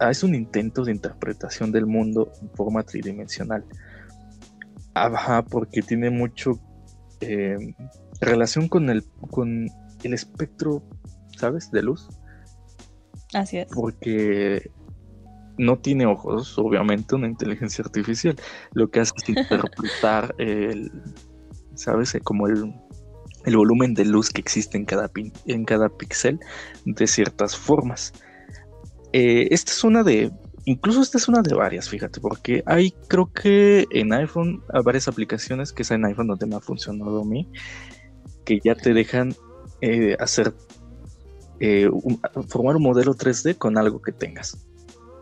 es 0.00 0.22
un 0.22 0.34
intento 0.34 0.84
de 0.84 0.92
interpretación 0.92 1.72
del 1.72 1.86
mundo 1.86 2.32
en 2.40 2.50
forma 2.50 2.82
tridimensional 2.82 3.64
Ajá, 4.94 5.42
porque 5.42 5.82
tiene 5.82 6.08
mucho 6.10 6.60
eh, 7.20 7.74
relación 8.20 8.68
con 8.68 8.90
el, 8.90 9.04
con 9.30 9.68
el 10.04 10.14
espectro, 10.14 10.84
¿sabes? 11.36 11.70
De 11.72 11.82
luz. 11.82 12.08
Así 13.34 13.58
es. 13.58 13.68
Porque 13.72 14.70
no 15.58 15.76
tiene 15.78 16.06
ojos, 16.06 16.58
obviamente, 16.58 17.14
una 17.14 17.28
inteligencia 17.28 17.84
artificial. 17.84 18.36
Lo 18.72 18.88
que 18.88 19.00
hace 19.00 19.12
es 19.22 19.28
interpretar 19.28 20.34
el, 20.38 20.90
¿sabes? 21.74 22.16
Como 22.24 22.46
el, 22.46 22.74
el 23.44 23.56
volumen 23.56 23.94
de 23.94 24.04
luz 24.04 24.30
que 24.30 24.40
existe 24.40 24.78
en 24.78 24.84
cada, 24.84 25.10
en 25.46 25.64
cada 25.64 25.88
píxel 25.88 26.40
de 26.84 27.06
ciertas 27.06 27.56
formas. 27.56 28.12
Eh, 29.12 29.48
esta 29.50 29.70
es 29.70 29.84
una 29.84 30.02
de 30.02 30.32
Incluso 30.66 31.02
esta 31.02 31.18
es 31.18 31.28
una 31.28 31.42
de 31.42 31.54
varias, 31.54 31.90
fíjate, 31.90 32.20
porque 32.20 32.62
hay 32.64 32.92
creo 33.08 33.30
que 33.30 33.84
en 33.90 34.14
iPhone 34.14 34.62
hay 34.72 34.82
varias 34.82 35.08
aplicaciones 35.08 35.74
que 35.74 35.82
es 35.82 35.90
en 35.90 36.06
iPhone 36.06 36.28
donde 36.28 36.46
me 36.46 36.56
ha 36.56 36.60
funcionado 36.60 37.20
a 37.20 37.24
mí, 37.24 37.50
que 38.46 38.60
ya 38.64 38.74
te 38.74 38.94
dejan 38.94 39.34
eh, 39.82 40.16
hacer, 40.18 40.54
eh, 41.66 41.90
formar 42.48 42.76
un 42.76 42.82
modelo 42.82 43.14
3D 43.14 43.56
con 43.56 43.78
algo 43.78 44.02
que 44.02 44.12
tengas. 44.12 44.66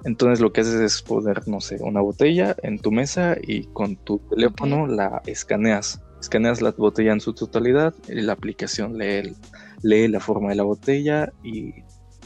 Entonces 0.04 0.40
lo 0.40 0.52
que 0.52 0.62
haces 0.62 0.80
es 0.80 1.00
poner, 1.00 1.46
no 1.46 1.60
sé, 1.60 1.76
una 1.80 2.00
botella 2.00 2.56
en 2.64 2.80
tu 2.80 2.90
mesa 2.90 3.36
y 3.40 3.64
con 3.66 3.94
tu 3.96 4.18
teléfono 4.18 4.88
la 4.88 5.22
escaneas. 5.26 6.02
Escaneas 6.20 6.60
la 6.60 6.72
botella 6.72 7.12
en 7.12 7.20
su 7.20 7.32
totalidad, 7.32 7.94
y 8.08 8.20
la 8.20 8.32
aplicación 8.32 8.98
lee, 8.98 9.36
lee 9.82 10.08
la 10.08 10.18
forma 10.18 10.50
de 10.50 10.56
la 10.56 10.64
botella 10.64 11.32
y 11.44 11.72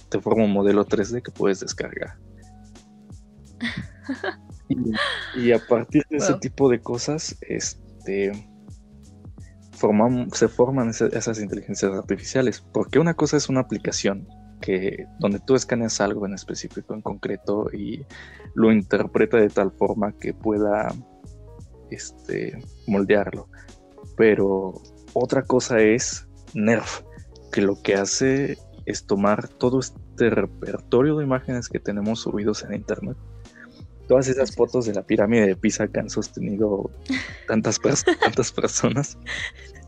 te 0.09 0.19
forma 0.21 0.45
un 0.45 0.53
modelo 0.53 0.87
3D 0.87 1.23
que 1.23 1.31
puedes 1.31 1.61
descargar. 1.61 2.17
y, 5.37 5.53
a 5.53 5.59
partir 5.59 6.05
de 6.09 6.17
ese 6.17 6.35
tipo 6.35 6.71
de 6.71 6.81
cosas, 6.81 7.37
este, 7.43 8.33
se 10.33 10.49
forman 10.49 10.91
esas, 10.91 11.41
inteligencias 11.41 11.93
artificiales. 11.93 12.65
Porque 12.73 12.99
una 12.99 13.15
cosa 13.15 13.37
es 13.37 13.49
una 13.49 13.61
aplicación 13.61 14.29
que 14.61 15.07
donde 15.19 15.39
tú 15.41 15.55
escaneas 15.55 16.01
algo 16.01 16.27
en 16.27 16.35
específico, 16.35 16.95
en 16.95 17.03
concreto, 17.03 17.69
y 17.73 18.05
lo 18.55 18.73
interpreta 18.73 19.37
de 19.37 19.51
tal 19.51 19.71
forma 19.73 20.13
que 20.13 20.33
pueda 20.33 20.95
este, 21.91 22.59
moldearlo. 22.87 23.49
Pero 24.17 24.75
otra 25.13 25.43
cosa 25.43 25.79
es 25.81 26.27
Nerf, 26.55 27.03
que 27.53 27.61
lo 27.61 27.81
que 27.83 27.95
hace 27.95 28.59
es 28.87 29.05
tomar 29.07 29.49
todo 29.49 29.81
este 29.81 30.31
repertorio 30.31 31.17
de 31.17 31.25
imágenes 31.25 31.69
que 31.69 31.81
tenemos 31.81 32.21
subidos 32.21 32.63
en 32.65 32.75
internet 32.75 33.17
todas 34.07 34.29
esas 34.29 34.55
fotos 34.55 34.87
de 34.87 34.95
la 34.95 35.03
pirámide 35.03 35.47
de 35.47 35.57
Pisa 35.57 35.89
que 35.89 36.01
han 36.01 36.11
sostenido 36.11 36.91
tantas, 37.47 37.81
tantas 38.21 38.53
personas. 38.53 39.19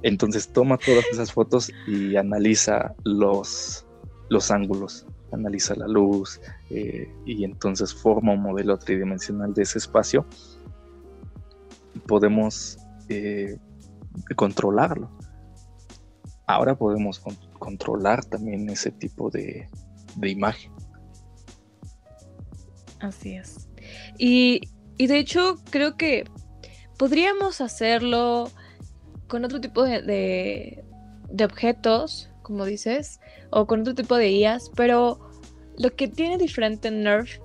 Entonces 0.03 0.49
toma 0.53 0.79
todas 0.79 1.05
esas 1.13 1.33
fotos 1.33 1.73
y 1.87 2.17
analiza 2.17 2.95
los, 3.05 3.87
los 4.29 4.51
ángulos, 4.51 5.07
analiza 5.33 5.75
la 5.75 5.89
luz 5.89 6.41
eh, 6.71 7.13
y 7.27 7.45
entonces 7.45 7.95
forma 7.95 8.33
un 8.33 8.43
modelo 8.43 8.79
tridimensional 8.79 9.55
de 9.55 9.63
ese 9.63 9.79
espacio. 9.79 10.27
Podemos 12.07 12.79
eh, 13.09 13.59
controlarlo. 14.37 15.11
Ahora 16.47 16.77
podemos 16.77 17.21
controlar 17.59 18.25
también 18.25 18.71
ese 18.71 18.91
tipo 18.91 19.31
de, 19.31 19.69
de 20.17 20.31
imagen. 20.31 20.73
Así 23.01 23.35
es. 23.35 23.68
Y, 24.19 24.69
de 24.99 25.19
hecho 25.19 25.57
creo 25.71 25.97
que 25.97 26.25
podríamos 26.99 27.61
hacerlo 27.61 28.51
con 29.29 29.45
otro 29.45 29.61
tipo 29.61 29.85
de, 29.85 30.85
objetos, 31.43 32.31
como 32.43 32.65
dices, 32.65 33.21
o 33.51 33.67
con 33.67 33.81
otro 33.81 33.95
tipo 33.95 34.17
de 34.17 34.31
IAs, 34.31 34.71
pero 34.75 35.21
lo 35.77 35.95
que 35.95 36.09
tiene 36.09 36.39
diferente 36.39 36.91
Nerf 36.91 37.39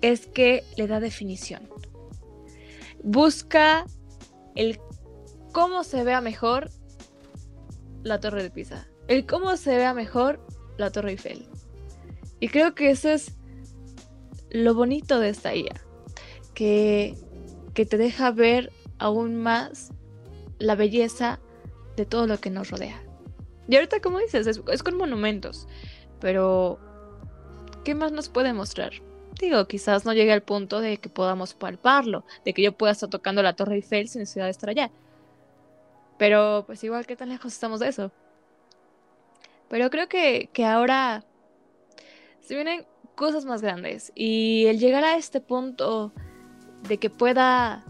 es 0.00 0.26
que 0.26 0.62
le 0.76 0.86
da 0.86 1.00
definición. 1.00 1.68
Busca 3.02 3.84
el 4.54 4.78
cómo 5.52 5.82
se 5.82 6.04
vea 6.04 6.20
mejor 6.20 6.70
la 8.02 8.20
torre 8.20 8.42
de 8.42 8.50
Pisa, 8.50 8.86
el 9.08 9.26
cómo 9.26 9.56
se 9.56 9.76
vea 9.76 9.94
mejor 9.94 10.46
la 10.76 10.90
torre 10.90 11.12
Eiffel. 11.12 11.48
Y 12.40 12.48
creo 12.48 12.74
que 12.74 12.90
eso 12.90 13.08
es 13.10 13.37
lo 14.50 14.74
bonito 14.74 15.20
de 15.20 15.28
esta 15.28 15.54
IA, 15.54 15.74
que, 16.54 17.14
que 17.74 17.86
te 17.86 17.98
deja 17.98 18.30
ver 18.30 18.72
aún 18.98 19.36
más 19.36 19.92
la 20.58 20.74
belleza 20.74 21.40
de 21.96 22.06
todo 22.06 22.26
lo 22.26 22.38
que 22.38 22.50
nos 22.50 22.70
rodea. 22.70 23.02
Y 23.68 23.76
ahorita, 23.76 24.00
como 24.00 24.18
dices, 24.18 24.46
es, 24.46 24.82
con 24.82 24.96
monumentos, 24.96 25.68
pero 26.20 26.78
¿qué 27.84 27.94
más 27.94 28.12
nos 28.12 28.28
puede 28.28 28.52
mostrar? 28.52 28.92
digo, 29.38 29.68
quizás 29.68 30.04
no 30.04 30.12
llegue 30.12 30.32
al 30.32 30.42
punto 30.42 30.80
de 30.80 30.98
que 30.98 31.08
podamos 31.08 31.54
palparlo, 31.54 32.24
de 32.44 32.52
que 32.52 32.62
yo 32.62 32.72
pueda 32.72 32.90
estar 32.90 33.08
tocando 33.08 33.40
la 33.40 33.54
Torre 33.54 33.76
Eiffel 33.76 34.08
sin 34.08 34.20
necesidad 34.20 34.46
de 34.46 34.50
estar 34.50 34.68
allá. 34.68 34.90
Pero 36.18 36.64
pues 36.66 36.82
igual, 36.82 37.06
¿qué 37.06 37.14
tan 37.14 37.28
lejos 37.28 37.52
estamos 37.52 37.78
de 37.78 37.86
eso? 37.86 38.10
Pero 39.68 39.90
creo 39.90 40.08
que, 40.08 40.50
que 40.52 40.64
ahora 40.64 41.22
se 42.40 42.56
vienen 42.56 42.84
cosas 43.18 43.44
más 43.44 43.62
grandes 43.62 44.12
y 44.14 44.66
el 44.66 44.78
llegar 44.78 45.02
a 45.02 45.16
este 45.16 45.40
punto 45.40 46.12
de 46.88 46.98
que 46.98 47.10
pueda 47.10 47.84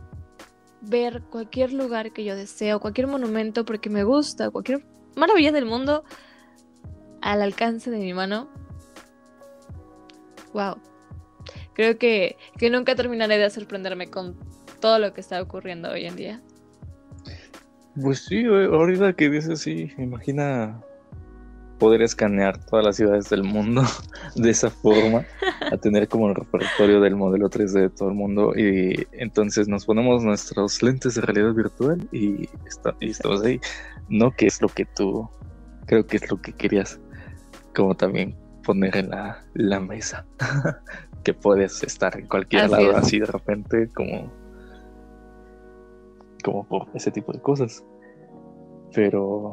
ver 0.80 1.22
cualquier 1.30 1.74
lugar 1.74 2.12
que 2.14 2.24
yo 2.24 2.34
deseo, 2.34 2.80
cualquier 2.80 3.08
monumento 3.08 3.66
porque 3.66 3.90
me 3.90 4.04
gusta, 4.04 4.48
cualquier 4.48 4.86
maravilla 5.16 5.52
del 5.52 5.66
mundo 5.66 6.02
al 7.20 7.42
alcance 7.42 7.90
de 7.90 7.98
mi 7.98 8.14
mano. 8.14 8.48
Wow. 10.54 10.78
Creo 11.74 11.98
que, 11.98 12.38
que 12.56 12.70
nunca 12.70 12.94
terminaré 12.94 13.36
de 13.36 13.50
sorprenderme 13.50 14.08
con 14.08 14.34
todo 14.80 14.98
lo 14.98 15.12
que 15.12 15.20
está 15.20 15.42
ocurriendo 15.42 15.90
hoy 15.90 16.06
en 16.06 16.16
día. 16.16 16.40
Pues 18.00 18.24
sí, 18.24 18.46
ahorita 18.46 19.12
que 19.12 19.28
dices 19.28 19.60
sí, 19.60 19.92
imagina 19.98 20.80
poder 21.78 22.02
escanear 22.02 22.58
todas 22.58 22.84
las 22.84 22.96
ciudades 22.96 23.30
del 23.30 23.44
mundo 23.44 23.82
de 24.36 24.50
esa 24.50 24.70
forma, 24.70 25.24
a 25.70 25.76
tener 25.76 26.08
como 26.08 26.28
el 26.28 26.34
repertorio 26.34 27.00
del 27.00 27.16
modelo 27.16 27.48
3D 27.48 27.80
de 27.80 27.90
todo 27.90 28.08
el 28.08 28.14
mundo 28.14 28.52
y 28.56 29.06
entonces 29.12 29.68
nos 29.68 29.86
ponemos 29.86 30.22
nuestros 30.22 30.82
lentes 30.82 31.14
de 31.14 31.22
realidad 31.22 31.54
virtual 31.54 32.06
y, 32.12 32.48
estamos 33.00 33.44
ahí, 33.44 33.60
¿no? 34.08 34.30
Que 34.32 34.46
es 34.46 34.60
lo 34.60 34.68
que 34.68 34.84
tú, 34.84 35.28
creo 35.86 36.06
que 36.06 36.16
es 36.16 36.30
lo 36.30 36.40
que 36.40 36.52
querías 36.52 37.00
como 37.74 37.94
también 37.96 38.36
poner 38.64 38.96
en 38.96 39.10
la, 39.10 39.44
la 39.54 39.80
mesa, 39.80 40.26
que 41.24 41.32
puedes 41.32 41.82
estar 41.82 42.18
en 42.18 42.26
cualquier 42.26 42.70
lado 42.70 42.96
así 42.96 43.18
de 43.20 43.26
repente 43.26 43.88
como, 43.94 44.32
como 46.44 46.66
por 46.66 46.88
ese 46.94 47.10
tipo 47.10 47.32
de 47.32 47.40
cosas. 47.40 47.84
Pero 48.94 49.52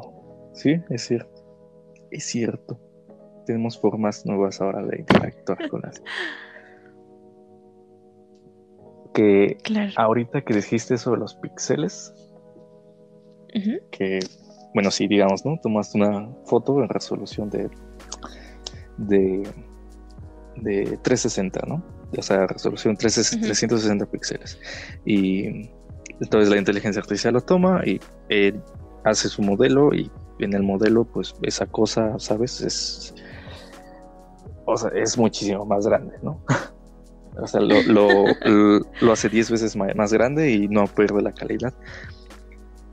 sí, 0.54 0.80
es 0.88 1.02
cierto 1.02 1.35
es 2.16 2.24
cierto. 2.24 2.78
Tenemos 3.46 3.78
formas 3.80 4.26
nuevas 4.26 4.60
ahora 4.60 4.84
de 4.84 5.00
interactuar 5.00 5.68
con 5.68 5.82
las. 5.82 6.02
Que 9.14 9.56
ahorita 9.96 10.42
que 10.42 10.52
dijiste 10.52 10.98
sobre 10.98 11.20
los 11.20 11.36
píxeles, 11.36 12.12
que, 13.90 14.18
bueno, 14.74 14.90
sí, 14.90 15.08
digamos, 15.08 15.42
¿no? 15.42 15.58
Tomaste 15.62 15.96
una 15.96 16.28
foto 16.44 16.82
en 16.82 16.88
resolución 16.90 17.48
de, 17.48 17.70
de, 18.98 19.48
de 20.56 20.98
360, 21.02 21.60
¿no? 21.66 21.82
O 22.14 22.20
sea, 22.20 22.46
resolución 22.46 22.94
360 22.94 24.04
píxeles. 24.04 24.58
Y 25.06 25.70
entonces 26.20 26.50
la 26.50 26.58
inteligencia 26.58 27.00
artificial 27.00 27.34
lo 27.34 27.40
toma 27.40 27.82
y 27.86 28.00
hace 29.04 29.28
su 29.28 29.40
modelo 29.40 29.94
y 29.94 30.10
en 30.38 30.54
el 30.54 30.62
modelo, 30.62 31.04
pues 31.04 31.34
esa 31.42 31.66
cosa, 31.66 32.18
¿sabes? 32.18 32.60
Es, 32.60 33.14
o 34.64 34.76
sea, 34.76 34.90
es 34.94 35.16
muchísimo 35.16 35.64
más 35.64 35.86
grande, 35.86 36.16
¿no? 36.22 36.42
o 37.40 37.46
sea, 37.46 37.60
lo, 37.60 37.82
lo, 39.00 39.12
hace 39.12 39.28
10 39.28 39.50
veces 39.50 39.76
más 39.76 40.12
grande 40.12 40.52
y 40.52 40.68
no 40.68 40.86
pierde 40.86 41.22
la 41.22 41.32
calidad. 41.32 41.74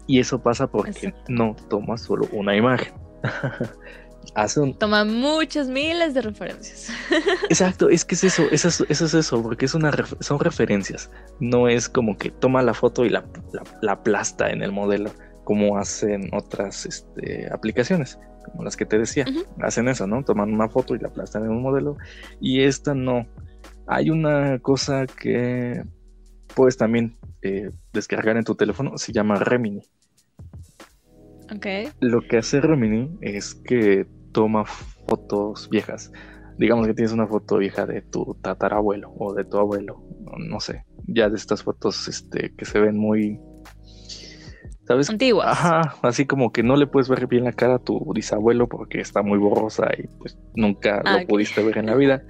Y 0.06 0.20
eso 0.20 0.41
pasa 0.41 0.68
porque 0.68 1.14
no 1.30 1.56
toma 1.70 1.98
solo 1.98 2.28
una 2.32 2.56
imagen. 2.56 2.94
Hace 4.36 4.62
un... 4.62 4.74
Toma 4.78 5.04
muchas 5.04 5.68
miles 5.68 6.14
de 6.14 6.22
referencias. 6.22 6.89
Exacto, 7.50 7.89
es 7.89 8.06
que 8.06 8.16
es 8.16 8.24
eso, 8.24 8.44
eso 8.52 8.70
es, 8.70 8.82
eso 8.89 9.06
es 9.06 9.14
eso, 9.14 9.44
porque 9.44 9.66
es 9.66 9.74
una 9.74 9.91
son 10.22 10.39
referencias. 10.39 11.12
No 11.39 11.68
es 11.68 11.89
como 11.89 12.18
que 12.18 12.32
toma 12.32 12.62
la 12.64 12.74
foto 12.74 13.06
y 13.06 13.10
la, 13.10 13.26
la 13.82 13.91
aplasta 13.91 14.50
en 14.50 14.64
el 14.64 14.72
modelo 14.72 15.12
como 15.44 15.78
hacen 15.78 16.30
otras 16.34 16.86
este, 16.86 17.48
aplicaciones, 17.52 18.20
como 18.46 18.64
las 18.64 18.78
que 18.78 18.86
te 18.86 18.98
decía. 18.98 19.26
Hacen 19.62 19.88
eso, 19.88 20.08
¿no? 20.08 20.24
Toman 20.24 20.54
una 20.54 20.70
foto 20.70 20.96
y 20.96 21.00
la 21.00 21.10
aplastan 21.10 21.44
en 21.44 21.52
un 21.52 21.62
modelo. 21.62 21.98
Y 22.39 22.62
esta 22.62 22.94
no. 22.94 23.28
Hay 23.88 24.10
una 24.10 24.60
cosa 24.60 25.06
que 25.06 25.84
puedes 26.56 26.78
también 26.78 27.18
eh, 27.41 27.70
descargar 27.91 28.38
en 28.38 28.44
tu 28.44 28.56
teléfono, 28.56 28.98
se 28.98 29.12
llama 29.12 29.36
Remini. 29.36 29.82
Ok. 31.54 31.66
Lo 32.00 32.22
que 32.22 32.38
hace 32.38 32.62
Remini 32.62 33.18
es 33.22 33.54
que 33.54 34.08
toma 34.32 34.66
fotos 35.08 35.70
viejas. 35.70 36.12
Digamos 36.58 36.88
que 36.88 36.94
tienes 36.94 37.12
una 37.12 37.28
foto 37.28 37.58
vieja 37.58 37.86
de 37.86 38.02
tu 38.02 38.38
tatarabuelo 38.41 39.14
o 39.18 39.34
de 39.34 39.44
tu 39.44 39.58
abuelo, 39.58 40.04
no, 40.38 40.60
sé, 40.60 40.86
ya 41.08 41.30
de 41.30 41.36
estas 41.36 41.64
fotos 41.64 42.08
este, 42.08 42.54
que 42.56 42.66
se 42.66 42.80
ven 42.80 42.98
muy 42.98 43.39
¿Sabes? 44.86 45.09
Antiguas. 45.09 45.47
Ajá, 45.47 45.95
así 46.01 46.25
como 46.25 46.51
que 46.51 46.61
no 46.61 46.75
le 46.75 46.88
puedes 46.88 47.07
ver 47.07 47.27
bien 47.27 47.45
la 47.45 47.53
cara 47.53 47.75
a 47.75 47.79
tu 47.79 48.13
bisabuelo 48.13 48.67
porque 48.67 48.99
está 48.99 49.21
muy 49.21 49.38
borrosa 49.38 49.88
y 49.97 50.07
pues 50.17 50.38
nunca 50.55 51.01
lo 51.03 51.09
ah, 51.09 51.19
pudiste 51.27 51.63
ver 51.63 51.77
en 51.77 51.86
la 51.86 51.95
vida. 51.95 52.23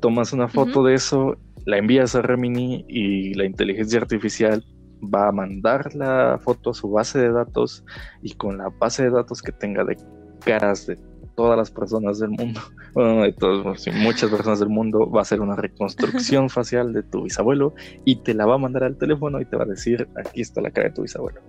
Tomas 0.00 0.32
una 0.32 0.48
foto 0.48 0.82
de 0.82 0.94
eso, 0.94 1.36
la 1.66 1.76
envías 1.76 2.14
a 2.14 2.22
Remini 2.22 2.84
y 2.88 3.34
la 3.34 3.44
inteligencia 3.44 4.00
artificial 4.00 4.64
va 5.02 5.28
a 5.28 5.32
mandar 5.32 5.94
la 5.94 6.40
foto 6.42 6.70
a 6.70 6.74
su 6.74 6.90
base 6.90 7.18
de 7.18 7.30
datos 7.30 7.84
y 8.22 8.34
con 8.34 8.56
la 8.56 8.68
base 8.70 9.04
de 9.04 9.10
datos 9.10 9.42
que 9.42 9.52
tenga 9.52 9.84
de 9.84 9.96
caras 10.44 10.86
de 10.86 10.98
todas 11.36 11.56
las 11.56 11.70
personas 11.70 12.18
del 12.18 12.30
mundo, 12.30 12.60
bueno, 12.94 13.22
de 13.22 13.32
todos, 13.32 13.86
muchas 13.94 14.30
personas 14.30 14.60
del 14.60 14.68
mundo, 14.70 15.10
va 15.10 15.20
a 15.20 15.22
hacer 15.22 15.40
una 15.40 15.56
reconstrucción 15.56 16.48
facial 16.50 16.92
de 16.92 17.02
tu 17.02 17.24
bisabuelo 17.24 17.74
y 18.04 18.16
te 18.16 18.34
la 18.34 18.46
va 18.46 18.54
a 18.54 18.58
mandar 18.58 18.84
al 18.84 18.96
teléfono 18.96 19.40
y 19.40 19.44
te 19.44 19.56
va 19.56 19.64
a 19.64 19.66
decir, 19.68 20.08
aquí 20.16 20.40
está 20.40 20.60
la 20.60 20.70
cara 20.70 20.88
de 20.88 20.94
tu 20.94 21.02
bisabuelo 21.02 21.40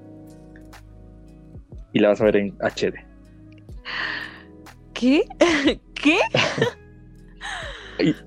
y 1.93 1.99
la 1.99 2.09
vas 2.09 2.21
a 2.21 2.25
ver 2.25 2.37
en 2.37 2.57
HD. 2.57 2.95
¿Qué? 4.93 5.23
¿Qué? 5.93 6.17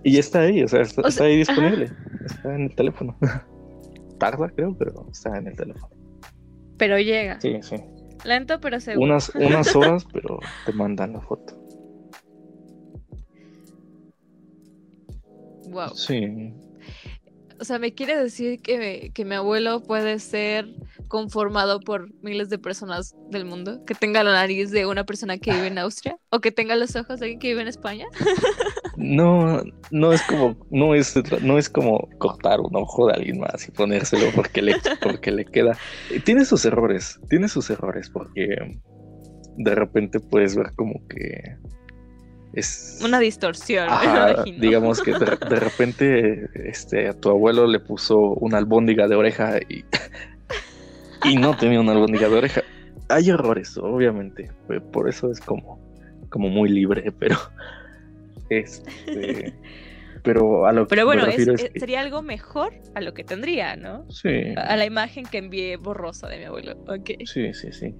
y, 0.04 0.18
está 0.18 0.40
ahí, 0.40 0.62
o 0.62 0.68
sea, 0.68 0.82
está, 0.82 1.24
ahí 1.24 1.38
disponible. 1.38 1.90
Está 2.24 2.54
en 2.54 2.62
el 2.62 2.74
teléfono. 2.74 3.16
Tarda, 4.18 4.48
creo, 4.50 4.76
pero 4.78 5.06
está 5.10 5.36
en 5.36 5.48
el 5.48 5.56
teléfono. 5.56 5.94
Pero 6.78 6.98
llega. 6.98 7.40
Sí, 7.40 7.58
sí. 7.62 7.76
Lento, 8.24 8.60
pero 8.60 8.80
seguro. 8.80 9.04
Unas, 9.04 9.30
unas 9.34 9.76
horas, 9.76 10.06
pero 10.12 10.38
te 10.64 10.72
mandan 10.72 11.12
la 11.12 11.20
foto. 11.20 11.54
Wow. 15.70 15.90
Sí. 15.94 16.54
O 17.58 17.64
sea, 17.64 17.78
¿me 17.78 17.94
quiere 17.94 18.16
decir 18.16 18.60
que, 18.60 19.10
que 19.14 19.24
mi 19.24 19.34
abuelo 19.34 19.82
puede 19.82 20.18
ser 20.18 20.68
conformado 21.08 21.80
por 21.80 22.12
miles 22.22 22.50
de 22.50 22.58
personas 22.58 23.14
del 23.30 23.44
mundo, 23.44 23.84
que 23.84 23.94
tenga 23.94 24.22
la 24.22 24.32
nariz 24.32 24.70
de 24.70 24.86
una 24.86 25.04
persona 25.04 25.38
que 25.38 25.52
vive 25.52 25.68
en 25.68 25.78
Austria 25.78 26.18
o 26.30 26.40
que 26.40 26.52
tenga 26.52 26.76
los 26.76 26.96
ojos 26.96 27.20
de 27.20 27.26
alguien 27.26 27.38
que 27.38 27.48
vive 27.48 27.62
en 27.62 27.68
España. 27.68 28.06
No, 28.96 29.62
no 29.90 30.12
es 30.12 30.22
como, 30.22 30.56
no 30.70 30.94
es, 30.94 31.14
no 31.42 31.58
es 31.58 31.68
como 31.68 32.08
cortar 32.18 32.60
un 32.60 32.74
ojo 32.74 33.06
de 33.06 33.12
alguien 33.12 33.38
más 33.38 33.68
y 33.68 33.70
ponérselo 33.70 34.30
porque 34.34 34.62
le, 34.62 34.76
porque 35.02 35.30
le 35.30 35.44
queda. 35.44 35.76
Tiene 36.24 36.46
sus 36.46 36.64
errores, 36.64 37.20
tiene 37.28 37.48
sus 37.48 37.68
errores 37.68 38.08
porque 38.08 38.56
de 39.58 39.74
repente 39.74 40.18
puedes 40.18 40.56
ver 40.56 40.72
como 40.76 41.06
que 41.08 41.56
es 42.56 42.98
una 43.04 43.20
distorsión. 43.20 43.88
digamos 44.58 45.00
que 45.00 45.12
de, 45.12 45.38
de, 45.48 45.60
repente 45.60 46.50
este, 46.68 47.08
a 47.08 47.14
tu 47.14 47.30
abuelo 47.30 47.66
le 47.66 47.78
puso 47.78 48.18
una 48.18 48.58
albóndiga 48.58 49.06
de 49.06 49.14
oreja 49.14 49.58
y 49.68 49.84
y 51.24 51.36
no 51.36 51.56
tenía 51.56 51.80
una 51.80 51.92
albóndiga 51.92 52.28
de 52.28 52.36
oreja. 52.36 52.62
Hay 53.08 53.30
errores, 53.30 53.76
obviamente, 53.78 54.50
por 54.92 55.08
eso 55.08 55.30
es 55.30 55.40
como, 55.40 55.78
como 56.28 56.48
muy 56.48 56.68
libre, 56.68 57.12
pero 57.18 57.36
este, 58.48 59.54
pero 60.26 60.66
a 60.66 60.72
lo 60.72 60.88
pero 60.88 61.06
bueno, 61.06 61.24
sería 61.76 62.00
algo 62.00 62.20
mejor 62.20 62.72
a 62.96 63.00
lo 63.00 63.14
que 63.14 63.22
tendría, 63.22 63.76
¿no? 63.76 64.10
Sí. 64.10 64.28
A, 64.56 64.76
la 64.76 64.84
imagen 64.84 65.24
que 65.24 65.38
envié 65.38 65.76
borrosa 65.76 66.26
de 66.26 66.38
mi 66.38 66.44
abuelo. 66.44 66.84
Okay. 66.88 67.24
Sí, 67.26 67.54
sí, 67.54 67.70
sí. 67.70 67.94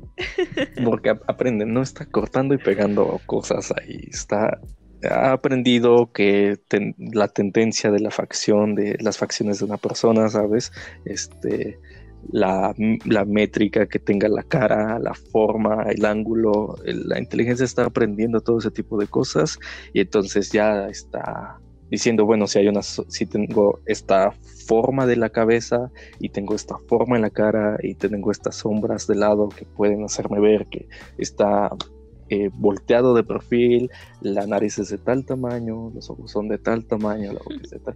Porque 0.85 1.11
aprende, 1.11 1.64
no 1.64 1.83
está 1.83 2.05
cortando 2.05 2.53
y 2.55 2.59
pegando 2.59 3.20
cosas 3.27 3.72
ahí, 3.81 4.09
está 4.11 4.61
ha 5.09 5.33
aprendido 5.33 6.11
que 6.12 6.59
la 6.99 7.29
tendencia 7.29 7.93
de 7.93 8.01
la 8.01 8.11
facción, 8.11 8.74
de 8.74 8.97
las 9.01 9.18
facciones 9.18 9.61
de 9.61 9.66
una 9.66 9.77
persona, 9.77 10.29
¿sabes? 10.29 10.72
Este, 11.05 11.79
la, 12.33 12.74
métrica 13.27 13.87
que 13.87 13.99
tenga 14.01 14.29
la 14.29 14.43
cara, 14.43 14.99
la 14.99 15.14
forma, 15.14 15.85
el 15.91 16.05
ángulo. 16.05 16.77
la 16.85 17.20
inteligencia 17.20 17.64
está 17.64 17.85
aprendiendo 17.85 18.41
todo 18.41 18.59
ese 18.59 18.70
tipo 18.70 18.99
de 18.99 19.07
cosas 19.07 19.59
y 19.93 20.01
entonces 20.01 20.51
ya 20.51 20.89
está 20.89 21.61
diciendo, 21.91 22.24
bueno, 22.24 22.47
si 22.47 22.59
hay 22.59 22.68
una, 22.68 22.82
si 22.82 23.26
tengo 23.26 23.80
esta 23.87 24.32
forma 24.66 25.07
de 25.07 25.16
la 25.16 25.30
cabeza 25.30 25.91
y 26.18 26.30
tengo 26.30 26.55
esta 26.55 26.76
forma 26.89 27.16
en 27.16 27.22
la 27.22 27.30
cara 27.30 27.76
y 27.82 27.95
tengo 27.95 28.30
estas 28.30 28.57
sombras 28.57 29.07
de 29.07 29.14
lado 29.14 29.49
que 29.49 29.64
pueden 29.64 30.05
hacerme 30.05 30.41
ver 30.41 30.66
que 30.66 30.89
está 31.18 31.70
eh, 32.28 32.51
volteado 32.53 33.14
de 33.14 33.22
perfil, 33.22 33.89
la 34.20 34.47
nariz 34.47 34.78
es 34.78 34.89
de 34.89 34.99
tal 34.99 35.24
tamaño, 35.24 35.93
los 35.95 36.11
ojos 36.11 36.32
son 36.32 36.49
de 36.49 36.59
tal 36.59 36.84
tamaño, 36.84 37.32
la 37.32 37.39
boca 37.39 37.61
es 37.62 37.70
de 37.70 37.78
tal. 37.78 37.95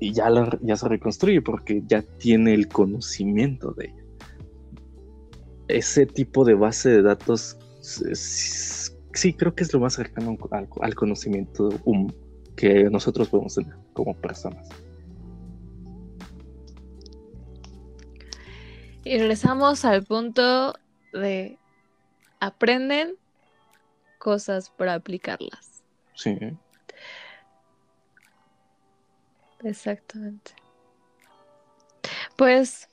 Y 0.00 0.12
ya, 0.12 0.28
ya 0.62 0.76
se 0.76 0.88
reconstruye 0.88 1.40
porque 1.40 1.82
ya 1.86 2.02
tiene 2.18 2.54
el 2.54 2.68
conocimiento 2.68 3.72
de 3.72 3.86
ella. 3.86 4.04
Ese 5.68 6.06
tipo 6.06 6.44
de 6.44 6.54
base 6.54 6.88
de 6.88 7.02
datos, 7.02 7.56
sí, 7.80 9.32
creo 9.32 9.54
que 9.54 9.62
es 9.62 9.72
lo 9.72 9.80
más 9.80 9.94
cercano 9.94 10.36
al, 10.80 10.94
conocimiento 10.94 11.70
que 12.56 12.84
nosotros 12.84 13.28
podemos 13.28 13.54
tener 13.54 13.74
como 13.92 14.14
personas. 14.14 14.68
Y 19.04 19.18
regresamos 19.18 19.84
al 19.84 20.02
punto 20.04 20.74
de 21.12 21.58
aprenden 22.40 23.14
cosas 24.18 24.70
para 24.70 24.94
aplicarlas. 24.94 25.84
Sí. 26.14 26.36
Exactamente. 29.62 30.52
Pues 32.36 32.88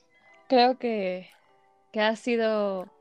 creo 0.47 0.77
que, 0.77 1.29
que 1.91 2.01
ha 2.01 2.15
sido 2.15 2.91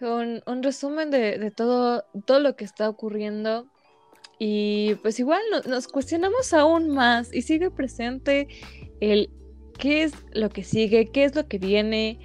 un, 0.00 0.42
un 0.46 0.62
resumen 0.62 1.10
de, 1.10 1.38
de, 1.38 1.50
todo, 1.50 2.04
todo 2.26 2.40
lo 2.40 2.56
que 2.56 2.64
está 2.64 2.88
ocurriendo. 2.88 3.66
Y 4.38 4.94
pues 4.96 5.18
igual 5.18 5.42
nos 5.66 5.88
cuestionamos 5.88 6.52
aún 6.52 6.90
más 6.90 7.34
y 7.34 7.42
sigue 7.42 7.70
presente 7.70 8.48
el 9.00 9.30
qué 9.78 10.04
es 10.04 10.12
lo 10.32 10.50
que 10.50 10.64
sigue, 10.64 11.10
qué 11.10 11.24
es 11.24 11.34
lo 11.34 11.48
que 11.48 11.58
viene, 11.58 12.20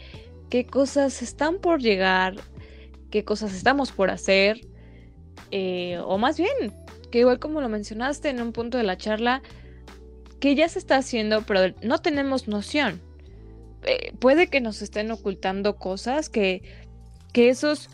qué 0.49 0.66
cosas 0.66 1.22
están 1.22 1.59
por 1.59 1.82
llegar, 1.82 2.36
qué 3.09 3.24
cosas 3.24 3.53
estamos 3.53 3.91
por 3.91 4.09
hacer, 4.09 4.61
eh, 5.51 5.99
o 6.05 6.18
más 6.18 6.38
bien, 6.38 6.74
que 7.11 7.20
igual 7.20 7.39
como 7.39 7.61
lo 7.61 7.70
mencionaste 7.70 8.30
en 8.30 8.41
un 8.41 8.53
punto 8.53 8.78
de 8.78 8.84
la 8.84 8.97
charla, 8.97 9.41
que 10.39 10.55
ya 10.55 10.68
se 10.68 10.80
está 10.80 10.97
haciendo, 10.97 11.43
pero 11.43 11.76
no 11.84 11.99
tenemos 11.99 12.47
noción. 12.47 13.01
Eh, 13.86 14.14
puede 14.20 14.47
que 14.47 14.61
nos 14.61 14.82
estén 14.82 15.11
ocultando 15.11 15.76
cosas 15.76 16.30
que, 16.30 16.64
que, 17.32 17.49
esos, 17.49 17.89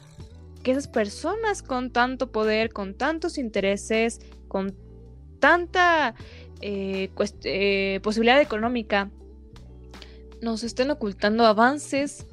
que 0.63 0.71
esas 0.71 0.87
personas 0.87 1.61
con 1.61 1.91
tanto 1.91 2.31
poder, 2.31 2.71
con 2.71 2.93
tantos 2.93 3.37
intereses, 3.37 4.19
con 4.47 4.75
tanta 5.39 6.15
eh, 6.61 7.09
posibilidad 8.03 8.41
económica, 8.41 9.09
nos 10.41 10.63
estén 10.63 10.91
ocultando 10.91 11.45
avances 11.45 12.25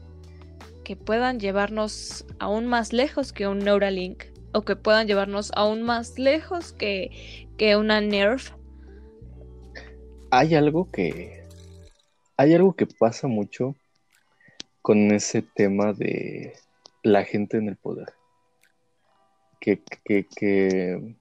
que 0.84 0.96
puedan 0.96 1.40
llevarnos 1.40 2.24
aún 2.38 2.66
más 2.66 2.92
lejos 2.92 3.32
que 3.32 3.48
un 3.48 3.58
Neuralink 3.58 4.24
o 4.52 4.62
que 4.62 4.76
puedan 4.76 5.06
llevarnos 5.06 5.50
aún 5.54 5.82
más 5.82 6.18
lejos 6.18 6.72
que, 6.72 7.48
que 7.56 7.76
una 7.76 8.00
Nerf. 8.00 8.52
Hay 10.30 10.54
algo 10.54 10.90
que 10.90 11.44
hay 12.36 12.54
algo 12.54 12.74
que 12.74 12.86
pasa 12.86 13.28
mucho 13.28 13.74
con 14.82 15.10
ese 15.10 15.42
tema 15.42 15.92
de 15.92 16.54
la 17.07 17.24
gente 17.24 17.57
en 17.57 17.68
el 17.68 17.76
poder. 17.76 18.12
Que, 19.61 19.82
que, 20.04 20.26
que, 20.26 21.14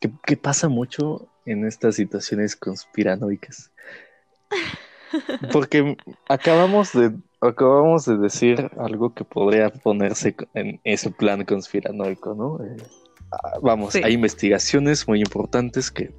que 0.00 0.36
pasa 0.36 0.68
mucho 0.68 1.28
en 1.46 1.64
estas 1.64 1.96
situaciones 1.96 2.56
conspiranoicas. 2.56 3.70
Porque 5.52 5.96
acabamos 6.28 6.92
de, 6.92 7.12
acabamos 7.40 8.04
de 8.04 8.16
decir 8.18 8.70
algo 8.76 9.14
que 9.14 9.24
podría 9.24 9.70
ponerse 9.70 10.34
en 10.54 10.80
ese 10.84 11.10
plan 11.10 11.44
conspiranoico, 11.44 12.34
¿no? 12.34 12.64
Eh, 12.64 12.76
ah, 13.30 13.58
vamos, 13.62 13.94
hay 13.94 14.12
investigaciones 14.12 15.06
muy 15.06 15.20
importantes 15.20 15.90
que 15.90 16.12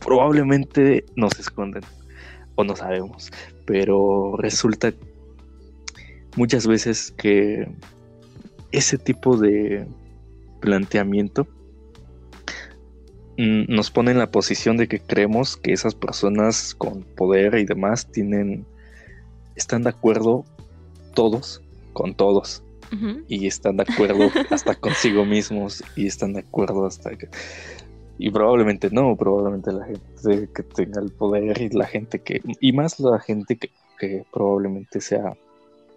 probablemente 0.00 1.04
nos 1.14 1.38
esconden 1.38 1.82
o 2.56 2.64
no 2.64 2.74
sabemos, 2.74 3.30
pero 3.66 4.36
resulta 4.36 4.92
muchas 6.38 6.66
veces 6.66 7.12
que 7.16 7.68
ese 8.72 8.96
tipo 8.96 9.36
de 9.36 9.86
planteamiento 10.60 11.46
Mm, 13.38 13.72
nos 13.72 13.92
pone 13.92 14.10
en 14.10 14.18
la 14.18 14.32
posición 14.32 14.76
de 14.76 14.88
que 14.88 14.98
creemos 14.98 15.56
que 15.56 15.72
esas 15.72 15.94
personas 15.94 16.74
con 16.74 17.04
poder 17.04 17.54
y 17.54 17.64
demás 17.64 18.10
tienen, 18.10 18.66
están 19.54 19.84
de 19.84 19.90
acuerdo 19.90 20.44
todos 21.14 21.62
con 21.92 22.14
todos. 22.14 22.64
Y 23.28 23.46
están 23.46 23.76
de 23.76 23.84
acuerdo 23.86 24.30
hasta 24.50 24.74
consigo 24.74 25.26
mismos 25.26 25.84
y 25.94 26.06
están 26.06 26.32
de 26.32 26.40
acuerdo 26.40 26.86
hasta 26.86 27.10
que... 27.16 27.28
Y 28.18 28.30
probablemente 28.30 28.88
no, 28.90 29.14
probablemente 29.14 29.72
la 29.72 29.84
gente 29.84 30.48
que 30.52 30.62
tenga 30.62 31.00
el 31.00 31.12
poder 31.12 31.60
y 31.60 31.68
la 31.68 31.86
gente 31.86 32.18
que... 32.20 32.40
Y 32.60 32.72
más 32.72 32.98
la 32.98 33.20
gente 33.20 33.56
que, 33.56 33.70
que 34.00 34.24
probablemente 34.32 35.02
sea 35.02 35.36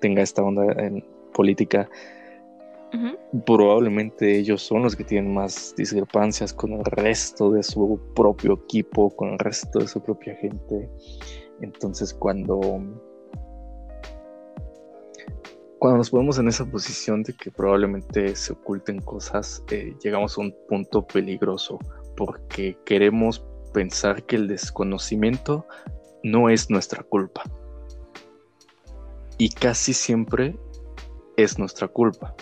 tenga 0.02 0.22
esta 0.22 0.44
onda 0.44 0.66
en 0.74 1.06
política 1.34 1.88
Probablemente 3.46 4.38
ellos 4.38 4.62
son 4.62 4.84
los 4.84 4.98
que 4.98 5.06
tienen 5.06 5.34
más 5.34 5.74
discrepancias 5.78 6.54
con 6.54 6.74
el 6.74 6.84
resto 6.84 7.52
de 7.52 7.64
su 7.64 8.00
propio 8.14 8.60
equipo, 8.66 9.10
con 9.16 9.30
el 9.30 9.40
resto 9.40 9.80
de 9.80 9.88
su 9.88 10.02
propia 10.02 10.36
gente. 10.36 10.90
Entonces 11.62 12.14
cuando 12.14 12.60
cuando 15.80 15.98
nos 15.98 16.10
ponemos 16.12 16.38
en 16.38 16.50
esa 16.50 16.66
posición 16.66 17.24
de 17.24 17.34
que 17.34 17.50
probablemente 17.50 18.36
se 18.36 18.54
oculten 18.54 19.00
cosas, 19.00 19.64
eh, 19.72 19.96
llegamos 20.04 20.38
a 20.38 20.42
un 20.42 20.56
punto 20.68 21.08
peligroso 21.08 21.80
porque 22.18 22.78
queremos 22.86 23.44
pensar 23.74 24.24
que 24.24 24.36
el 24.36 24.48
desconocimiento 24.48 25.66
no 26.24 26.50
es 26.50 26.70
nuestra 26.70 27.02
culpa. 27.04 27.44
Y 29.42 29.50
casi 29.50 29.94
siempre 29.94 30.56
es 31.36 31.58
nuestra 31.58 31.88
culpa 31.88 32.36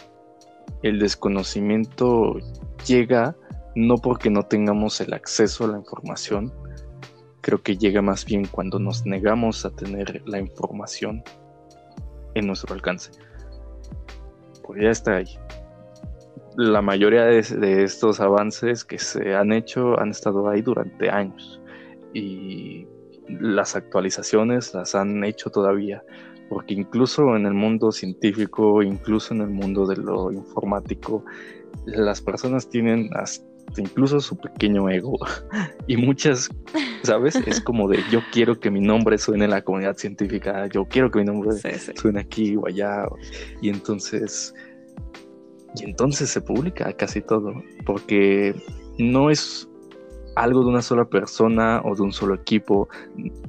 el 0.83 0.99
desconocimiento 0.99 2.37
llega 2.85 3.35
no 3.75 3.97
porque 3.97 4.29
no 4.29 4.43
tengamos 4.43 4.99
el 5.01 5.13
acceso 5.13 5.65
a 5.65 5.69
la 5.69 5.77
información, 5.77 6.53
creo 7.41 7.61
que 7.61 7.77
llega 7.77 8.01
más 8.01 8.25
bien 8.25 8.45
cuando 8.45 8.79
nos 8.79 9.05
negamos 9.05 9.65
a 9.65 9.71
tener 9.71 10.21
la 10.25 10.39
información 10.39 11.23
en 12.35 12.47
nuestro 12.47 12.73
alcance. 12.73 13.11
Pues 14.63 14.81
ya 14.81 14.89
está 14.89 15.17
ahí. 15.17 15.37
La 16.55 16.81
mayoría 16.81 17.23
de, 17.25 17.83
estos 17.83 18.19
avances 18.19 18.83
que 18.83 18.99
se 18.99 19.35
han 19.35 19.53
hecho 19.53 19.99
han 19.99 20.09
estado 20.09 20.49
ahí 20.49 20.61
durante 20.61 21.09
años 21.09 21.61
y 22.13 22.87
las 23.27 23.75
actualizaciones 23.75 24.73
las 24.73 24.95
han 24.95 25.23
hecho 25.23 25.49
todavía 25.49 26.03
porque 26.49 26.73
incluso 26.73 27.35
en 27.35 27.45
el 27.45 27.53
mundo 27.53 27.91
científico, 27.91 28.81
incluso 28.81 29.33
en 29.33 29.41
el 29.41 29.49
mundo 29.49 29.85
de 29.85 29.97
lo 29.97 30.31
informático, 30.31 31.23
las 31.85 32.21
personas 32.21 32.67
tienen 32.69 33.09
hasta 33.15 33.45
incluso 33.77 34.19
su 34.19 34.37
pequeño 34.37 34.89
ego. 34.89 35.17
Y 35.87 35.97
muchas, 35.97 36.49
¿sabes? 37.01 37.35
Es 37.35 37.61
como 37.65 37.87
de 37.87 37.99
yo 38.11 38.21
quiero 38.31 38.59
que 38.59 38.69
mi 38.69 38.79
nombre 38.79 39.17
suene 39.17 39.45
en 39.45 39.51
la 39.51 39.63
comunidad 39.63 39.97
científica, 39.97 40.67
yo 40.67 40.85
quiero 40.85 41.09
que 41.09 41.19
mi 41.19 41.25
nombre 41.25 41.51
suene 41.95 42.19
aquí 42.19 42.55
o 42.55 42.67
allá. 42.67 43.05
Y 43.61 43.69
entonces 43.69 44.53
y 45.75 45.85
entonces 45.85 46.29
se 46.29 46.41
publica 46.41 46.91
casi 46.93 47.21
todo 47.21 47.53
porque 47.85 48.55
no 48.97 49.29
es 49.29 49.68
algo 50.35 50.61
de 50.63 50.69
una 50.69 50.81
sola 50.81 51.05
persona 51.05 51.81
o 51.83 51.95
de 51.95 52.01
un 52.01 52.11
solo 52.11 52.35
equipo. 52.35 52.89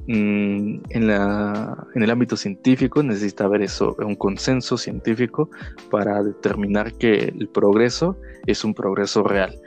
Mm, 0.07 0.79
en, 0.89 1.07
la, 1.07 1.87
en 1.95 2.03
el 2.03 2.09
ámbito 2.09 2.35
científico 2.35 3.03
necesita 3.03 3.45
haber 3.45 3.61
eso, 3.61 3.95
un 3.99 4.15
consenso 4.15 4.77
científico 4.77 5.49
para 5.89 6.21
determinar 6.23 6.93
que 6.93 7.33
el 7.37 7.47
progreso 7.47 8.17
es 8.45 8.63
un 8.63 8.73
progreso 8.73 9.23
real 9.23 9.59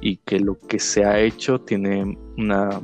y 0.00 0.18
que 0.18 0.38
lo 0.40 0.58
que 0.58 0.78
se 0.78 1.04
ha 1.04 1.18
hecho 1.18 1.60
tiene 1.60 2.18
una, 2.36 2.80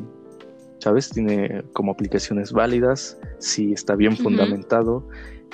¿sabes? 0.78 1.11
Tiene 1.11 1.62
como 1.72 1.93
aplicaciones 1.93 2.53
válidas, 2.53 3.18
si 3.39 3.72
está 3.72 3.95
bien 3.95 4.16
fundamentado 4.16 5.07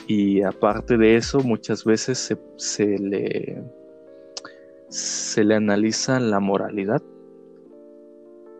y 0.06 0.42
aparte 0.42 0.96
de 0.96 1.16
eso 1.16 1.40
muchas 1.40 1.84
veces 1.84 2.18
se, 2.18 2.38
se 2.56 2.98
le 2.98 3.62
se 4.88 5.44
le 5.44 5.54
analiza 5.54 6.18
la 6.18 6.40
moralidad 6.40 7.00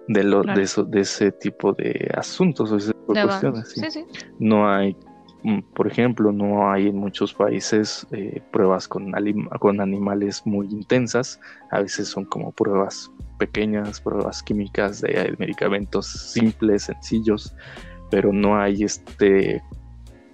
de, 0.09 0.24
lo, 0.24 0.42
de, 0.42 0.62
eso, 0.62 0.84
de 0.84 1.01
ese 1.01 1.32
tipo 1.32 1.72
de 1.72 2.11
asuntos 2.16 2.72
o 2.72 2.76
ese 2.76 2.92
tipo 2.92 3.14
de, 3.14 3.22
cuestiones. 3.22 3.74
No 4.38 4.68
hay, 4.68 4.96
mm, 5.42 5.61
por 5.74 5.86
ejemplo, 5.86 6.32
no 6.32 6.70
hay 6.70 6.88
en 6.88 6.96
muchos 6.96 7.34
países 7.34 8.07
eh, 8.11 8.42
pruebas 8.51 8.88
con, 8.88 9.12
con 9.59 9.80
animales 9.80 10.42
muy 10.44 10.66
intensas, 10.66 11.40
a 11.70 11.80
veces 11.80 12.09
son 12.09 12.24
como 12.24 12.53
pruebas 12.53 13.11
pequeñas, 13.38 14.01
pruebas 14.01 14.42
químicas 14.42 15.01
de 15.01 15.34
medicamentos 15.38 16.07
simples, 16.07 16.84
sencillos, 16.84 17.55
pero 18.11 18.32
no 18.32 18.59
hay 18.59 18.82
este 18.82 19.62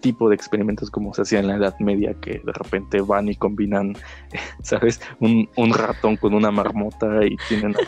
tipo 0.00 0.28
de 0.28 0.36
experimentos 0.36 0.90
como 0.90 1.12
se 1.14 1.22
hacía 1.22 1.40
en 1.40 1.48
la 1.48 1.56
Edad 1.56 1.74
Media, 1.80 2.14
que 2.20 2.40
de 2.44 2.52
repente 2.52 3.00
van 3.00 3.28
y 3.28 3.34
combinan, 3.34 3.96
¿sabes? 4.62 5.00
Un, 5.20 5.48
un 5.56 5.72
ratón 5.72 6.16
con 6.16 6.34
una 6.34 6.50
marmota 6.50 7.24
y 7.26 7.36
tienen... 7.48 7.74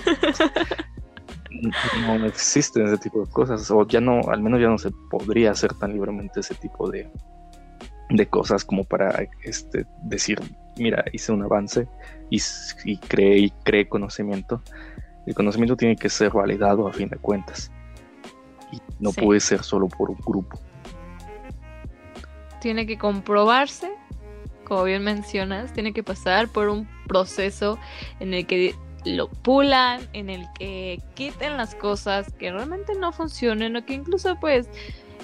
no 1.51 2.27
existen 2.27 2.87
ese 2.87 2.99
tipo 2.99 3.25
de 3.25 3.31
cosas, 3.31 3.71
o 3.71 3.87
ya 3.87 4.01
no, 4.01 4.21
al 4.29 4.43
menos 4.43 4.61
ya 4.61 4.69
no 4.69 4.79
se 4.79 4.91
podría 5.11 5.51
hacer 5.53 5.75
tan 5.75 5.93
libremente 5.93 6.41
ese 6.41 6.55
tipo 6.55 6.91
de, 6.91 7.11
de 8.11 8.27
cosas 8.27 8.65
como 8.65 8.85
para 8.85 9.27
este, 9.43 9.87
decir, 10.03 10.41
mira, 10.77 11.05
hice 11.13 11.33
un 11.33 11.43
avance 11.43 11.89
y, 12.31 12.41
y 12.85 12.97
creé, 12.99 13.39
y 13.39 13.51
creé 13.65 13.89
conocimiento. 13.89 14.63
El 15.27 15.35
conocimiento 15.35 15.77
tiene 15.77 15.97
que 15.97 16.09
ser 16.09 16.31
validado 16.31 16.89
a 16.89 16.93
fin 16.93 17.09
de 17.09 17.17
cuentas. 17.17 17.71
Y 18.73 18.81
no 18.99 19.13
puede 19.13 19.41
ser 19.41 19.63
solo 19.63 19.89
por 19.89 20.11
un 20.11 20.19
grupo. 20.25 20.59
Tiene 22.61 22.87
que 22.87 22.99
comprobarse, 22.99 23.91
como 24.65 24.85
bien 24.85 25.05
mencionas, 25.05 25.73
tiene 25.73 25.93
que 25.93 26.03
pasar 26.03 26.49
por 26.49 26.69
un 26.69 26.89
proceso 27.07 27.79
en 28.21 28.35
el 28.35 28.47
que 28.47 28.75
lo 29.17 29.29
pulan, 29.29 30.01
en 30.13 30.31
el 30.31 30.47
que 30.59 31.01
quiten 31.15 31.57
las 31.57 31.75
cosas 31.75 32.33
que 32.35 32.51
realmente 32.51 32.95
no 32.95 33.13
funcionen 33.13 33.77
o 33.77 33.85
que 33.85 33.95
incluso 33.95 34.37
pues 34.41 34.69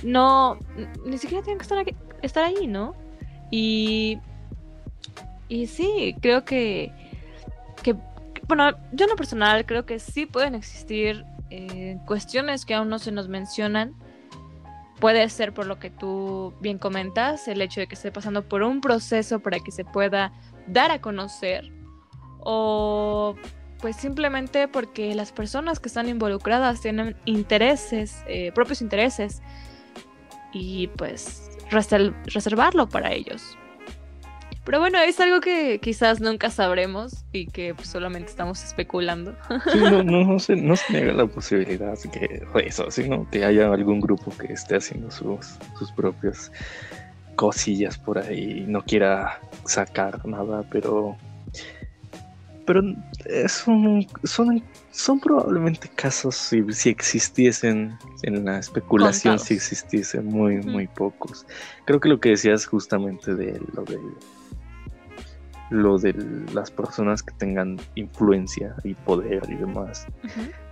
no, 0.03 0.59
ni 1.05 1.19
siquiera 1.19 1.43
tienen 1.43 1.59
que 1.59 1.63
estar, 1.63 1.85
estar 2.23 2.45
ahí, 2.45 2.67
¿no? 2.67 2.95
Y, 3.51 4.19
y 5.49 5.67
sí, 5.67 6.17
creo 6.21 6.45
que, 6.45 6.93
que, 7.83 7.95
bueno, 8.49 8.71
yo 8.93 9.05
en 9.05 9.11
lo 9.11 9.17
personal 9.17 9.65
creo 9.67 9.87
que 9.87 9.99
sí 9.99 10.27
pueden 10.27 10.55
existir 10.55 11.25
eh, 11.51 11.99
cuestiones 12.07 12.65
que 12.65 12.75
aún 12.75 12.89
no 12.89 12.99
se 12.99 13.13
nos 13.13 13.29
mencionan. 13.29 13.95
Puede 14.99 15.29
ser 15.29 15.53
por 15.53 15.67
lo 15.67 15.79
que 15.79 15.91
tú 15.91 16.55
bien 16.61 16.79
comentas, 16.79 17.47
el 17.49 17.61
hecho 17.61 17.81
de 17.81 17.87
que 17.87 17.95
esté 17.95 18.11
pasando 18.11 18.49
por 18.49 18.63
un 18.63 18.81
proceso 18.81 19.41
para 19.41 19.59
que 19.61 19.71
se 19.71 19.85
pueda 19.85 20.33
dar 20.67 20.91
a 20.91 21.01
conocer 21.01 21.71
o 22.41 23.37
pues 23.85 23.97
simplemente 23.97 24.67
porque 24.67 25.15
las 25.15 25.31
personas 25.31 25.79
que 25.79 25.89
están 25.89 26.09
involucradas 26.09 26.81
tienen 26.81 27.17
intereses, 27.27 28.25
eh, 28.27 28.51
propios 28.55 28.81
intereses, 28.81 29.43
y 30.55 30.87
pues 30.97 31.51
reservarlo 31.71 32.89
para 32.89 33.13
ellos. 33.13 33.59
Pero 34.65 34.81
bueno, 34.81 34.99
es 35.01 35.21
algo 35.21 35.43
que 35.43 35.81
quizás 35.83 36.23
nunca 36.23 36.49
sabremos 36.49 37.27
y 37.31 37.47
que 37.49 37.75
pues, 37.75 37.89
solamente 37.89 38.31
estamos 38.31 38.65
especulando. 38.65 39.37
no, 39.79 40.03
no, 40.03 40.39
se, 40.39 40.57
no 40.57 40.77
se 40.77 40.91
niega 40.91 41.13
la 41.13 41.27
posibilidad 41.27 41.99
que 42.11 42.43
eso, 42.65 42.87
que 43.31 43.45
haya 43.45 43.71
algún 43.71 44.01
grupo 44.01 44.33
que 44.39 44.55
esté 44.55 44.77
haciendo 44.77 45.11
sus, 45.11 45.59
sus 45.79 45.93
propias 45.93 46.51
cosillas 47.37 47.99
por 47.99 48.17
ahí 48.17 48.61
y 48.61 48.67
no 48.67 48.81
quiera 48.81 49.41
sacar 49.67 50.25
nada, 50.25 50.65
pero 50.71 51.19
pero 52.67 52.83
son, 53.49 54.07
son, 54.25 54.63
son 54.91 55.21
probablemente 55.21 55.89
casos, 55.95 56.35
si, 56.35 56.65
si 56.73 56.91
existiesen 56.91 57.97
en 58.23 58.45
la 58.45 58.59
especulación, 58.59 59.39
si 59.39 59.55
existiesen 59.55 60.27
muy, 60.27 60.59
muy 60.59 60.87
pocos. 60.87 61.47
Creo 61.85 62.01
que 62.01 62.09
lo 62.09 62.21
que 62.21 62.31
decías 62.31 62.67
justamente 62.67 63.35
de 63.35 63.61
lo 63.75 63.85
de 63.85 63.99
lo 65.71 65.99
de 65.99 66.15
las 66.53 66.71
personas 66.71 67.23
que 67.23 67.35
tengan 67.35 67.79
influencia 67.95 68.75
y 68.85 68.95
poder 68.95 69.43
y 69.49 69.55
demás. 69.55 70.07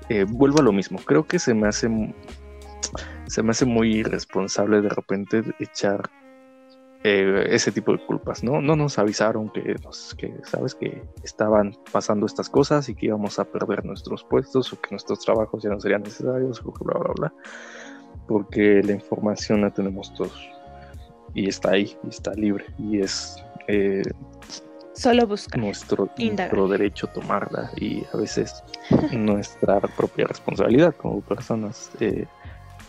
Eh, 0.09 0.25
vuelvo 0.29 0.61
a 0.61 0.63
lo 0.63 0.73
mismo. 0.73 0.99
Creo 0.99 1.27
que 1.27 1.39
se 1.39 1.55
me 1.55 1.67
hace 1.67 1.89
se 3.27 3.43
me 3.43 3.51
hace 3.51 3.65
muy 3.65 3.97
irresponsable 3.97 4.83
de 4.83 4.91
repente 4.91 5.43
echar 5.59 6.11
eh, 7.05 7.47
ese 7.51 7.73
tipo 7.73 7.93
de 7.93 7.99
culpas, 8.07 8.45
¿no? 8.45 8.61
No 8.61 8.77
nos 8.77 8.99
avisaron 8.99 9.51
que, 9.51 9.75
que, 10.17 10.35
¿sabes? 10.45 10.75
Que 10.75 11.03
estaban 11.25 11.77
pasando 11.91 12.27
estas 12.27 12.49
cosas 12.49 12.89
y 12.89 12.95
que 12.95 13.07
íbamos 13.07 13.41
a 13.41 13.45
perder 13.45 13.85
nuestros 13.85 14.23
puestos 14.23 14.73
o 14.73 14.81
que 14.81 14.91
nuestros 14.93 15.19
trabajos 15.21 15.63
ya 15.63 15.71
no 15.71 15.81
serían 15.81 16.03
necesarios, 16.03 16.63
bla, 16.63 16.99
bla, 16.99 17.13
bla, 17.17 17.35
porque 18.29 18.83
la 18.85 18.93
información 18.93 19.63
la 19.63 19.71
tenemos 19.71 20.15
todos 20.15 20.49
y 21.35 21.49
está 21.49 21.73
ahí, 21.73 21.97
y 22.05 22.09
está 22.09 22.35
libre 22.35 22.67
y 22.79 23.01
es... 23.01 23.43
Eh, 23.67 24.03
Solo 24.95 25.27
buscar. 25.27 25.59
Nuestro, 25.59 26.09
nuestro 26.19 26.69
derecho 26.69 27.07
tomarla 27.09 27.71
y 27.77 28.05
a 28.13 28.17
veces 28.19 28.63
nuestra 29.13 29.81
propia 29.81 30.27
responsabilidad 30.27 30.95
como 30.95 31.21
personas. 31.23 31.91
Eh, 31.99 32.27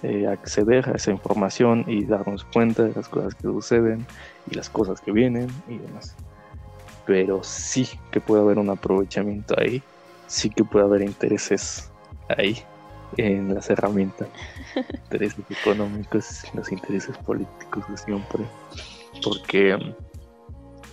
eh, 0.04 0.28
acceder 0.28 0.90
a 0.90 0.94
esa 0.94 1.12
información 1.12 1.86
y 1.88 2.04
darnos 2.04 2.44
cuenta 2.44 2.84
de 2.84 2.94
las 2.94 3.08
cosas 3.08 3.36
que 3.36 3.44
suceden 3.44 4.06
y 4.52 4.56
las 4.56 4.70
cosas 4.70 5.00
que 5.00 5.14
vienen 5.14 5.48
y 5.70 5.78
demás. 5.78 6.16
Pero 7.06 7.42
sí 7.44 7.88
que 8.12 8.20
puede 8.20 8.42
haber 8.42 8.60
un 8.60 8.70
aprovechamiento 8.70 9.56
ahí, 9.58 9.82
sí 10.28 10.50
que 10.50 10.66
puede 10.66 10.86
haber 10.86 11.04
intereses 11.04 11.90
ahí 12.38 12.62
en 13.16 13.54
las 13.54 13.70
herramientas, 13.70 14.28
intereses 15.06 15.46
económicos, 15.50 16.44
los 16.54 16.72
intereses 16.72 17.18
políticos 17.20 17.86
de 17.88 17.98
siempre, 17.98 18.44
porque, 19.24 19.78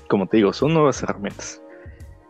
como 0.08 0.26
te 0.26 0.36
digo, 0.36 0.52
son 0.52 0.74
nuevas 0.74 1.02
herramientas. 1.02 1.60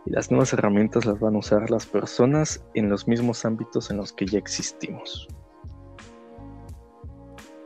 Y 0.05 0.11
las 0.11 0.31
nuevas 0.31 0.51
herramientas 0.53 1.05
las 1.05 1.19
van 1.19 1.35
a 1.35 1.39
usar 1.39 1.69
las 1.69 1.85
personas 1.85 2.63
en 2.73 2.89
los 2.89 3.07
mismos 3.07 3.45
ámbitos 3.45 3.91
en 3.91 3.97
los 3.97 4.11
que 4.11 4.25
ya 4.25 4.39
existimos. 4.39 5.27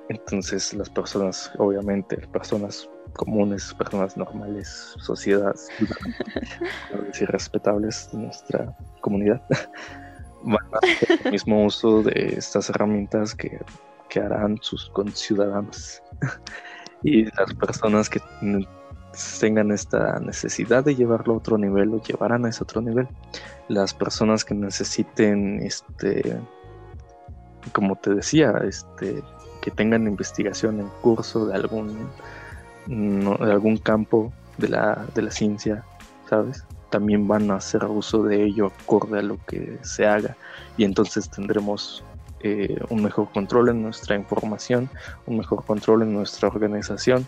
Entonces 0.10 0.74
las 0.74 0.90
personas, 0.90 1.52
obviamente, 1.58 2.18
personas 2.28 2.90
comunes, 3.14 3.74
personas 3.74 4.16
normales, 4.18 4.94
sociedades 4.98 5.70
y 7.20 7.26
respetables 7.26 8.10
de 8.12 8.20
nuestra 8.20 8.78
comunidad, 9.02 9.42
van 10.44 10.66
a 10.74 10.78
hacer 10.84 11.20
el 11.24 11.32
mismo 11.32 11.66
uso 11.66 12.04
de 12.04 12.36
estas 12.38 12.70
herramientas 12.70 13.34
que, 13.34 13.60
que 14.10 14.20
harán 14.20 14.58
sus 14.62 14.90
conciudadanos. 14.92 16.02
y 17.04 17.26
las 17.26 17.54
personas 17.54 18.10
que 18.10 18.22
tengan 19.40 19.72
esta 19.72 20.20
necesidad 20.20 20.84
de 20.84 20.96
llevarlo 20.96 21.34
a 21.34 21.38
otro 21.38 21.58
nivel 21.58 21.90
lo 21.90 22.02
llevarán 22.02 22.46
a 22.46 22.50
ese 22.50 22.64
otro 22.64 22.82
nivel. 22.82 23.08
Las 23.68 23.94
personas 23.94 24.44
que 24.44 24.54
necesiten, 24.54 25.62
este, 25.62 26.38
como 27.72 27.96
te 27.96 28.14
decía, 28.14 28.54
este, 28.68 29.24
que 29.66 29.72
tengan 29.72 30.06
investigación 30.06 30.80
en 30.80 30.88
curso 31.02 31.48
de 31.48 31.56
algún, 31.56 32.08
de 32.86 33.52
algún 33.52 33.78
campo 33.78 34.32
de 34.60 34.70
la, 34.70 35.08
de 35.16 35.24
la 35.24 35.32
ciencia, 35.32 35.84
¿sabes? 36.30 36.64
También 36.92 37.28
van 37.28 37.50
a 37.50 37.56
hacer 37.56 37.84
uso 37.86 38.22
de 38.22 38.44
ello 38.44 38.68
acorde 38.68 39.18
a 39.18 39.24
lo 39.24 39.40
que 39.48 39.80
se 39.82 40.06
haga 40.06 40.38
y 40.78 40.84
entonces 40.84 41.32
tendremos 41.32 42.04
eh, 42.42 42.80
un 42.92 43.02
mejor 43.02 43.32
control 43.32 43.70
en 43.70 43.82
nuestra 43.82 44.16
información, 44.16 44.88
un 45.26 45.40
mejor 45.40 45.66
control 45.66 46.04
en 46.04 46.14
nuestra 46.14 46.48
organización 46.48 47.28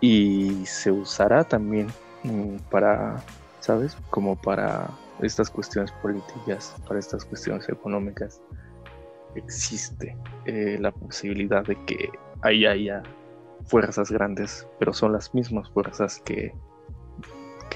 y 0.00 0.64
se 0.64 0.92
usará 0.92 1.42
también 1.42 1.88
mm, 2.22 2.58
para, 2.70 3.16
¿sabes? 3.58 3.96
Como 4.10 4.36
para 4.36 4.90
estas 5.20 5.50
cuestiones 5.50 5.90
políticas, 5.90 6.76
para 6.86 7.00
estas 7.00 7.24
cuestiones 7.24 7.68
económicas 7.68 8.40
existe 9.34 10.16
eh, 10.46 10.78
la 10.80 10.92
posibilidad 10.92 11.64
de 11.64 11.76
que 11.84 12.10
ahí 12.42 12.66
haya 12.66 13.02
fuerzas 13.66 14.10
grandes, 14.10 14.66
pero 14.78 14.92
son 14.92 15.12
las 15.12 15.34
mismas 15.34 15.70
fuerzas 15.70 16.22
que, 16.24 16.52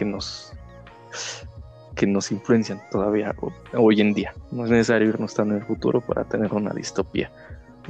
nos 0.04 0.52
que 1.94 2.06
nos 2.06 2.32
influencian 2.32 2.80
todavía 2.90 3.34
hoy 3.74 4.00
en 4.00 4.14
día. 4.14 4.34
No 4.50 4.64
es 4.64 4.70
necesario 4.70 5.08
irnos 5.08 5.34
tan 5.34 5.50
en 5.50 5.56
el 5.56 5.62
futuro 5.62 6.00
para 6.00 6.24
tener 6.24 6.52
una 6.52 6.72
distopía. 6.72 7.30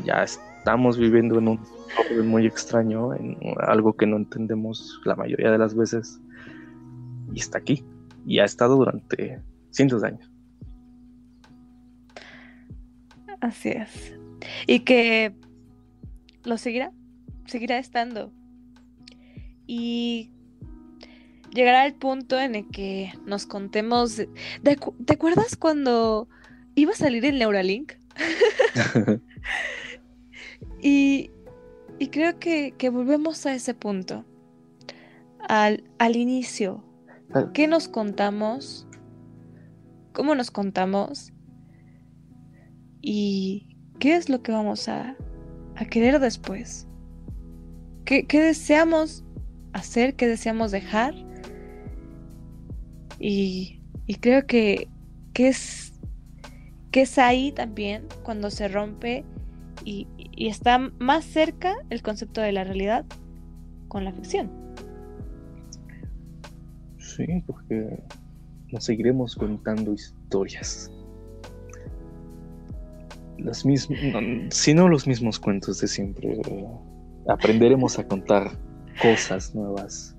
Ya 0.05 0.23
estamos 0.23 0.99
viviendo 0.99 1.39
en 1.39 1.49
un 1.49 1.61
orden 1.99 2.27
muy 2.27 2.47
extraño, 2.47 3.15
en 3.15 3.39
algo 3.61 3.95
que 3.95 4.07
no 4.07 4.17
entendemos 4.17 5.01
la 5.05 5.15
mayoría 5.17 5.51
de 5.51 5.59
las 5.59 5.75
veces, 5.75 6.21
y 7.33 7.41
está 7.41 7.59
aquí, 7.59 7.85
y 8.27 8.41
ha 8.41 8.45
estado 8.45 8.77
durante 8.77 9.41
cientos 9.71 10.03
de 10.03 10.09
años. 10.09 10.32
Así 13.43 13.71
es. 13.71 14.15
Y 14.69 14.81
que 14.81 15.35
lo 16.45 16.57
seguirá, 16.59 16.93
seguirá 17.47 17.79
estando. 17.79 18.33
Y 19.67 20.31
llegará 21.51 21.85
el 21.85 21.95
punto 21.95 22.39
en 22.39 22.55
el 22.55 22.69
que 22.69 23.13
nos 23.27 23.47
contemos. 23.47 24.23
¿Te 24.63 25.13
acuerdas 25.13 25.57
cuando 25.57 26.29
iba 26.77 26.93
a 26.93 26.97
salir 26.97 27.25
el 27.27 27.41
Neuralink? 27.41 27.95
y, 30.81 31.33
y, 31.99 32.09
creo 32.09 32.39
que, 32.39 32.75
que, 32.79 32.91
volvemos 32.91 33.45
a 33.47 33.55
ese 33.55 33.75
punto. 33.75 34.25
Al, 35.49 35.83
al 35.99 36.15
inicio. 36.15 36.85
Ah. 37.35 37.51
¿Qué 37.53 37.67
nos 37.67 37.89
contamos? 37.89 38.87
¿Cómo 40.13 40.37
nos 40.37 40.53
contamos? 40.53 41.32
¿Y 43.03 43.77
qué 43.99 44.17
es 44.17 44.29
lo 44.29 44.43
que 44.43 44.53
vamos 44.53 44.89
a, 44.89 45.17
a 45.77 45.85
querer 45.85 46.19
después? 46.21 46.87
qué, 48.05 48.41
deseamos 48.41 49.25
hacer, 49.73 50.15
qué 50.15 50.27
deseamos 50.27 50.71
dejar. 50.71 51.15
Y, 53.19 53.81
creo 54.21 54.47
que, 54.47 54.89
que, 55.33 55.49
es, 55.49 55.95
que 56.91 57.03
es 57.03 57.19
ahí 57.19 57.53
también 57.53 58.07
cuando 58.23 58.51
se 58.51 58.69
rompe 58.69 59.25
y, 59.85 60.07
y 60.17 60.49
está 60.49 60.79
más 60.79 61.25
cerca 61.25 61.75
el 61.91 62.03
concepto 62.03 62.41
de 62.41 62.53
la 62.53 62.65
realidad 62.65 63.05
con 63.89 64.05
la 64.05 64.13
ficción. 64.13 64.51
Sí, 66.99 67.27
porque 67.47 68.03
nos 68.71 68.85
seguiremos 68.85 69.35
contando 69.35 69.93
historias. 69.93 70.91
Las 73.45 73.65
mismas, 73.65 73.99
si 74.51 74.75
no 74.75 74.89
los 74.89 75.07
mismos 75.07 75.39
cuentos 75.39 75.81
de 75.81 75.89
siempre, 75.89 76.41
aprenderemos 77.29 77.99
a 77.99 78.07
contar 78.07 78.51
cosas 79.01 79.55
nuevas. 79.55 80.17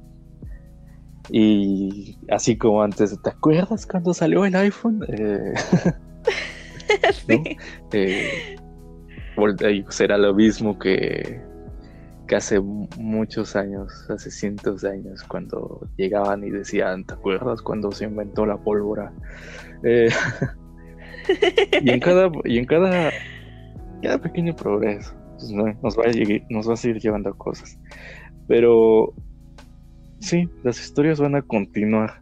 Y 1.29 2.17
así 2.29 2.57
como 2.57 2.83
antes, 2.83 3.17
¿te 3.21 3.29
acuerdas 3.29 3.85
cuando 3.85 4.13
salió 4.13 4.45
el 4.45 4.55
iPhone? 4.55 5.05
Eh, 5.07 5.53
sí. 7.27 7.57
Eh, 7.93 8.55
será 9.89 10.17
lo 10.17 10.33
mismo 10.33 10.77
que 10.77 11.41
que 12.27 12.35
hace 12.35 12.59
muchos 12.59 13.55
años, 13.55 14.09
hace 14.09 14.31
cientos 14.31 14.81
de 14.81 14.91
años, 14.91 15.23
cuando 15.23 15.87
llegaban 15.97 16.43
y 16.43 16.49
decían, 16.49 17.05
¿te 17.05 17.15
acuerdas 17.15 17.61
cuando 17.61 17.91
se 17.91 18.05
inventó 18.05 18.45
la 18.45 18.57
pólvora? 18.57 19.11
Eh, 19.83 20.09
y 21.81 21.89
en 21.89 21.99
cada, 21.99 22.31
y 22.45 22.57
en 22.57 22.65
cada, 22.65 23.11
cada 24.01 24.17
pequeño 24.19 24.55
progreso 24.55 25.13
pues, 25.37 25.51
nos, 25.51 25.97
va 25.97 26.03
a 26.03 26.43
nos 26.49 26.69
va 26.69 26.73
a 26.73 26.77
seguir 26.77 26.99
llevando 26.99 27.33
cosas. 27.35 27.77
Pero 28.47 29.13
sí, 30.19 30.49
las 30.63 30.79
historias 30.79 31.19
van 31.19 31.35
a 31.35 31.41
continuar, 31.41 32.21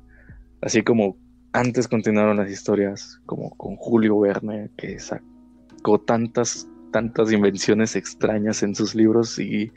así 0.61 0.81
como 0.83 1.17
antes 1.53 1.87
continuaron 1.87 2.37
las 2.37 2.49
historias, 2.49 3.19
como 3.25 3.51
con 3.57 3.75
Julio 3.75 4.19
Verne, 4.19 4.69
que 4.77 4.99
sacó 4.99 5.99
tantas 5.99 6.67
tantas 6.91 7.31
invenciones 7.31 7.95
extrañas 7.95 8.61
en 8.63 8.75
sus 8.75 8.93
libros 8.93 9.39
y, 9.39 9.71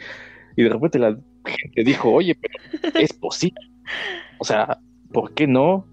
de 0.56 0.68
repente 0.68 0.98
la 0.98 1.16
gente 1.44 1.84
dijo, 1.84 2.10
oye, 2.10 2.36
pero 2.40 2.98
es 2.98 3.12
posible. 3.12 3.60
O 4.38 4.44
sea, 4.44 4.78
¿por 5.12 5.32
qué 5.34 5.46
no? 5.46 5.86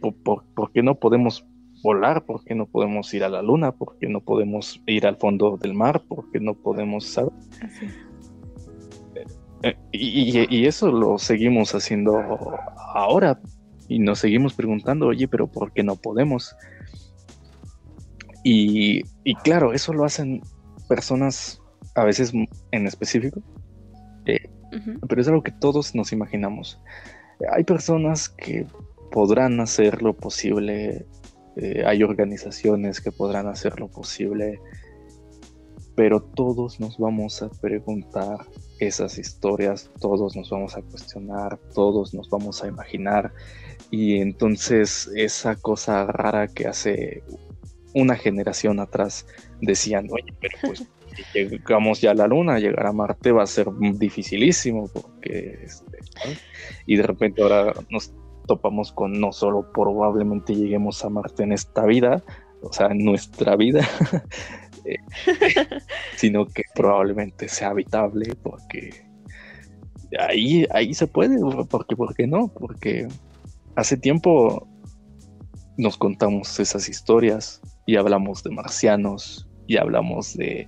¿Por, 0.00 0.72
qué 0.72 0.82
no 0.82 0.94
podemos 0.94 1.44
volar? 1.82 2.24
¿Por 2.24 2.44
qué 2.44 2.54
no 2.54 2.66
podemos 2.66 3.12
ir 3.14 3.24
a 3.24 3.28
la 3.28 3.42
luna? 3.42 3.72
¿Por 3.72 3.98
qué 3.98 4.08
no 4.08 4.20
podemos 4.20 4.80
ir 4.86 5.06
al 5.06 5.16
fondo 5.16 5.56
del 5.56 5.74
mar? 5.74 6.02
¿Por 6.08 6.30
qué 6.30 6.40
no 6.40 6.54
podemos, 6.54 7.06
saber? 7.06 7.32
Eh, 9.62 9.76
y, 9.92 10.56
y, 10.56 10.66
eso 10.66 10.90
lo 10.90 11.18
seguimos 11.18 11.74
haciendo 11.74 12.18
ahora 12.94 13.38
y 13.88 13.98
nos 13.98 14.20
seguimos 14.20 14.54
preguntando, 14.54 15.08
oye, 15.08 15.28
pero 15.28 15.48
¿por 15.48 15.72
qué 15.72 15.82
no 15.82 15.96
podemos? 15.96 16.56
Y, 18.42 19.02
y 19.24 19.34
claro, 19.34 19.72
eso 19.72 19.92
lo 19.92 20.04
hacen 20.04 20.40
personas, 20.88 21.60
a 21.94 22.04
veces 22.04 22.32
en 22.70 22.86
específico, 22.86 23.42
eh, 24.26 24.48
pero 25.08 25.20
es 25.20 25.28
algo 25.28 25.42
que 25.42 25.52
todos 25.52 25.94
nos 25.94 26.12
imaginamos. 26.12 26.80
Hay 27.52 27.64
personas 27.64 28.28
que 28.28 28.66
podrán 29.10 29.60
hacer 29.60 30.02
lo 30.02 30.14
posible, 30.14 31.06
eh, 31.62 31.84
hay 31.84 32.02
organizaciones 32.02 33.02
que 33.02 33.12
podrán 33.12 33.46
hacer 33.46 33.78
lo 33.78 33.88
posible, 33.88 34.58
pero 35.94 36.22
todos 36.22 36.80
nos 36.80 36.96
vamos 36.96 37.42
a 37.42 37.50
preguntar 37.50 38.46
esas 38.78 39.18
historias, 39.18 39.90
todos 40.00 40.34
nos 40.34 40.48
vamos 40.48 40.74
a 40.78 40.80
cuestionar, 40.80 41.58
todos 41.74 42.14
nos 42.14 42.30
vamos 42.30 42.64
a 42.64 42.68
imaginar, 42.68 43.34
y 43.90 44.20
entonces 44.20 45.10
esa 45.14 45.54
cosa 45.54 46.06
rara 46.06 46.48
que 46.48 46.66
hace 46.66 47.22
una 47.94 48.16
generación 48.16 48.80
atrás 48.80 49.26
decían, 49.60 50.08
oye, 50.10 50.32
pero 50.40 50.56
pues 50.62 50.78
si 51.34 51.38
llegamos 51.38 52.00
ya 52.00 52.12
a 52.12 52.14
la 52.14 52.26
luna, 52.26 52.58
llegar 52.58 52.86
a 52.86 52.92
Marte 52.92 53.32
va 53.32 53.42
a 53.42 53.46
ser 53.46 53.66
dificilísimo, 53.98 54.88
porque 54.88 55.58
este, 55.62 55.98
y 56.86 56.96
de 56.96 57.02
repente 57.02 57.42
ahora 57.42 57.74
nos 57.90 58.14
topamos 58.50 58.90
con 58.90 59.20
no 59.20 59.30
solo 59.30 59.70
probablemente 59.72 60.56
lleguemos 60.56 61.04
a 61.04 61.08
Marte 61.08 61.44
en 61.44 61.52
esta 61.52 61.84
vida, 61.86 62.20
o 62.62 62.72
sea, 62.72 62.88
en 62.88 63.04
nuestra 63.04 63.54
vida, 63.54 63.88
eh, 64.84 64.96
sino 66.16 66.46
que 66.46 66.64
probablemente 66.74 67.48
sea 67.48 67.68
habitable, 67.68 68.34
porque 68.42 69.06
ahí, 70.18 70.66
ahí 70.72 70.94
se 70.94 71.06
puede, 71.06 71.38
porque 71.68 71.94
¿por 71.94 72.12
qué 72.16 72.26
no? 72.26 72.48
Porque 72.48 73.06
hace 73.76 73.96
tiempo 73.96 74.66
nos 75.76 75.96
contamos 75.96 76.58
esas 76.58 76.88
historias 76.88 77.62
y 77.86 77.94
hablamos 77.94 78.42
de 78.42 78.50
marcianos 78.50 79.48
y 79.68 79.76
hablamos 79.76 80.36
de 80.36 80.66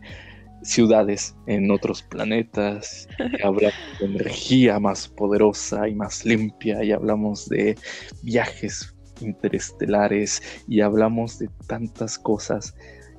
ciudades 0.62 1.36
en 1.46 1.70
otros 1.70 2.02
planetas, 2.02 3.08
y 3.18 3.42
hablamos 3.42 3.74
de 4.00 4.06
energía 4.06 4.78
más 4.78 5.08
poderosa 5.08 5.88
y 5.88 5.94
más 5.94 6.24
limpia 6.24 6.82
y 6.84 6.92
hablamos 6.92 7.48
de 7.48 7.76
viajes 8.22 8.94
interestelares 9.20 10.42
y 10.66 10.80
hablamos 10.80 11.38
de 11.38 11.48
tantas 11.66 12.18
cosas 12.18 12.74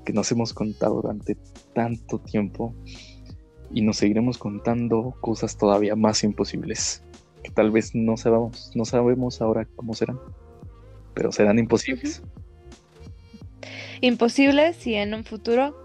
que 0.06 0.14
nos 0.14 0.32
hemos 0.32 0.54
contado 0.54 1.02
durante 1.02 1.38
tanto 1.74 2.20
tiempo 2.20 2.76
y 3.72 3.82
nos 3.82 3.98
seguiremos 3.98 4.38
contando 4.38 5.16
cosas 5.22 5.58
todavía 5.58 5.96
más 5.96 6.24
imposibles 6.24 7.04
que 7.44 7.52
tal 7.52 7.70
vez 7.72 7.94
no 7.94 8.18
sabemos, 8.18 8.72
no 8.74 8.86
sabemos 8.86 9.41
ahora 9.41 9.68
cómo 9.76 9.94
serán, 9.94 10.20
pero 11.14 11.32
serán 11.32 11.60
imposibles. 11.60 12.24
Imposibles 14.02 14.88
y 14.88 14.96
en 14.96 15.14
un 15.14 15.24
futuro 15.24 15.82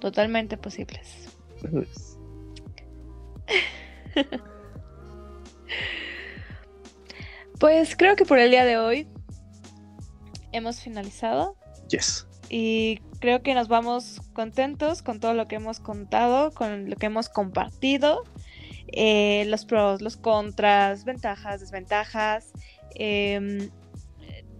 totalmente 0.00 0.56
posibles. 0.56 1.28
Pues. 7.60 7.94
creo 7.94 8.16
que 8.16 8.24
por 8.24 8.38
el 8.38 8.50
día 8.50 8.64
de 8.64 8.78
hoy 8.78 9.06
hemos 10.52 10.80
finalizado. 10.80 11.56
Yes. 11.90 12.26
Y 12.48 13.00
creo 13.20 13.42
que 13.42 13.54
nos 13.54 13.68
vamos 13.68 14.22
contentos 14.32 15.02
con 15.02 15.20
todo 15.20 15.34
lo 15.34 15.46
que 15.46 15.56
hemos 15.56 15.78
contado, 15.78 16.52
con 16.52 16.88
lo 16.88 16.96
que 16.96 17.06
hemos 17.06 17.28
compartido. 17.28 18.24
Eh, 18.92 19.44
los 19.46 19.64
pros, 19.64 20.02
los 20.02 20.16
contras, 20.16 21.04
ventajas, 21.04 21.60
desventajas. 21.60 22.52
Em, 22.94 23.70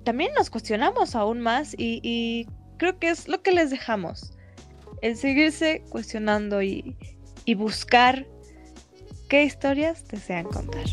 también 0.05 0.33
nos 0.35 0.51
cuestionamos 0.51 1.15
aún 1.15 1.41
más 1.41 1.75
y, 1.77 2.47
creo 2.77 2.99
que 2.99 3.11
es 3.11 3.29
lo 3.29 3.43
que 3.43 3.53
les 3.53 3.71
dejamos 3.71 4.33
el 5.03 5.17
seguirse 5.17 5.83
cuestionando 5.89 6.63
y, 6.63 6.97
y 7.45 7.55
buscar 7.55 8.27
qué 9.29 9.45
historias 9.45 10.07
desean 10.09 10.47
contar. 10.47 10.87